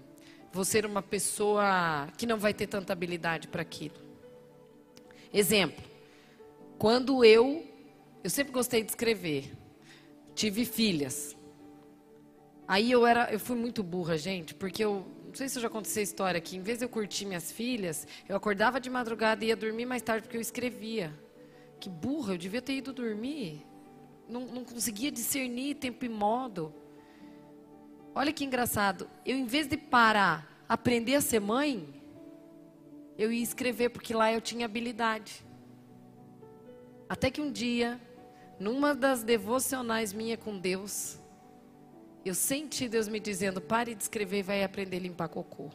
vou 0.54 0.64
ser 0.64 0.86
uma 0.86 1.02
pessoa 1.02 2.08
que 2.16 2.28
não 2.28 2.38
vai 2.38 2.54
ter 2.54 2.68
tanta 2.68 2.94
habilidade 2.94 3.48
para 3.48 3.64
aquilo? 3.64 3.96
Exemplo, 5.34 5.84
quando 6.78 7.26
eu, 7.26 7.66
eu 8.24 8.30
sempre 8.30 8.54
gostei 8.54 8.84
de 8.84 8.92
escrever, 8.92 9.52
tive 10.36 10.64
filhas. 10.64 11.36
Aí 12.68 12.92
eu 12.92 13.06
era, 13.06 13.34
eu 13.34 13.40
fui 13.40 13.58
muito 13.58 13.82
burra, 13.82 14.16
gente, 14.16 14.54
porque 14.54 14.84
eu 14.84 15.06
não 15.26 15.34
sei 15.34 15.50
se 15.50 15.58
eu 15.58 15.64
já 15.64 15.70
contei 15.70 15.90
essa 15.90 16.02
história 16.02 16.38
aqui. 16.38 16.56
Em 16.56 16.62
vez 16.62 16.78
de 16.78 16.86
eu 16.86 16.90
curtir 16.90 17.26
minhas 17.26 17.52
filhas, 17.52 18.08
eu 18.30 18.36
acordava 18.36 18.80
de 18.80 18.90
madrugada 18.92 19.44
e 19.44 19.48
ia 19.48 19.56
dormir 19.56 19.88
mais 19.88 20.04
tarde 20.04 20.24
porque 20.24 20.38
eu 20.38 20.42
escrevia. 20.42 21.12
Que 21.80 21.90
burra, 21.90 22.36
eu 22.36 22.38
devia 22.38 22.62
ter 22.62 22.74
ido 22.74 22.94
dormir. 22.94 23.66
Não, 24.30 24.42
não 24.42 24.64
conseguia 24.64 25.12
discernir 25.12 25.76
tempo 25.76 26.06
e 26.06 26.10
modo. 26.10 26.74
Olha 28.16 28.32
que 28.32 28.46
engraçado. 28.46 29.10
Eu, 29.26 29.38
em 29.38 29.46
vez 29.46 29.68
de 29.68 29.78
parar, 29.78 30.48
aprender 30.70 31.16
a 31.16 31.22
ser 31.22 31.40
mãe, 31.40 32.02
eu 33.18 33.32
ia 33.32 33.42
escrever 33.42 33.90
porque 33.90 34.14
lá 34.14 34.32
eu 34.32 34.42
tinha 34.42 34.66
habilidade. 34.66 35.46
Até 37.10 37.32
que 37.32 37.42
um 37.42 37.52
dia, 37.52 38.00
numa 38.60 38.94
das 38.94 39.24
devocionais 39.24 40.14
minha 40.14 40.38
com 40.38 40.58
Deus, 40.58 41.20
eu 42.24 42.36
senti 42.36 42.88
Deus 42.88 43.08
me 43.08 43.20
dizendo: 43.20 43.60
pare 43.60 43.96
de 43.96 44.04
escrever 44.04 44.40
e 44.40 44.44
vai 44.44 44.64
aprender 44.64 44.98
a 44.98 45.02
limpar 45.02 45.28
cocô. 45.28 45.70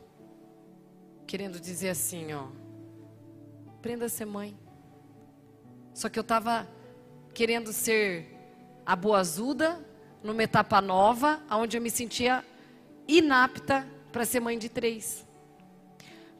Querendo 1.26 1.60
dizer 1.60 1.90
assim, 1.90 2.32
ó. 2.32 2.48
Aprenda 3.76 4.06
a 4.06 4.08
ser 4.08 4.24
mãe. 4.24 4.58
Só 5.92 6.08
que 6.08 6.18
eu 6.18 6.22
estava 6.22 6.68
querendo 7.34 7.72
ser 7.72 8.34
a 8.86 8.96
boazuda 8.96 9.84
numa 10.22 10.42
etapa 10.42 10.80
nova, 10.80 11.40
onde 11.50 11.76
eu 11.76 11.82
me 11.82 11.90
sentia 11.90 12.44
inapta 13.06 13.86
para 14.12 14.24
ser 14.24 14.40
mãe 14.40 14.58
de 14.58 14.68
três. 14.68 15.26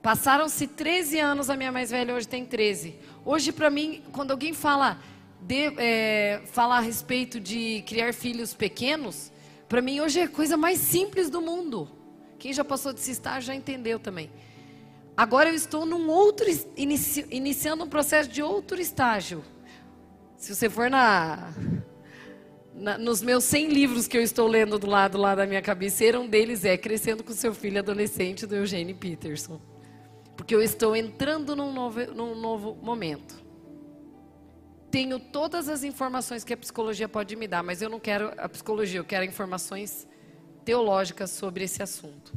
Passaram-se 0.03 0.67
13 0.67 1.19
anos, 1.19 1.51
a 1.51 1.57
minha 1.57 1.73
mais 1.73 1.91
velha 1.91 2.15
hoje 2.15 2.29
tem 2.29 2.45
13. 2.45 2.95
Hoje, 3.25 3.53
para 3.53 3.69
mim, 3.69 4.03
quando 4.13 4.31
alguém 4.31 4.53
fala, 4.55 4.99
de, 5.41 5.75
é, 5.77 6.43
fala 6.47 6.77
a 6.77 6.81
respeito 6.81 7.41
de 7.41 7.83
criar 7.87 8.15
filhos 8.15 8.55
pequenos, 8.55 9.33
para 9.69 9.83
mim 9.83 10.01
hoje 10.01 10.21
é 10.21 10.23
a 10.25 10.29
coisa 10.29 10.57
mais 10.57 10.79
simples 10.79 11.29
do 11.29 11.41
mundo. 11.41 11.91
Quem 12.39 12.53
já 12.53 12.65
passou 12.65 12.93
desse 12.93 13.11
estágio 13.11 13.49
já 13.49 13.55
entendeu 13.55 13.99
também. 13.99 14.31
Agora 15.17 15.49
eu 15.49 15.55
estou 15.55 15.85
num 15.85 16.09
outro 16.09 16.47
inici, 16.77 17.27
iniciando 17.29 17.83
um 17.83 17.89
processo 17.89 18.31
de 18.31 18.41
outro 18.41 18.81
estágio. 18.81 19.45
Se 20.37 20.55
você 20.55 20.71
for 20.71 20.89
na, 20.89 21.53
na, 22.79 22.97
nos 22.97 23.21
meus 23.21 23.45
100 23.45 23.69
livros 23.69 24.07
que 24.07 24.17
eu 24.17 24.23
estou 24.23 24.47
lendo 24.47 24.79
do 24.79 24.87
lado 24.87 25.19
lá 25.19 25.35
da 25.35 25.47
minha 25.47 25.61
cabeceira, 25.61 26.19
um 26.19 26.29
deles 26.29 26.65
é 26.65 26.77
Crescendo 26.77 27.25
com 27.25 27.33
seu 27.33 27.53
filho 27.53 27.79
adolescente 27.79 28.47
do 28.47 28.55
Eugênio 28.55 28.97
Peterson. 28.97 29.61
Porque 30.37 30.55
eu 30.55 30.63
estou 30.63 30.95
entrando 30.95 31.57
num 31.57 31.73
novo, 31.73 32.01
num 32.15 32.35
novo 32.35 32.75
momento. 32.81 33.43
Tenho 34.91 35.19
todas 35.19 35.69
as 35.69 35.83
informações 35.83 36.45
que 36.45 36.55
a 36.55 36.57
psicologia 36.57 37.09
pode 37.09 37.37
me 37.37 37.47
dar, 37.47 37.63
mas 37.63 37.83
eu 37.83 37.91
não 37.91 38.01
quero 38.01 38.33
a 38.39 38.49
psicologia, 38.49 39.01
eu 39.01 39.05
quero 39.05 39.25
informações 39.25 40.09
teológicas 40.65 41.31
sobre 41.31 41.65
esse 41.65 41.83
assunto. 41.83 42.33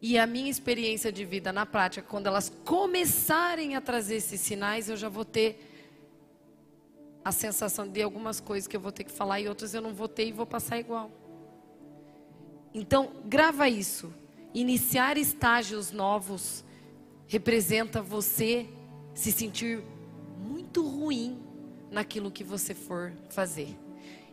E 0.00 0.18
a 0.18 0.26
minha 0.26 0.50
experiência 0.50 1.10
de 1.10 1.24
vida 1.24 1.52
na 1.52 1.64
prática, 1.64 2.06
quando 2.06 2.26
elas 2.26 2.52
começarem 2.64 3.76
a 3.76 3.80
trazer 3.80 4.16
esses 4.16 4.40
sinais, 4.40 4.88
eu 4.88 4.96
já 4.96 5.08
vou 5.08 5.24
ter 5.24 5.71
a 7.24 7.30
sensação 7.32 7.88
de 7.88 8.02
algumas 8.02 8.40
coisas 8.40 8.66
que 8.66 8.76
eu 8.76 8.80
vou 8.80 8.92
ter 8.92 9.04
que 9.04 9.12
falar 9.12 9.40
e 9.40 9.48
outras 9.48 9.74
eu 9.74 9.80
não 9.80 9.94
vou 9.94 10.08
ter 10.08 10.26
e 10.26 10.32
vou 10.32 10.46
passar 10.46 10.78
igual. 10.78 11.10
Então, 12.74 13.12
grava 13.24 13.68
isso. 13.68 14.12
Iniciar 14.54 15.16
estágios 15.16 15.92
novos 15.92 16.64
representa 17.26 18.02
você 18.02 18.66
se 19.14 19.30
sentir 19.30 19.82
muito 20.38 20.86
ruim 20.86 21.40
naquilo 21.90 22.30
que 22.30 22.42
você 22.42 22.74
for 22.74 23.12
fazer. 23.30 23.76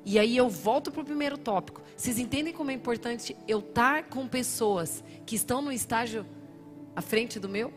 E 0.05 0.17
aí 0.17 0.35
eu 0.35 0.49
volto 0.49 0.91
para 0.91 1.01
o 1.01 1.05
primeiro 1.05 1.37
tópico. 1.37 1.81
Vocês 1.95 2.17
entendem 2.17 2.53
como 2.53 2.71
é 2.71 2.73
importante 2.73 3.35
eu 3.47 3.59
estar 3.59 4.03
com 4.03 4.27
pessoas 4.27 5.03
que 5.25 5.35
estão 5.35 5.61
no 5.61 5.71
estágio 5.71 6.25
à 6.95 7.01
frente 7.01 7.39
do 7.39 7.49
meu? 7.49 7.73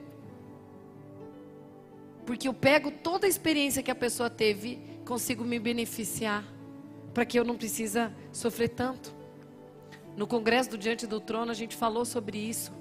Porque 2.25 2.47
eu 2.47 2.55
pego 2.55 2.91
toda 2.91 3.27
a 3.27 3.29
experiência 3.29 3.83
que 3.83 3.91
a 3.91 3.95
pessoa 3.95 4.31
teve, 4.31 4.79
consigo 5.05 5.45
me 5.45 5.59
beneficiar, 5.59 6.45
para 7.13 7.25
que 7.25 7.39
eu 7.39 7.45
não 7.45 7.57
precisa 7.57 8.13
sofrer 8.33 8.71
tanto. 8.71 9.15
No 10.17 10.27
congresso 10.27 10.71
do 10.71 10.79
Diante 10.79 11.07
do 11.07 11.21
Trono 11.21 11.51
a 11.51 11.55
gente 11.55 11.77
falou 11.77 12.05
sobre 12.05 12.39
isso, 12.39 12.73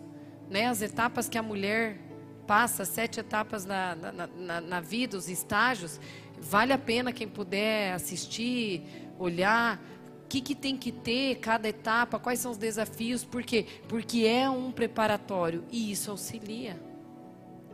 né? 0.50 0.68
As 0.68 0.82
etapas 0.82 1.30
que 1.30 1.38
a 1.38 1.44
mulher 1.44 2.00
passa, 2.46 2.84
sete 2.84 3.20
etapas 3.20 3.66
na, 3.66 3.96
na, 3.96 4.28
na, 4.28 4.62
na 4.62 4.82
vida, 4.82 5.18
os 5.18 5.30
estágios. 5.30 6.00
Vale 6.40 6.74
a 6.74 6.78
pena 6.78 7.14
quem 7.14 7.28
puder 7.28 7.94
assistir, 7.94 8.84
olhar, 9.18 9.82
o 10.26 10.28
que, 10.28 10.42
que 10.42 10.56
tem 10.56 10.76
que 10.76 10.92
ter 10.92 11.36
cada 11.36 11.70
etapa, 11.70 12.20
quais 12.20 12.40
são 12.40 12.52
os 12.52 12.58
desafios, 12.58 13.24
por 13.24 13.44
quê? 13.44 13.66
Porque 13.88 14.26
é 14.26 14.50
um 14.50 14.72
preparatório 14.72 15.64
e 15.72 15.92
isso 15.92 16.12
auxilia. 16.12 16.82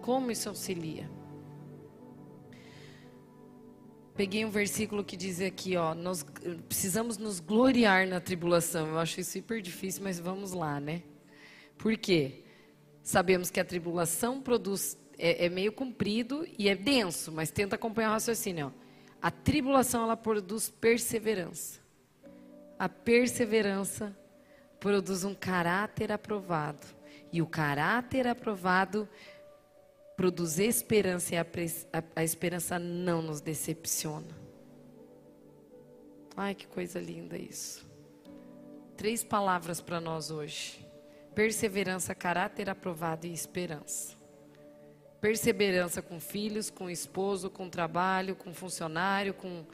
Como 0.01 0.31
isso 0.31 0.49
auxilia? 0.49 1.16
Peguei 4.17 4.43
um 4.43 4.49
versículo 4.49 5.03
que 5.03 5.15
diz 5.15 5.39
aqui, 5.39 5.77
ó, 5.77 5.93
nós 5.93 6.25
precisamos 6.67 7.19
nos 7.19 7.39
gloriar 7.39 8.07
na 8.07 8.19
tribulação. 8.19 8.87
Eu 8.87 8.97
acho 8.97 9.19
isso 9.19 9.33
super 9.33 9.61
difícil, 9.61 10.01
mas 10.03 10.19
vamos 10.19 10.53
lá, 10.53 10.79
né? 10.79 11.03
Por 11.77 11.95
quê? 11.95 12.43
Sabemos 13.03 13.51
que 13.51 13.59
a 13.59 13.63
tribulação 13.63 14.41
produz 14.41 14.97
é, 15.19 15.45
é 15.45 15.49
meio 15.49 15.71
comprido 15.71 16.47
e 16.57 16.67
é 16.67 16.73
denso, 16.73 17.31
mas 17.31 17.51
tenta 17.51 17.75
acompanhar 17.75 18.09
o 18.09 18.13
raciocínio. 18.13 18.73
Ó. 18.75 18.87
A 19.21 19.29
tribulação 19.29 20.03
ela 20.03 20.17
produz 20.17 20.67
perseverança. 20.67 21.79
A 22.79 22.89
perseverança 22.89 24.17
produz 24.79 25.25
um 25.25 25.35
caráter 25.35 26.11
aprovado. 26.11 26.87
E 27.31 27.39
o 27.39 27.45
caráter 27.45 28.25
aprovado 28.25 29.07
produz 30.17 30.57
esperança 30.57 31.35
e 31.35 31.37
a, 31.37 31.45
a, 31.93 32.03
a 32.15 32.23
esperança 32.23 32.79
não 32.79 33.21
nos 33.21 33.39
decepciona. 33.39 34.35
Ai, 36.35 36.55
que 36.55 36.67
coisa 36.67 36.99
linda 36.99 37.37
isso. 37.37 37.87
Três 38.97 39.23
palavras 39.23 39.79
para 39.79 40.01
nós 40.01 40.31
hoje: 40.31 40.83
perseverança, 41.35 42.15
caráter 42.15 42.67
aprovado 42.67 43.27
e 43.27 43.31
esperança. 43.31 44.17
Perseverança 45.21 46.01
com 46.01 46.19
filhos, 46.19 46.69
com 46.69 46.89
esposo, 46.89 47.49
com 47.49 47.69
trabalho, 47.69 48.35
com 48.35 48.53
funcionário, 48.53 49.33
com, 49.33 49.65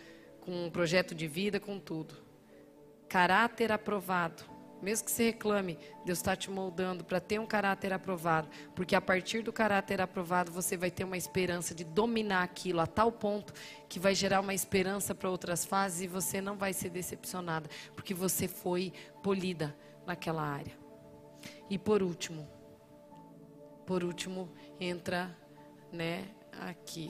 com 0.42 0.66
um 0.66 0.70
projeto 0.70 1.16
de 1.16 1.28
vida, 1.28 1.60
com 1.60 1.80
tudo. 1.80 2.16
Caráter 3.08 3.72
aprovado. 3.72 4.44
Mesmo 4.84 5.06
que 5.06 5.12
você 5.12 5.28
reclame, 5.28 5.80
Deus 6.06 6.20
está 6.20 6.36
te 6.36 6.52
moldando 6.52 7.06
para 7.06 7.22
ter 7.22 7.40
um 7.40 7.46
caráter 7.46 7.94
aprovado. 7.94 8.50
Porque 8.76 8.96
a 8.96 9.02
partir 9.02 9.42
do 9.42 9.54
caráter 9.54 10.02
aprovado, 10.02 10.52
você 10.52 10.76
vai 10.76 10.92
ter 10.92 11.06
uma 11.06 11.16
esperança 11.16 11.74
de 11.74 11.86
dominar 11.86 12.44
aquilo 12.44 12.82
a 12.82 12.86
tal 12.86 13.10
ponto 13.10 13.54
que 13.88 13.98
vai 13.98 14.14
gerar 14.14 14.42
uma 14.42 14.54
esperança 14.54 15.16
para 15.16 15.30
outras 15.30 15.64
fases 15.64 16.02
e 16.02 16.08
você 16.08 16.42
não 16.42 16.58
vai 16.58 16.74
ser 16.74 16.90
decepcionada. 16.90 17.70
Porque 17.96 18.14
você 18.14 18.46
foi 18.46 18.92
polida 19.24 19.74
naquela 20.06 20.44
área. 20.44 20.78
E 21.70 21.78
por 21.78 22.04
último, 22.04 22.46
por 23.86 24.04
último, 24.04 24.52
entra, 24.80 25.34
né, 25.92 26.28
aqui 26.60 27.10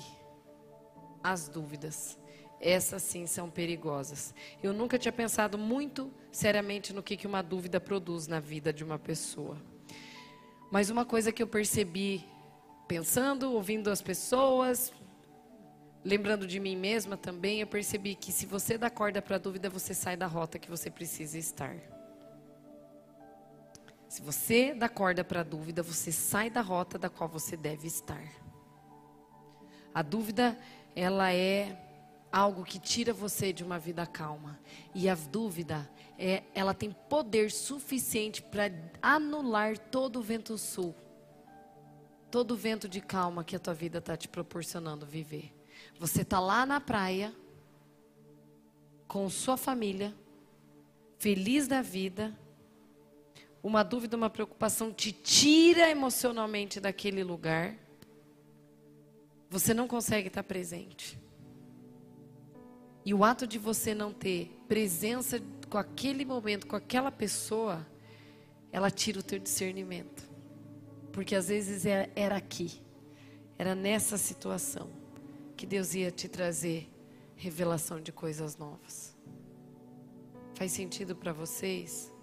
as 1.23 1.47
dúvidas. 1.47 2.19
Essas 2.65 3.03
sim 3.03 3.27
são 3.27 3.49
perigosas. 3.49 4.33
Eu 4.63 4.71
nunca 4.71 4.97
tinha 4.97 5.11
pensado 5.11 5.57
muito 5.57 6.09
seriamente 6.31 6.93
no 6.93 7.03
que, 7.03 7.17
que 7.17 7.27
uma 7.27 7.43
dúvida 7.43 7.77
produz 7.77 8.25
na 8.25 8.39
vida 8.39 8.71
de 8.71 8.85
uma 8.85 8.97
pessoa. 8.97 9.57
Mas 10.71 10.89
uma 10.89 11.03
coisa 11.03 11.29
que 11.29 11.43
eu 11.43 11.47
percebi 11.47 12.25
pensando, 12.87 13.51
ouvindo 13.51 13.89
as 13.91 14.01
pessoas, 14.01 14.93
lembrando 16.05 16.47
de 16.47 16.57
mim 16.57 16.77
mesma 16.77 17.17
também, 17.17 17.59
eu 17.59 17.67
percebi 17.67 18.15
que 18.15 18.31
se 18.31 18.45
você 18.45 18.77
dá 18.77 18.89
corda 18.89 19.21
para 19.21 19.35
a 19.35 19.39
dúvida, 19.39 19.69
você 19.69 19.93
sai 19.93 20.15
da 20.15 20.25
rota 20.25 20.57
que 20.57 20.69
você 20.69 20.89
precisa 20.89 21.37
estar. 21.37 21.75
Se 24.07 24.21
você 24.21 24.73
dá 24.73 24.87
corda 24.87 25.21
para 25.21 25.41
a 25.41 25.43
dúvida, 25.43 25.83
você 25.83 26.13
sai 26.13 26.49
da 26.49 26.61
rota 26.61 26.97
da 26.97 27.09
qual 27.09 27.27
você 27.27 27.57
deve 27.57 27.87
estar. 27.87 28.23
A 29.93 30.01
dúvida, 30.01 30.57
ela 30.95 31.33
é 31.33 31.77
algo 32.33 32.63
que 32.63 32.79
tira 32.79 33.13
você 33.13 33.53
de 33.53 33.63
uma 33.63 33.77
vida 33.77 34.07
calma. 34.07 34.59
E 34.95 35.07
a 35.07 35.13
dúvida, 35.13 35.87
é, 36.17 36.41
ela 36.55 36.73
tem 36.73 36.91
poder 36.91 37.51
suficiente 37.51 38.41
para 38.41 38.71
anular 38.99 39.77
todo 39.77 40.17
o 40.17 40.23
vento 40.23 40.57
sul. 40.57 40.95
Todo 42.31 42.55
o 42.55 42.57
vento 42.57 42.89
de 42.89 42.99
calma 42.99 43.43
que 43.43 43.55
a 43.55 43.59
tua 43.59 43.75
vida 43.75 43.99
está 43.99 44.17
te 44.17 44.27
proporcionando 44.27 45.05
viver. 45.05 45.53
Você 45.99 46.23
está 46.23 46.39
lá 46.39 46.65
na 46.65 46.81
praia, 46.81 47.31
com 49.07 49.29
sua 49.29 49.55
família, 49.55 50.11
feliz 51.19 51.67
da 51.67 51.83
vida, 51.83 52.35
uma 53.61 53.83
dúvida, 53.83 54.17
uma 54.17 54.29
preocupação 54.29 54.91
te 54.91 55.11
tira 55.11 55.87
emocionalmente 55.87 56.79
daquele 56.79 57.23
lugar, 57.23 57.77
você 59.51 59.71
não 59.71 59.87
consegue 59.87 60.29
estar 60.29 60.41
presente. 60.41 61.21
E 63.05 63.13
o 63.13 63.23
ato 63.23 63.45
de 63.45 63.57
você 63.57 63.93
não 63.93 64.13
ter 64.13 64.51
presença 64.67 65.41
com 65.69 65.77
aquele 65.77 66.23
momento, 66.23 66.67
com 66.67 66.75
aquela 66.75 67.11
pessoa, 67.11 67.85
ela 68.71 68.89
tira 68.89 69.19
o 69.19 69.23
teu 69.23 69.39
discernimento. 69.39 70.29
Porque 71.11 71.35
às 71.35 71.47
vezes 71.47 71.85
é, 71.85 72.09
era 72.15 72.37
aqui, 72.37 72.81
era 73.57 73.75
nessa 73.75 74.17
situação, 74.17 74.89
que 75.55 75.65
Deus 75.65 75.93
ia 75.93 76.11
te 76.11 76.27
trazer 76.27 76.89
revelação 77.35 78.01
de 78.01 78.11
coisas 78.11 78.57
novas. 78.57 79.15
Faz 80.55 80.71
sentido 80.71 81.15
para 81.15 81.33
vocês? 81.33 82.13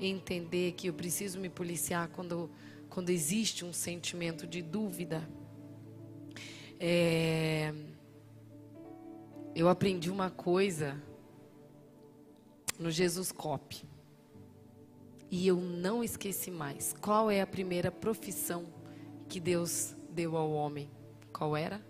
entender 0.00 0.72
que 0.72 0.88
eu 0.88 0.94
preciso 0.94 1.38
me 1.38 1.48
policiar 1.48 2.08
quando, 2.08 2.50
quando 2.88 3.10
existe 3.10 3.64
um 3.64 3.72
sentimento 3.72 4.46
de 4.46 4.62
dúvida. 4.62 5.28
É, 6.80 7.72
eu 9.54 9.68
aprendi 9.68 10.10
uma 10.10 10.30
coisa 10.30 11.00
no 12.78 12.90
Jesus 12.90 13.30
Cop. 13.30 13.86
E 15.30 15.46
eu 15.46 15.56
não 15.56 16.02
esqueci 16.02 16.50
mais. 16.50 16.94
Qual 17.00 17.30
é 17.30 17.40
a 17.40 17.46
primeira 17.46 17.90
profissão 17.90 18.66
que 19.28 19.40
Deus 19.40 19.96
deu 20.10 20.36
ao 20.36 20.50
homem? 20.50 20.90
Qual 21.32 21.56
era? 21.56 21.84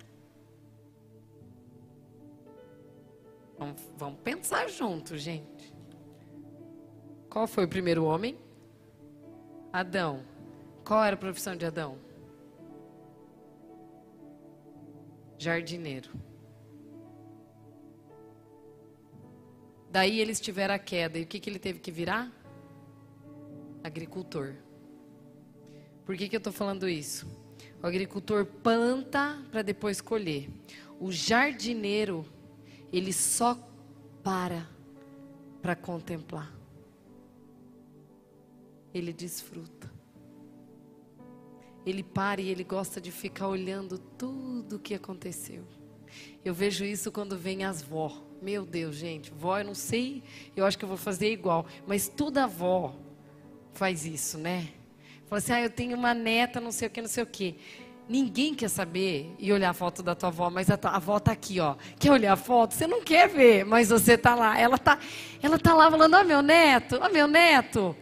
Vamos, 3.59 3.83
vamos 3.97 4.21
pensar 4.21 4.69
junto, 4.69 5.17
gente. 5.17 5.73
Qual 7.31 7.47
foi 7.47 7.65
o 7.65 7.69
primeiro 7.69 8.05
homem? 8.05 8.39
Adão. 9.73 10.23
Qual 10.85 11.03
era 11.03 11.15
a 11.15 11.19
profissão 11.19 11.57
de 11.57 11.65
Adão? 11.65 11.99
Jardineiro. 15.39 16.11
Daí 19.95 20.19
eles 20.19 20.41
tiveram 20.41 20.75
a 20.75 20.79
queda. 20.79 21.21
E 21.21 21.23
o 21.23 21.27
que, 21.27 21.39
que 21.39 21.49
ele 21.49 21.61
teve 21.61 21.79
que 21.79 21.93
virar? 21.93 22.29
Agricultor. 23.85 24.57
Por 26.05 26.17
que, 26.17 26.29
que 26.29 26.35
eu 26.35 26.39
estou 26.39 26.53
falando 26.53 26.89
isso? 26.89 27.29
O 27.81 27.87
agricultor 27.87 28.45
planta 28.45 29.41
para 29.53 29.63
depois 29.63 30.01
colher. 30.01 30.51
O 30.99 31.13
jardineiro, 31.13 32.27
ele 32.93 33.13
só 33.13 33.57
para 34.21 34.69
para 35.63 35.77
contemplar. 35.77 36.53
Ele 38.93 39.13
desfruta. 39.13 39.89
Ele 41.87 42.03
para 42.03 42.41
e 42.41 42.49
ele 42.49 42.65
gosta 42.65 43.01
de 43.01 43.13
ficar 43.13 43.47
olhando 43.47 43.97
tudo 43.97 44.75
o 44.75 44.81
que 44.81 44.95
aconteceu. 44.95 45.65
Eu 46.45 46.53
vejo 46.53 46.85
isso 46.85 47.13
quando 47.13 47.39
vem 47.39 47.63
as 47.63 47.81
vó. 47.81 48.24
Meu 48.45 48.67
Deus, 48.67 48.97
gente, 48.97 49.33
vó, 49.35 49.59
eu 49.59 49.65
não 49.65 49.75
sei, 49.75 50.23
eu 50.55 50.67
acho 50.67 50.77
que 50.77 50.85
eu 50.85 50.89
vou 50.89 50.99
fazer 50.99 51.33
igual, 51.33 51.65
mas 51.87 52.09
toda 52.09 52.45
avó 52.45 52.95
faz 53.73 54.05
isso, 54.05 54.37
né? 54.37 54.69
Fala 55.25 55.39
assim: 55.39 55.53
"Ah, 55.53 55.63
eu 55.63 55.71
tenho 55.71 55.97
uma 55.97 56.13
neta, 56.13 56.61
não 56.61 56.71
sei 56.71 56.89
o 56.89 56.91
que, 56.91 57.01
não 57.01 57.09
sei 57.09 57.23
o 57.23 57.27
que". 57.27 57.57
Ninguém 58.07 58.55
quer 58.55 58.69
saber 58.69 59.35
e 59.39 59.51
olhar 59.51 59.71
a 59.71 59.73
foto 59.73 60.03
da 60.03 60.15
tua 60.15 60.29
avó, 60.29 60.51
mas 60.51 60.69
a, 60.69 60.77
tua, 60.77 60.91
a 60.91 60.97
avó 60.97 61.19
tá 61.19 61.33
aqui, 61.33 61.59
ó. 61.59 61.75
Quer 61.99 62.13
olhar 62.13 62.35
a 62.35 62.37
foto? 62.37 62.75
Você 62.75 62.87
não 62.87 63.03
quer 63.03 63.31
ver, 63.31 63.65
mas 63.65 63.89
você 63.89 64.19
tá 64.19 64.35
lá. 64.35 64.61
Ela 64.61 64.77
tá, 64.77 64.99
ela 65.43 65.59
tá 65.59 65.73
lá 65.73 65.91
falando: 65.91 66.13
"Ó, 66.13 66.21
oh, 66.21 66.25
meu 66.25 66.43
neto, 66.43 66.99
ó, 67.01 67.07
oh, 67.07 67.11
meu 67.11 67.27
neto". 67.27 67.97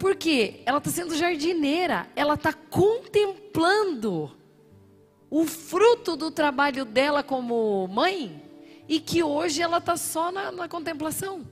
Por 0.00 0.16
quê? 0.16 0.62
Ela 0.66 0.78
está 0.78 0.90
sendo 0.90 1.14
jardineira, 1.14 2.08
ela 2.16 2.34
está 2.34 2.52
contemplando 2.52 4.36
o 5.30 5.46
fruto 5.46 6.16
do 6.16 6.28
trabalho 6.28 6.84
dela 6.84 7.22
como 7.22 7.86
mãe 7.86 8.49
e 8.90 8.98
que 8.98 9.22
hoje 9.22 9.62
ela 9.62 9.78
está 9.78 9.96
só 9.96 10.32
na, 10.32 10.50
na, 10.50 10.68
contemplação. 10.68 11.46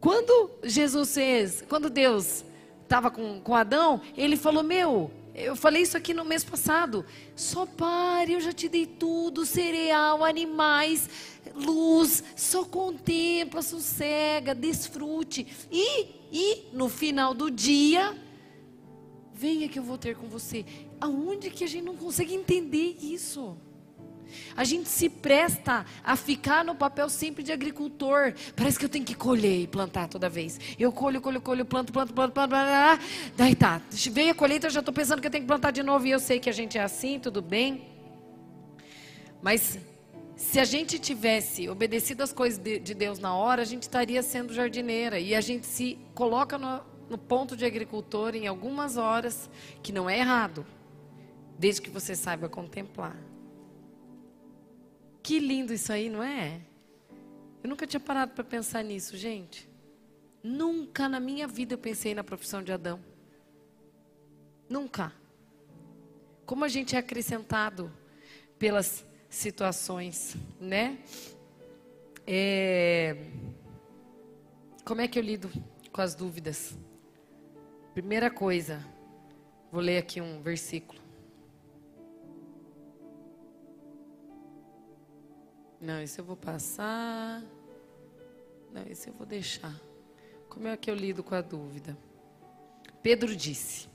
Quando 0.00 0.50
Jesus 0.64 1.14
fez, 1.14 1.64
quando 1.68 1.88
Deus 1.88 2.44
estava 2.82 3.12
com, 3.12 3.40
com 3.40 3.54
Adão, 3.54 4.00
ele 4.16 4.36
falou: 4.36 4.64
Meu, 4.64 5.08
eu 5.32 5.54
falei 5.54 5.82
isso 5.82 5.96
aqui 5.96 6.12
no 6.12 6.24
mês 6.24 6.42
passado. 6.42 7.06
Só 7.36 7.64
pare, 7.64 8.32
eu 8.32 8.40
já 8.40 8.52
te 8.52 8.68
dei 8.68 8.86
tudo: 8.86 9.46
cereal, 9.46 10.24
animais, 10.24 11.08
luz. 11.54 12.24
Só 12.34 12.64
contempla, 12.64 13.62
sossega, 13.62 14.52
desfrute. 14.52 15.46
E 15.70 16.18
e 16.32 16.64
no 16.72 16.88
final 16.88 17.34
do 17.34 17.48
dia, 17.48 18.16
venha 19.32 19.68
que 19.68 19.78
eu 19.78 19.84
vou 19.84 19.96
ter 19.96 20.16
com 20.16 20.26
você. 20.26 20.66
Aonde 21.00 21.50
que 21.50 21.62
a 21.62 21.68
gente 21.68 21.84
não 21.84 21.96
consegue 21.96 22.34
entender 22.34 22.96
isso? 23.00 23.56
A 24.56 24.64
gente 24.64 24.88
se 24.88 25.08
presta 25.08 25.84
a 26.02 26.16
ficar 26.16 26.64
no 26.64 26.74
papel 26.74 27.08
sempre 27.08 27.42
de 27.42 27.52
agricultor. 27.52 28.34
Parece 28.54 28.78
que 28.78 28.84
eu 28.84 28.88
tenho 28.88 29.04
que 29.04 29.14
colher 29.14 29.62
e 29.62 29.66
plantar 29.66 30.08
toda 30.08 30.28
vez. 30.28 30.58
Eu 30.78 30.92
colho, 30.92 31.20
colho, 31.20 31.40
colho, 31.40 31.64
planto, 31.64 31.92
planto, 31.92 32.12
planto, 32.12 32.32
planto, 32.32 32.50
planto. 32.50 33.02
Daí 33.36 33.54
tá, 33.54 33.80
veio 34.10 34.32
a 34.32 34.34
colheita, 34.34 34.66
eu 34.66 34.70
já 34.70 34.80
estou 34.80 34.94
pensando 34.94 35.20
que 35.20 35.26
eu 35.26 35.30
tenho 35.30 35.44
que 35.44 35.48
plantar 35.48 35.70
de 35.70 35.82
novo. 35.82 36.06
E 36.06 36.10
eu 36.10 36.20
sei 36.20 36.38
que 36.38 36.48
a 36.48 36.52
gente 36.52 36.78
é 36.78 36.82
assim, 36.82 37.18
tudo 37.18 37.40
bem. 37.40 37.88
Mas 39.42 39.78
se 40.36 40.58
a 40.58 40.64
gente 40.64 40.98
tivesse 40.98 41.68
obedecido 41.68 42.22
as 42.22 42.32
coisas 42.32 42.58
de, 42.58 42.78
de, 42.78 42.94
Deus 42.94 43.18
na 43.18 43.34
hora, 43.34 43.62
a 43.62 43.64
gente 43.64 43.82
estaria 43.82 44.22
sendo 44.22 44.54
jardineira. 44.54 45.18
E 45.18 45.34
a 45.34 45.40
gente 45.40 45.66
se 45.66 45.98
coloca 46.14 46.56
no, 46.56 46.80
no 47.10 47.18
ponto 47.18 47.56
de 47.56 47.64
agricultor 47.64 48.34
em 48.34 48.46
algumas 48.46 48.96
horas, 48.96 49.50
que 49.82 49.92
não 49.92 50.08
é 50.08 50.18
errado, 50.18 50.64
desde 51.58 51.82
que 51.82 51.90
você 51.90 52.14
saiba 52.14 52.48
contemplar. 52.48 53.16
Que 55.22 55.38
lindo 55.38 55.72
isso 55.72 55.92
aí, 55.92 56.08
não 56.08 56.22
é? 56.22 56.60
Eu 57.62 57.68
nunca 57.68 57.86
tinha 57.86 58.00
parado 58.00 58.32
para 58.32 58.44
pensar 58.44 58.82
nisso, 58.82 59.16
gente. 59.16 59.68
Nunca 60.42 61.08
na 61.08 61.20
minha 61.20 61.46
vida 61.46 61.74
eu 61.74 61.78
pensei 61.78 62.14
na 62.14 62.24
profissão 62.24 62.62
de 62.62 62.72
Adão. 62.72 62.98
Nunca. 64.68 65.12
Como 66.46 66.64
a 66.64 66.68
gente 66.68 66.96
é 66.96 66.98
acrescentado 66.98 67.92
pelas 68.58 69.04
situações, 69.28 70.36
né? 70.60 70.98
É... 72.26 73.16
Como 74.84 75.00
é 75.00 75.08
que 75.08 75.18
eu 75.18 75.22
lido 75.22 75.50
com 75.92 76.00
as 76.00 76.14
dúvidas? 76.14 76.76
Primeira 77.92 78.30
coisa, 78.30 78.84
vou 79.70 79.80
ler 79.80 79.98
aqui 79.98 80.20
um 80.20 80.40
versículo. 80.40 80.99
Não, 85.80 86.02
isso 86.02 86.20
eu 86.20 86.24
vou 86.24 86.36
passar. 86.36 87.42
Não, 88.72 88.82
isso 88.86 89.08
eu 89.08 89.12
vou 89.14 89.26
deixar. 89.26 89.74
Como 90.48 90.68
é 90.68 90.76
que 90.76 90.90
eu 90.90 90.94
lido 90.94 91.22
com 91.22 91.34
a 91.34 91.40
dúvida? 91.40 91.96
Pedro 93.02 93.34
disse: 93.34 93.88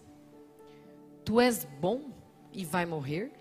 Tu 1.24 1.40
és 1.40 1.64
bom 1.64 2.12
e 2.52 2.66
vai 2.66 2.86
morrer? 2.86 3.32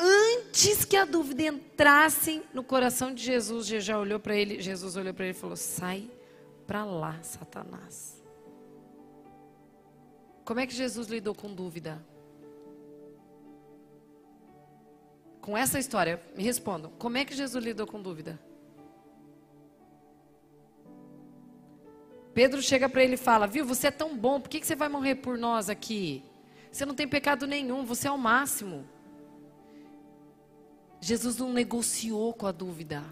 antes 0.00 0.84
que 0.84 0.96
a 0.96 1.04
dúvida 1.04 1.42
entrasse 1.42 2.42
no 2.54 2.64
coração 2.64 3.12
de 3.12 3.22
Jesus, 3.22 3.66
já 3.66 3.98
olhou 3.98 4.18
para 4.18 4.34
ele, 4.34 4.60
Jesus 4.60 4.96
olhou 4.96 5.12
para 5.12 5.26
ele 5.26 5.36
e 5.36 5.38
falou: 5.38 5.56
"Sai 5.56 6.10
para 6.66 6.84
lá, 6.84 7.22
Satanás". 7.22 8.22
Como 10.44 10.58
é 10.58 10.66
que 10.66 10.74
Jesus 10.74 11.08
lidou 11.08 11.34
com 11.34 11.52
dúvida? 11.54 12.04
Com 15.40 15.56
essa 15.56 15.78
história, 15.78 16.22
me 16.36 16.42
respondam. 16.42 16.90
Como 16.98 17.16
é 17.16 17.24
que 17.24 17.34
Jesus 17.34 17.64
lidou 17.64 17.86
com 17.86 18.00
dúvida? 18.00 18.38
Pedro 22.34 22.62
chega 22.62 22.88
para 22.88 23.02
ele 23.02 23.14
e 23.14 23.18
fala: 23.18 23.46
Viu, 23.46 23.64
você 23.64 23.88
é 23.88 23.90
tão 23.90 24.16
bom, 24.16 24.40
por 24.40 24.48
que, 24.48 24.60
que 24.60 24.66
você 24.66 24.76
vai 24.76 24.88
morrer 24.88 25.16
por 25.16 25.36
nós 25.36 25.68
aqui? 25.68 26.22
Você 26.70 26.86
não 26.86 26.94
tem 26.94 27.08
pecado 27.08 27.46
nenhum, 27.46 27.84
você 27.84 28.06
é 28.06 28.10
o 28.10 28.18
máximo. 28.18 28.86
Jesus 31.00 31.38
não 31.38 31.52
negociou 31.52 32.32
com 32.34 32.46
a 32.46 32.52
dúvida. 32.52 33.02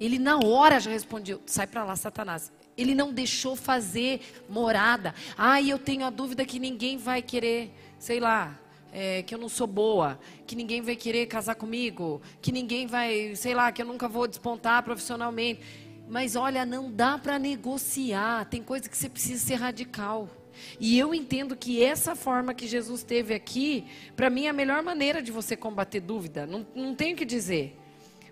Ele 0.00 0.18
na 0.18 0.38
hora 0.38 0.80
já 0.80 0.90
respondeu: 0.90 1.40
sai 1.46 1.66
para 1.66 1.84
lá, 1.84 1.94
Satanás. 1.96 2.52
Ele 2.76 2.94
não 2.94 3.12
deixou 3.12 3.54
fazer 3.54 4.20
morada. 4.48 5.14
Ah, 5.36 5.62
eu 5.62 5.78
tenho 5.78 6.04
a 6.04 6.10
dúvida 6.10 6.44
que 6.44 6.58
ninguém 6.58 6.96
vai 6.96 7.22
querer, 7.22 7.72
sei 7.98 8.18
lá, 8.18 8.58
é, 8.92 9.22
que 9.22 9.34
eu 9.34 9.38
não 9.38 9.48
sou 9.48 9.66
boa, 9.66 10.20
que 10.46 10.54
ninguém 10.54 10.82
vai 10.82 10.94
querer 10.94 11.26
casar 11.26 11.54
comigo, 11.54 12.20
que 12.42 12.52
ninguém 12.52 12.86
vai, 12.86 13.34
sei 13.34 13.54
lá, 13.54 13.72
que 13.72 13.80
eu 13.80 13.86
nunca 13.86 14.06
vou 14.06 14.28
despontar 14.28 14.82
profissionalmente. 14.82 15.62
Mas 16.08 16.36
olha, 16.36 16.66
não 16.66 16.92
dá 16.92 17.16
para 17.16 17.38
negociar. 17.38 18.44
Tem 18.44 18.62
coisa 18.62 18.88
que 18.88 18.96
você 18.96 19.08
precisa 19.08 19.44
ser 19.44 19.54
radical. 19.54 20.28
E 20.78 20.98
eu 20.98 21.14
entendo 21.14 21.56
que 21.56 21.82
essa 21.82 22.14
forma 22.14 22.52
que 22.52 22.66
Jesus 22.66 23.02
teve 23.02 23.32
aqui, 23.32 23.86
para 24.14 24.28
mim 24.28 24.44
é 24.44 24.50
a 24.50 24.52
melhor 24.52 24.82
maneira 24.82 25.22
de 25.22 25.32
você 25.32 25.56
combater 25.56 26.00
dúvida. 26.00 26.46
Não, 26.46 26.66
não 26.74 26.94
tenho 26.94 27.14
o 27.14 27.18
que 27.18 27.24
dizer. 27.24 27.78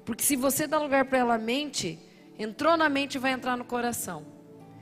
Porque 0.05 0.23
se 0.23 0.37
você 0.37 0.67
dá 0.67 0.79
lugar 0.79 1.07
para 1.07 1.19
ela 1.19 1.39
mente, 1.39 1.99
entrou 2.39 2.77
na 2.77 2.89
mente 2.89 3.19
vai 3.19 3.33
entrar 3.33 3.57
no 3.57 3.65
coração. 3.65 4.27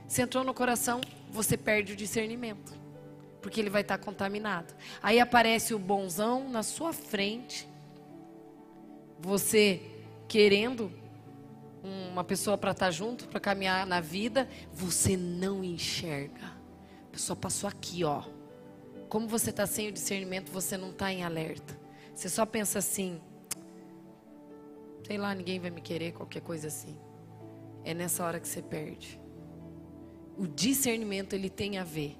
Se 0.07 0.21
entrou 0.21 0.43
no 0.43 0.53
coração, 0.53 0.99
você 1.29 1.55
perde 1.55 1.93
o 1.93 1.95
discernimento. 1.95 2.78
Porque 3.41 3.59
ele 3.59 3.69
vai 3.69 3.81
estar 3.81 3.97
tá 3.97 4.03
contaminado. 4.03 4.73
Aí 5.01 5.19
aparece 5.19 5.73
o 5.73 5.79
bonzão 5.79 6.49
na 6.49 6.63
sua 6.63 6.91
frente. 6.91 7.67
Você 9.19 9.81
querendo 10.27 10.91
uma 11.83 12.23
pessoa 12.23 12.57
para 12.57 12.71
estar 12.71 12.87
tá 12.87 12.91
junto, 12.91 13.27
para 13.27 13.39
caminhar 13.39 13.85
na 13.85 14.01
vida, 14.01 14.47
você 14.71 15.15
não 15.15 15.63
enxerga. 15.63 16.45
A 17.07 17.11
pessoa 17.11 17.35
passou 17.35 17.67
aqui, 17.69 18.03
ó. 18.03 18.23
Como 19.07 19.27
você 19.27 19.49
está 19.49 19.65
sem 19.65 19.87
o 19.87 19.91
discernimento, 19.91 20.51
você 20.51 20.77
não 20.77 20.91
está 20.91 21.11
em 21.11 21.23
alerta. 21.23 21.77
Você 22.13 22.29
só 22.29 22.45
pensa 22.45 22.79
assim, 22.79 23.19
sei 25.05 25.17
lá, 25.17 25.33
ninguém 25.33 25.59
vai 25.59 25.71
me 25.71 25.81
querer, 25.81 26.11
qualquer 26.11 26.41
coisa 26.41 26.67
assim. 26.67 26.97
É 27.83 27.93
nessa 27.93 28.23
hora 28.23 28.39
que 28.39 28.47
você 28.47 28.61
perde. 28.61 29.19
O 30.37 30.45
discernimento 30.45 31.33
ele 31.33 31.49
tem 31.49 31.77
a 31.77 31.83
ver. 31.83 32.17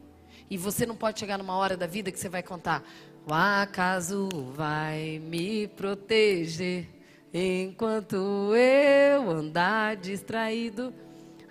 E 0.50 0.58
você 0.58 0.86
não 0.86 0.95
pode 0.95 1.20
chegar 1.20 1.38
numa 1.38 1.56
hora 1.56 1.78
da 1.78 1.86
vida 1.86 2.12
que 2.12 2.20
você 2.20 2.30
vai 2.30 2.41
contar: 2.41 2.84
o 3.28 3.34
acaso 3.34 4.30
vai 4.56 5.20
me 5.20 5.68
proteger 5.68 6.88
enquanto 7.34 8.16
eu 8.56 9.30
andar 9.30 9.95
distraído. 9.95 10.93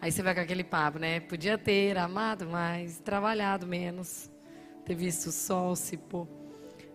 Aí 0.00 0.10
você 0.10 0.22
vai 0.22 0.34
com 0.34 0.40
aquele 0.40 0.64
papo, 0.64 0.98
né? 0.98 1.20
Podia 1.20 1.56
ter 1.56 1.96
amado 1.98 2.46
mais, 2.46 2.98
trabalhado 3.00 3.66
menos, 3.66 4.30
ter 4.84 4.94
visto 4.94 5.28
o 5.28 5.32
sol 5.32 5.74
se 5.76 5.96
pôr. 5.96 6.26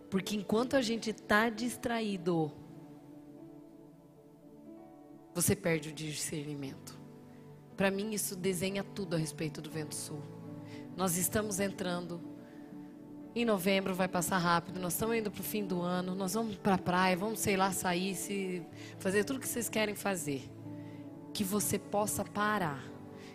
Porque 0.10 0.36
enquanto 0.36 0.76
a 0.76 0.82
gente 0.82 1.10
está 1.10 1.50
distraído, 1.50 2.52
você 5.34 5.56
perde 5.56 5.90
o 5.90 5.94
discernimento. 5.94 6.98
Para 7.76 7.90
mim, 7.90 8.12
isso 8.12 8.36
desenha 8.36 8.84
tudo 8.84 9.16
a 9.16 9.20
respeito 9.20 9.62
do 9.62 9.70
vento 9.70 9.96
sul. 9.96 10.22
Nós 10.96 11.18
estamos 11.18 11.60
entrando 11.60 12.22
em 13.36 13.46
novembro, 13.46 13.94
vai 13.96 14.08
passar 14.08 14.38
rápido. 14.38 14.80
Nós 14.80 14.94
estamos 14.94 15.16
indo 15.16 15.32
para 15.32 15.42
o 15.42 15.44
fim 15.44 15.66
do 15.66 15.82
ano. 15.82 16.14
Nós 16.16 16.34
vamos 16.34 16.56
para 16.56 16.76
a 16.76 16.78
praia, 16.78 17.18
vamos, 17.18 17.40
sei 17.40 17.58
lá, 17.58 17.72
sair, 17.72 18.16
se, 18.16 18.62
fazer 19.00 19.24
tudo 19.24 19.38
o 19.38 19.40
que 19.40 19.48
vocês 19.48 19.70
querem 19.70 19.96
fazer. 19.96 20.50
Que 21.34 21.44
você 21.44 21.80
possa 21.80 22.24
parar 22.24 22.94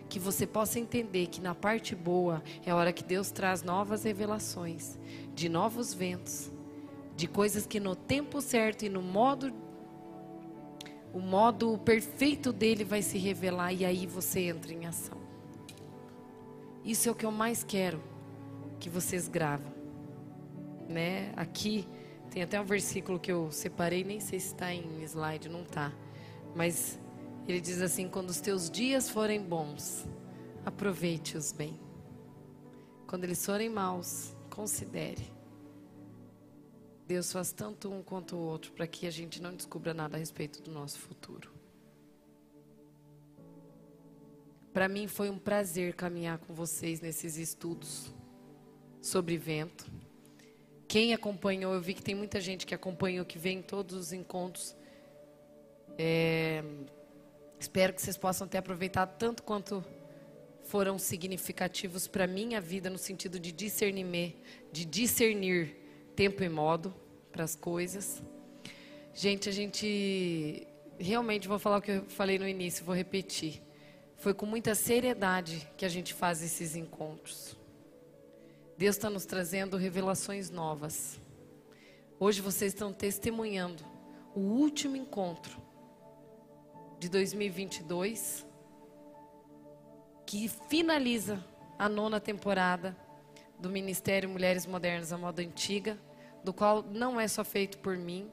que 0.09 0.19
você 0.19 0.47
possa 0.47 0.79
entender 0.79 1.27
que 1.27 1.39
na 1.39 1.53
parte 1.53 1.95
boa 1.95 2.43
é 2.65 2.71
a 2.71 2.75
hora 2.75 2.91
que 2.91 3.03
Deus 3.03 3.29
traz 3.29 3.61
novas 3.61 4.03
revelações, 4.03 4.97
de 5.35 5.47
novos 5.47 5.93
ventos, 5.93 6.51
de 7.15 7.27
coisas 7.27 7.67
que 7.67 7.79
no 7.79 7.95
tempo 7.95 8.41
certo 8.41 8.83
e 8.83 8.89
no 8.89 9.03
modo 9.03 9.53
o 11.13 11.19
modo 11.19 11.77
perfeito 11.79 12.51
dele 12.51 12.83
vai 12.83 13.01
se 13.01 13.17
revelar 13.17 13.73
e 13.73 13.85
aí 13.85 14.07
você 14.07 14.41
entra 14.41 14.73
em 14.73 14.85
ação. 14.85 15.28
Isso 16.89 17.07
é 17.07 17.11
o 17.11 17.15
que 17.15 17.23
eu 17.23 17.31
mais 17.31 17.63
quero 17.63 18.01
que 18.79 18.89
vocês 18.89 19.27
gravam, 19.27 19.71
né? 20.89 21.31
Aqui 21.35 21.87
tem 22.31 22.41
até 22.41 22.59
um 22.59 22.65
versículo 22.65 23.19
que 23.19 23.31
eu 23.31 23.51
separei, 23.51 24.03
nem 24.03 24.19
sei 24.19 24.39
se 24.39 24.47
está 24.47 24.73
em 24.73 25.03
slide, 25.03 25.49
não 25.49 25.61
está, 25.61 25.93
mas 26.55 26.99
ele 27.47 27.61
diz 27.61 27.79
assim: 27.79 28.09
quando 28.09 28.31
os 28.31 28.41
teus 28.41 28.71
dias 28.71 29.07
forem 29.07 29.39
bons, 29.39 30.07
aproveite-os 30.65 31.51
bem. 31.51 31.79
Quando 33.05 33.23
eles 33.23 33.45
forem 33.45 33.69
maus, 33.69 34.35
considere. 34.49 35.31
Deus 37.05 37.31
faz 37.31 37.51
tanto 37.51 37.93
um 37.93 38.01
quanto 38.01 38.35
o 38.35 38.39
outro 38.39 38.71
para 38.71 38.87
que 38.87 39.05
a 39.05 39.11
gente 39.11 39.39
não 39.39 39.55
descubra 39.55 39.93
nada 39.93 40.17
a 40.17 40.19
respeito 40.19 40.59
do 40.59 40.71
nosso 40.71 40.97
futuro. 40.97 41.58
Para 44.79 44.87
mim 44.87 45.09
foi 45.09 45.29
um 45.29 45.37
prazer 45.37 45.93
caminhar 45.93 46.37
com 46.37 46.53
vocês 46.53 47.01
nesses 47.01 47.35
estudos 47.35 48.13
sobre 49.01 49.37
vento. 49.37 49.85
Quem 50.87 51.13
acompanhou, 51.13 51.73
eu 51.73 51.81
vi 51.81 51.93
que 51.93 52.01
tem 52.01 52.15
muita 52.15 52.39
gente 52.39 52.65
que 52.65 52.73
acompanhou, 52.73 53.25
que 53.25 53.37
vem 53.37 53.57
em 53.57 53.61
todos 53.61 53.93
os 53.93 54.13
encontros. 54.13 54.73
É, 55.97 56.63
espero 57.59 57.91
que 57.91 58.01
vocês 58.01 58.15
possam 58.15 58.47
ter 58.47 58.59
aproveitado 58.59 59.17
tanto 59.17 59.43
quanto 59.43 59.83
foram 60.63 60.97
significativos 60.97 62.07
para 62.07 62.25
minha 62.25 62.61
vida 62.61 62.89
no 62.89 62.97
sentido 62.97 63.37
de 63.37 63.51
discernir, 63.51 64.37
de 64.71 64.85
discernir 64.85 65.75
tempo 66.15 66.41
e 66.41 66.47
modo 66.47 66.95
para 67.33 67.43
as 67.43 67.53
coisas. 67.53 68.23
Gente, 69.13 69.49
a 69.49 69.51
gente 69.51 70.65
realmente 70.97 71.49
vou 71.49 71.59
falar 71.59 71.79
o 71.79 71.81
que 71.81 71.91
eu 71.91 72.05
falei 72.05 72.39
no 72.39 72.47
início, 72.47 72.85
vou 72.85 72.95
repetir. 72.95 73.67
Foi 74.19 74.33
com 74.33 74.45
muita 74.45 74.75
seriedade 74.75 75.65
que 75.77 75.85
a 75.85 75.89
gente 75.89 76.13
faz 76.13 76.43
esses 76.43 76.75
encontros. 76.75 77.55
Deus 78.77 78.97
está 78.97 79.09
nos 79.09 79.25
trazendo 79.25 79.77
revelações 79.77 80.49
novas. 80.49 81.17
Hoje 82.19 82.41
vocês 82.41 82.73
estão 82.73 82.91
testemunhando 82.91 83.81
o 84.35 84.41
último 84.41 84.97
encontro 84.97 85.57
de 86.99 87.07
2022, 87.07 88.45
que 90.25 90.49
finaliza 90.67 91.41
a 91.77 91.87
nona 91.87 92.19
temporada 92.19 92.97
do 93.57 93.69
Ministério 93.69 94.29
Mulheres 94.29 94.65
Modernas 94.65 95.13
à 95.13 95.17
Moda 95.17 95.41
Antiga, 95.41 95.97
do 96.43 96.53
qual 96.53 96.83
não 96.83 97.17
é 97.17 97.27
só 97.27 97.45
feito 97.45 97.77
por 97.77 97.95
mim. 97.95 98.29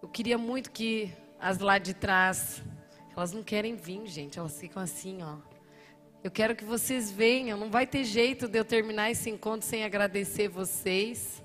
Eu 0.00 0.08
queria 0.08 0.38
muito 0.38 0.70
que 0.70 1.12
as 1.38 1.58
lá 1.58 1.76
de 1.76 1.92
trás, 1.92 2.62
elas 3.16 3.32
não 3.32 3.42
querem 3.42 3.76
vir, 3.76 4.06
gente, 4.06 4.38
elas 4.38 4.58
ficam 4.58 4.82
assim, 4.82 5.18
ó. 5.22 5.36
Eu 6.24 6.30
quero 6.30 6.54
que 6.54 6.64
vocês 6.64 7.10
venham. 7.10 7.58
Não 7.58 7.68
vai 7.68 7.84
ter 7.84 8.04
jeito 8.04 8.46
de 8.46 8.56
eu 8.56 8.64
terminar 8.64 9.10
esse 9.10 9.28
encontro 9.28 9.66
sem 9.66 9.82
agradecer 9.82 10.48
vocês, 10.48 11.42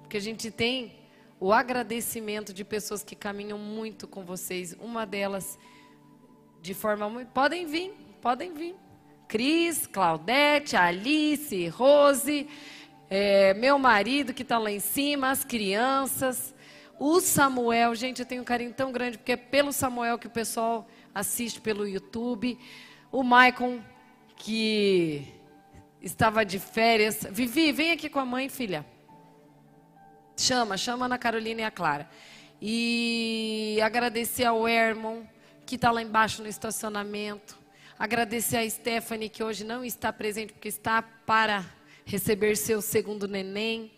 porque 0.00 0.18
a 0.18 0.20
gente 0.20 0.50
tem 0.50 0.98
o 1.40 1.52
agradecimento 1.52 2.52
de 2.52 2.62
pessoas 2.62 3.02
que 3.02 3.16
caminham 3.16 3.58
muito 3.58 4.06
com 4.06 4.24
vocês. 4.24 4.76
Uma 4.78 5.06
delas, 5.06 5.58
de 6.60 6.74
forma 6.74 7.08
muito. 7.08 7.28
Podem 7.28 7.66
vir, 7.66 7.94
podem 8.20 8.52
vir. 8.52 8.74
Cris, 9.26 9.86
Claudete, 9.86 10.76
Alice, 10.76 11.68
Rose, 11.68 12.46
é, 13.08 13.54
meu 13.54 13.78
marido 13.78 14.34
que 14.34 14.42
está 14.42 14.58
lá 14.58 14.70
em 14.70 14.80
cima, 14.80 15.30
as 15.30 15.44
crianças, 15.44 16.54
o 16.98 17.20
Samuel. 17.20 17.94
Gente, 17.94 18.20
eu 18.20 18.26
tenho 18.26 18.42
um 18.42 18.44
carinho 18.44 18.74
tão 18.74 18.92
grande, 18.92 19.16
porque 19.16 19.32
é 19.32 19.36
pelo 19.36 19.72
Samuel 19.72 20.18
que 20.18 20.26
o 20.26 20.30
pessoal 20.30 20.86
assiste 21.18 21.60
pelo 21.60 21.86
YouTube. 21.86 22.56
O 23.10 23.24
Maicon 23.24 23.82
que 24.36 25.26
estava 26.00 26.44
de 26.44 26.60
férias. 26.60 27.26
Vivi, 27.30 27.72
vem 27.72 27.90
aqui 27.90 28.08
com 28.08 28.20
a 28.20 28.24
mãe, 28.24 28.48
filha. 28.48 28.86
Chama, 30.36 30.76
chama 30.76 31.04
a 31.04 31.06
Ana 31.06 31.18
Carolina 31.18 31.62
e 31.62 31.64
a 31.64 31.70
Clara. 31.70 32.08
E 32.62 33.80
agradecer 33.82 34.44
ao 34.44 34.68
Hermon, 34.68 35.24
que 35.66 35.74
está 35.74 35.90
lá 35.90 36.00
embaixo 36.00 36.40
no 36.40 36.48
estacionamento. 36.48 37.58
Agradecer 37.98 38.58
a 38.58 38.70
Stephanie, 38.70 39.28
que 39.28 39.42
hoje 39.42 39.64
não 39.64 39.84
está 39.84 40.12
presente, 40.12 40.52
porque 40.52 40.68
está 40.68 41.02
para 41.02 41.64
receber 42.04 42.56
seu 42.56 42.80
segundo 42.80 43.26
neném, 43.26 43.90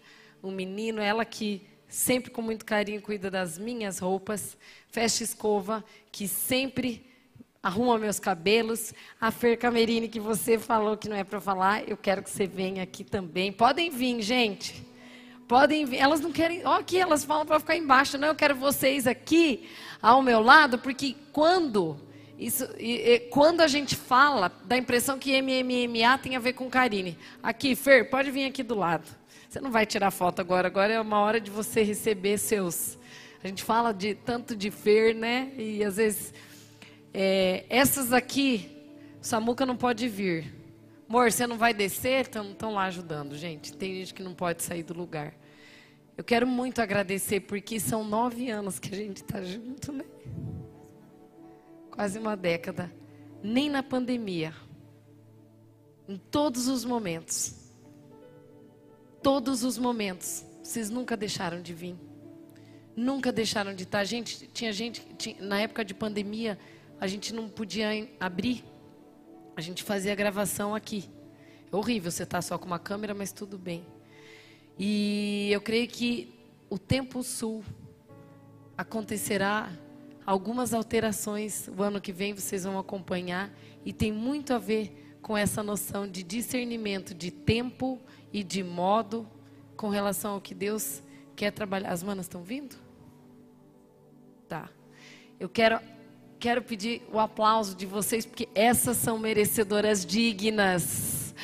um 0.42 0.50
menino. 0.50 1.02
Ela 1.02 1.26
que 1.26 1.66
sempre 1.86 2.30
com 2.30 2.40
muito 2.40 2.64
carinho 2.64 3.02
cuida 3.02 3.30
das 3.30 3.58
minhas 3.58 3.98
roupas. 3.98 4.56
Fecha 4.88 5.22
escova, 5.22 5.84
que 6.10 6.26
sempre 6.26 7.09
arruma 7.62 7.98
meus 7.98 8.18
cabelos. 8.18 8.92
A 9.20 9.30
Fer 9.30 9.56
Camerini, 9.56 10.08
que 10.08 10.20
você 10.20 10.58
falou 10.58 10.96
que 10.96 11.08
não 11.08 11.16
é 11.16 11.24
para 11.24 11.40
falar, 11.40 11.88
eu 11.88 11.96
quero 11.96 12.22
que 12.22 12.30
você 12.30 12.46
venha 12.46 12.82
aqui 12.82 13.04
também. 13.04 13.52
Podem 13.52 13.90
vir, 13.90 14.20
gente. 14.22 14.86
Podem 15.46 15.84
vir. 15.84 15.98
Elas 15.98 16.20
não 16.20 16.32
querem. 16.32 16.64
Ó, 16.64 16.78
aqui 16.78 16.98
elas 16.98 17.24
falam 17.24 17.44
para 17.44 17.60
ficar 17.60 17.76
embaixo. 17.76 18.16
Não, 18.16 18.28
eu 18.28 18.34
quero 18.34 18.54
vocês 18.54 19.06
aqui 19.06 19.68
ao 20.00 20.22
meu 20.22 20.40
lado, 20.40 20.78
porque 20.78 21.16
quando. 21.32 21.98
Isso, 22.38 22.66
e, 22.78 22.92
e, 22.94 23.20
quando 23.28 23.60
a 23.60 23.68
gente 23.68 23.94
fala, 23.94 24.50
dá 24.64 24.74
a 24.74 24.78
impressão 24.78 25.18
que 25.18 25.42
MMMA 25.42 26.16
tem 26.22 26.36
a 26.36 26.38
ver 26.38 26.54
com 26.54 26.70
Karine. 26.70 27.18
Aqui, 27.42 27.76
Fer, 27.76 28.08
pode 28.08 28.30
vir 28.30 28.46
aqui 28.46 28.62
do 28.62 28.74
lado. 28.74 29.06
Você 29.46 29.60
não 29.60 29.70
vai 29.70 29.84
tirar 29.84 30.10
foto 30.10 30.40
agora, 30.40 30.68
agora 30.68 30.90
é 30.90 31.00
uma 31.00 31.18
hora 31.18 31.38
de 31.38 31.50
você 31.50 31.82
receber 31.82 32.38
seus. 32.38 32.96
A 33.44 33.48
gente 33.48 33.62
fala 33.62 33.92
de 33.92 34.14
tanto 34.14 34.56
de 34.56 34.70
Fer, 34.70 35.14
né? 35.14 35.52
E 35.58 35.84
às 35.84 35.96
vezes 35.96 36.32
é, 37.12 37.64
essas 37.68 38.12
aqui, 38.12 38.70
Samuca 39.20 39.66
não 39.66 39.76
pode 39.76 40.08
vir. 40.08 40.54
Amor, 41.08 41.32
você 41.32 41.46
não 41.46 41.58
vai 41.58 41.74
descer? 41.74 42.22
Estão 42.26 42.72
lá 42.72 42.84
ajudando, 42.84 43.36
gente. 43.36 43.72
Tem 43.72 43.94
gente 43.94 44.14
que 44.14 44.22
não 44.22 44.32
pode 44.32 44.62
sair 44.62 44.84
do 44.84 44.94
lugar. 44.94 45.34
Eu 46.16 46.22
quero 46.22 46.46
muito 46.46 46.80
agradecer, 46.80 47.40
porque 47.40 47.80
são 47.80 48.04
nove 48.04 48.50
anos 48.50 48.78
que 48.78 48.94
a 48.94 48.96
gente 48.96 49.16
está 49.16 49.42
junto, 49.42 49.92
né? 49.92 50.04
Quase 51.90 52.18
uma 52.18 52.36
década. 52.36 52.92
Nem 53.42 53.68
na 53.68 53.82
pandemia. 53.82 54.54
Em 56.08 56.16
todos 56.16 56.68
os 56.68 56.84
momentos. 56.84 57.54
Todos 59.22 59.64
os 59.64 59.78
momentos. 59.78 60.44
Vocês 60.62 60.90
nunca 60.90 61.16
deixaram 61.16 61.60
de 61.60 61.74
vir. 61.74 61.96
Nunca 62.94 63.32
deixaram 63.32 63.74
de 63.74 63.82
estar. 63.82 64.04
Gente, 64.04 64.46
tinha 64.52 64.72
gente, 64.72 65.00
tinha, 65.18 65.36
na 65.40 65.60
época 65.60 65.84
de 65.84 65.94
pandemia, 65.94 66.58
a 67.00 67.06
gente 67.06 67.32
não 67.32 67.48
podia 67.48 68.06
abrir. 68.20 68.62
A 69.56 69.60
gente 69.60 69.82
fazia 69.82 70.12
a 70.12 70.14
gravação 70.14 70.74
aqui. 70.74 71.08
É 71.72 71.74
horrível 71.74 72.10
você 72.10 72.24
estar 72.24 72.38
tá 72.38 72.42
só 72.42 72.58
com 72.58 72.66
uma 72.66 72.78
câmera, 72.78 73.14
mas 73.14 73.32
tudo 73.32 73.56
bem. 73.56 73.86
E 74.78 75.48
eu 75.50 75.60
creio 75.60 75.88
que 75.88 76.32
o 76.68 76.78
Tempo 76.78 77.22
Sul 77.22 77.64
acontecerá 78.76 79.72
algumas 80.26 80.74
alterações 80.74 81.68
o 81.68 81.82
ano 81.82 82.00
que 82.00 82.12
vem, 82.12 82.34
vocês 82.34 82.64
vão 82.64 82.78
acompanhar. 82.78 83.50
E 83.84 83.92
tem 83.92 84.12
muito 84.12 84.52
a 84.52 84.58
ver 84.58 85.16
com 85.22 85.36
essa 85.36 85.62
noção 85.62 86.06
de 86.06 86.22
discernimento 86.22 87.14
de 87.14 87.30
tempo 87.30 87.98
e 88.32 88.44
de 88.44 88.62
modo 88.62 89.26
com 89.76 89.88
relação 89.88 90.34
ao 90.34 90.40
que 90.40 90.54
Deus 90.54 91.02
quer 91.34 91.50
trabalhar. 91.50 91.90
As 91.90 92.02
manas 92.02 92.26
estão 92.26 92.42
vindo? 92.42 92.76
Tá. 94.46 94.68
Eu 95.38 95.48
quero 95.48 95.80
quero 96.40 96.62
pedir 96.62 97.02
o 97.12 97.20
aplauso 97.20 97.76
de 97.76 97.84
vocês, 97.84 98.24
porque 98.24 98.48
essas 98.54 98.96
são 98.96 99.18
merecedoras 99.18 100.06
dignas 100.06 101.34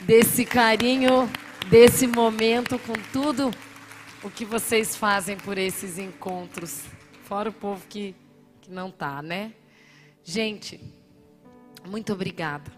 desse 0.00 0.44
carinho, 0.44 1.30
desse 1.70 2.08
momento, 2.08 2.76
com 2.80 2.94
tudo 3.12 3.52
o 4.20 4.28
que 4.28 4.44
vocês 4.44 4.96
fazem 4.96 5.36
por 5.36 5.56
esses 5.56 5.96
encontros. 5.96 6.82
Fora 7.22 7.50
o 7.50 7.52
povo 7.52 7.86
que, 7.88 8.16
que 8.60 8.70
não 8.70 8.88
está, 8.88 9.22
né? 9.22 9.52
Gente, 10.24 10.80
muito 11.88 12.12
obrigada 12.12 12.70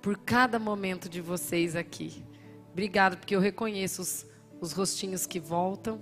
por 0.00 0.16
cada 0.16 0.58
momento 0.58 1.06
de 1.06 1.20
vocês 1.20 1.76
aqui. 1.76 2.24
Obrigada, 2.72 3.18
porque 3.18 3.36
eu 3.36 3.40
reconheço 3.40 4.00
os, 4.00 4.26
os 4.58 4.72
rostinhos 4.72 5.26
que 5.26 5.38
voltam. 5.38 6.00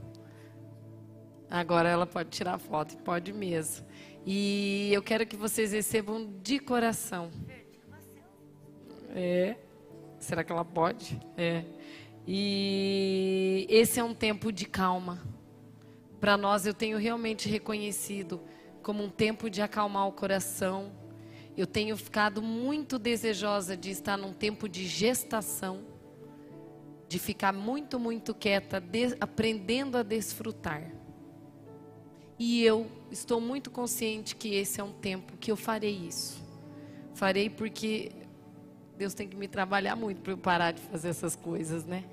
Agora 1.51 1.89
ela 1.89 2.07
pode 2.07 2.31
tirar 2.31 2.57
foto, 2.59 2.97
pode 2.99 3.33
mesmo. 3.33 3.88
E 4.31 4.93
eu 4.93 5.03
quero 5.03 5.27
que 5.27 5.37
vocês 5.37 5.73
recebam 5.73 6.31
de 6.43 6.59
coração. 6.59 7.31
É. 9.15 9.57
Será 10.21 10.45
que 10.45 10.53
ela 10.53 10.67
pode? 10.67 11.19
É. 11.35 11.65
E 12.27 13.67
esse 13.71 13.99
é 13.99 14.05
um 14.05 14.13
tempo 14.13 14.53
de 14.53 14.67
calma. 14.67 15.19
Para 16.21 16.37
nós, 16.37 16.67
eu 16.67 16.75
tenho 16.75 16.99
realmente 16.99 17.49
reconhecido 17.49 18.43
como 18.83 19.03
um 19.03 19.09
tempo 19.09 19.49
de 19.49 19.63
acalmar 19.63 20.07
o 20.07 20.13
coração. 20.13 20.93
Eu 21.57 21.67
tenho 21.67 21.97
ficado 21.97 22.43
muito 22.43 22.99
desejosa 22.99 23.79
de 23.79 23.89
estar 23.89 24.19
num 24.19 24.35
tempo 24.35 24.69
de 24.69 24.87
gestação, 24.87 25.87
de 27.09 27.19
ficar 27.19 27.55
muito, 27.55 27.99
muito 27.99 28.35
quieta, 28.35 28.79
de, 28.79 29.17
aprendendo 29.23 29.97
a 29.97 30.03
desfrutar. 30.03 31.08
E 32.39 32.63
eu 32.63 32.87
estou 33.11 33.41
muito 33.41 33.71
consciente 33.71 34.37
que 34.37 34.55
esse 34.55 34.81
é 34.81 34.85
um 34.85 34.93
tempo 34.93 35.37
que 35.39 35.51
eu 35.51 35.57
farei 35.57 35.95
isso. 35.95 36.41
Farei 37.15 37.51
porque 37.51 38.13
Deus 38.97 39.13
tem 39.13 39.27
que 39.27 39.37
me 39.37 39.49
trabalhar 39.49 39.97
muito 39.97 40.21
para 40.21 40.33
eu 40.33 40.39
parar 40.39 40.73
de 40.73 40.81
fazer 40.83 41.09
essas 41.09 41.35
coisas, 41.35 41.85
né? 41.85 42.05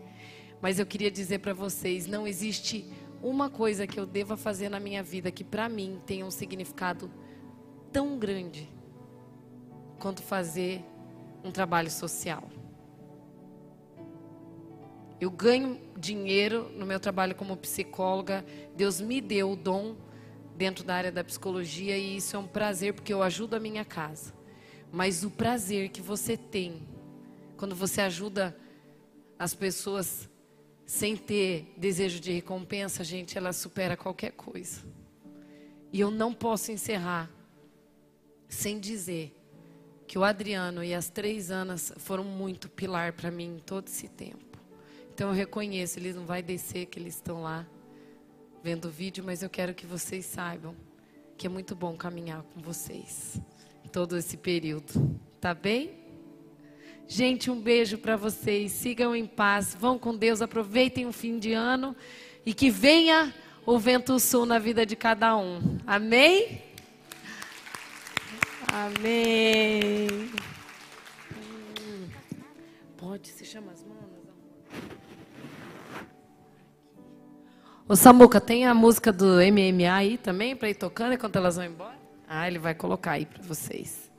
Mas 0.61 0.79
eu 0.79 0.85
queria 0.85 1.11
dizer 1.11 1.39
para 1.39 1.53
vocês, 1.53 2.07
não 2.07 2.25
existe 2.25 2.89
uma 3.21 3.49
coisa 3.49 3.85
que 3.85 3.99
eu 3.99 4.05
deva 4.05 4.35
fazer 4.35 4.69
na 4.69 4.79
minha 4.79 5.03
vida 5.03 5.31
que 5.31 5.43
para 5.43 5.69
mim 5.69 6.01
tenha 6.05 6.25
um 6.25 6.31
significado 6.31 7.11
tão 7.91 8.17
grande 8.17 8.69
quanto 9.99 10.21
fazer 10.21 10.83
um 11.43 11.51
trabalho 11.51 11.91
social. 11.91 12.49
Eu 15.19 15.31
ganho 15.31 15.79
dinheiro 15.97 16.69
no 16.75 16.85
meu 16.85 16.99
trabalho 16.99 17.35
como 17.35 17.55
psicóloga. 17.55 18.45
Deus 18.75 18.99
me 18.99 19.21
deu 19.21 19.51
o 19.51 19.55
dom 19.55 19.95
dentro 20.55 20.83
da 20.83 20.95
área 20.95 21.11
da 21.11 21.23
psicologia 21.23 21.97
e 21.97 22.17
isso 22.17 22.35
é 22.35 22.39
um 22.39 22.47
prazer 22.47 22.93
porque 22.93 23.13
eu 23.13 23.21
ajudo 23.21 23.55
a 23.55 23.59
minha 23.59 23.83
casa. 23.83 24.33
Mas 24.91 25.23
o 25.23 25.29
prazer 25.29 25.89
que 25.89 26.01
você 26.01 26.37
tem 26.37 26.87
quando 27.57 27.75
você 27.75 28.01
ajuda 28.01 28.55
as 29.37 29.53
pessoas 29.53 30.29
sem 30.85 31.17
ter 31.17 31.73
desejo 31.77 32.19
de 32.19 32.31
recompensa, 32.31 33.03
gente, 33.03 33.37
ela 33.37 33.51
supera 33.51 33.97
qualquer 33.97 34.31
coisa. 34.31 34.81
E 35.91 35.99
eu 35.99 36.11
não 36.11 36.33
posso 36.33 36.71
encerrar 36.71 37.29
sem 38.47 38.79
dizer 38.79 39.35
que 40.07 40.19
o 40.19 40.23
Adriano 40.23 40.83
e 40.83 40.93
as 40.93 41.09
três 41.09 41.49
Anas 41.49 41.91
foram 41.97 42.23
muito 42.23 42.69
pilar 42.69 43.13
para 43.13 43.31
mim 43.31 43.55
em 43.55 43.59
todo 43.59 43.87
esse 43.87 44.07
tempo. 44.07 44.59
Então 45.13 45.29
eu 45.29 45.33
reconheço, 45.33 45.97
ele 45.97 46.13
não 46.13 46.25
vai 46.25 46.43
descer 46.43 46.85
que 46.85 46.99
eles 46.99 47.15
estão 47.15 47.41
lá 47.41 47.65
vendo 48.65 48.85
o 48.85 48.89
vídeo, 48.89 49.23
mas 49.23 49.43
eu 49.43 49.49
quero 49.49 49.75
que 49.75 49.85
vocês 49.85 50.25
saibam 50.25 50.75
que 51.37 51.45
é 51.45 51.49
muito 51.51 51.75
bom 51.75 51.95
caminhar 51.95 52.41
com 52.41 52.59
vocês 52.59 53.39
todo 53.91 54.17
esse 54.17 54.37
período. 54.37 55.19
Tá 55.39 55.53
bem? 55.53 55.91
Gente, 57.07 57.51
um 57.51 57.61
beijo 57.61 57.99
para 57.99 58.15
vocês. 58.15 58.71
Sigam 58.71 59.15
em 59.15 59.27
paz. 59.27 59.77
Vão 59.79 59.99
com 59.99 60.17
Deus. 60.17 60.41
Aproveitem 60.41 61.05
o 61.05 61.11
fim 61.11 61.37
de 61.37 61.53
ano 61.53 61.95
e 62.43 62.55
que 62.55 62.71
venha 62.71 63.31
o 63.67 63.77
vento 63.77 64.19
sul 64.19 64.47
na 64.47 64.57
vida 64.57 64.83
de 64.83 64.95
cada 64.95 65.37
um. 65.37 65.77
Amém? 65.85 66.63
Amém. 68.67 70.07
Pode, 72.97 73.27
se 73.27 73.45
chama 73.45 73.73
Ô 77.87 77.95
Samuca, 77.95 78.41
tem 78.41 78.65
a 78.65 78.73
música 78.73 79.13
do 79.13 79.35
MMA 79.35 79.93
aí 79.93 80.17
também 80.17 80.55
para 80.55 80.67
ir 80.67 80.73
tocando 80.73 81.13
enquanto 81.13 81.35
elas 81.35 81.55
vão 81.55 81.65
embora? 81.65 81.95
Ah, 82.27 82.47
ele 82.47 82.57
vai 82.57 82.73
colocar 82.73 83.11
aí 83.11 83.27
para 83.27 83.43
vocês. 83.43 84.11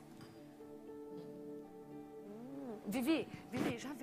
Vivi, 2.87 3.27
Vivi, 3.51 3.77
já 3.77 3.89
vem. 3.89 3.95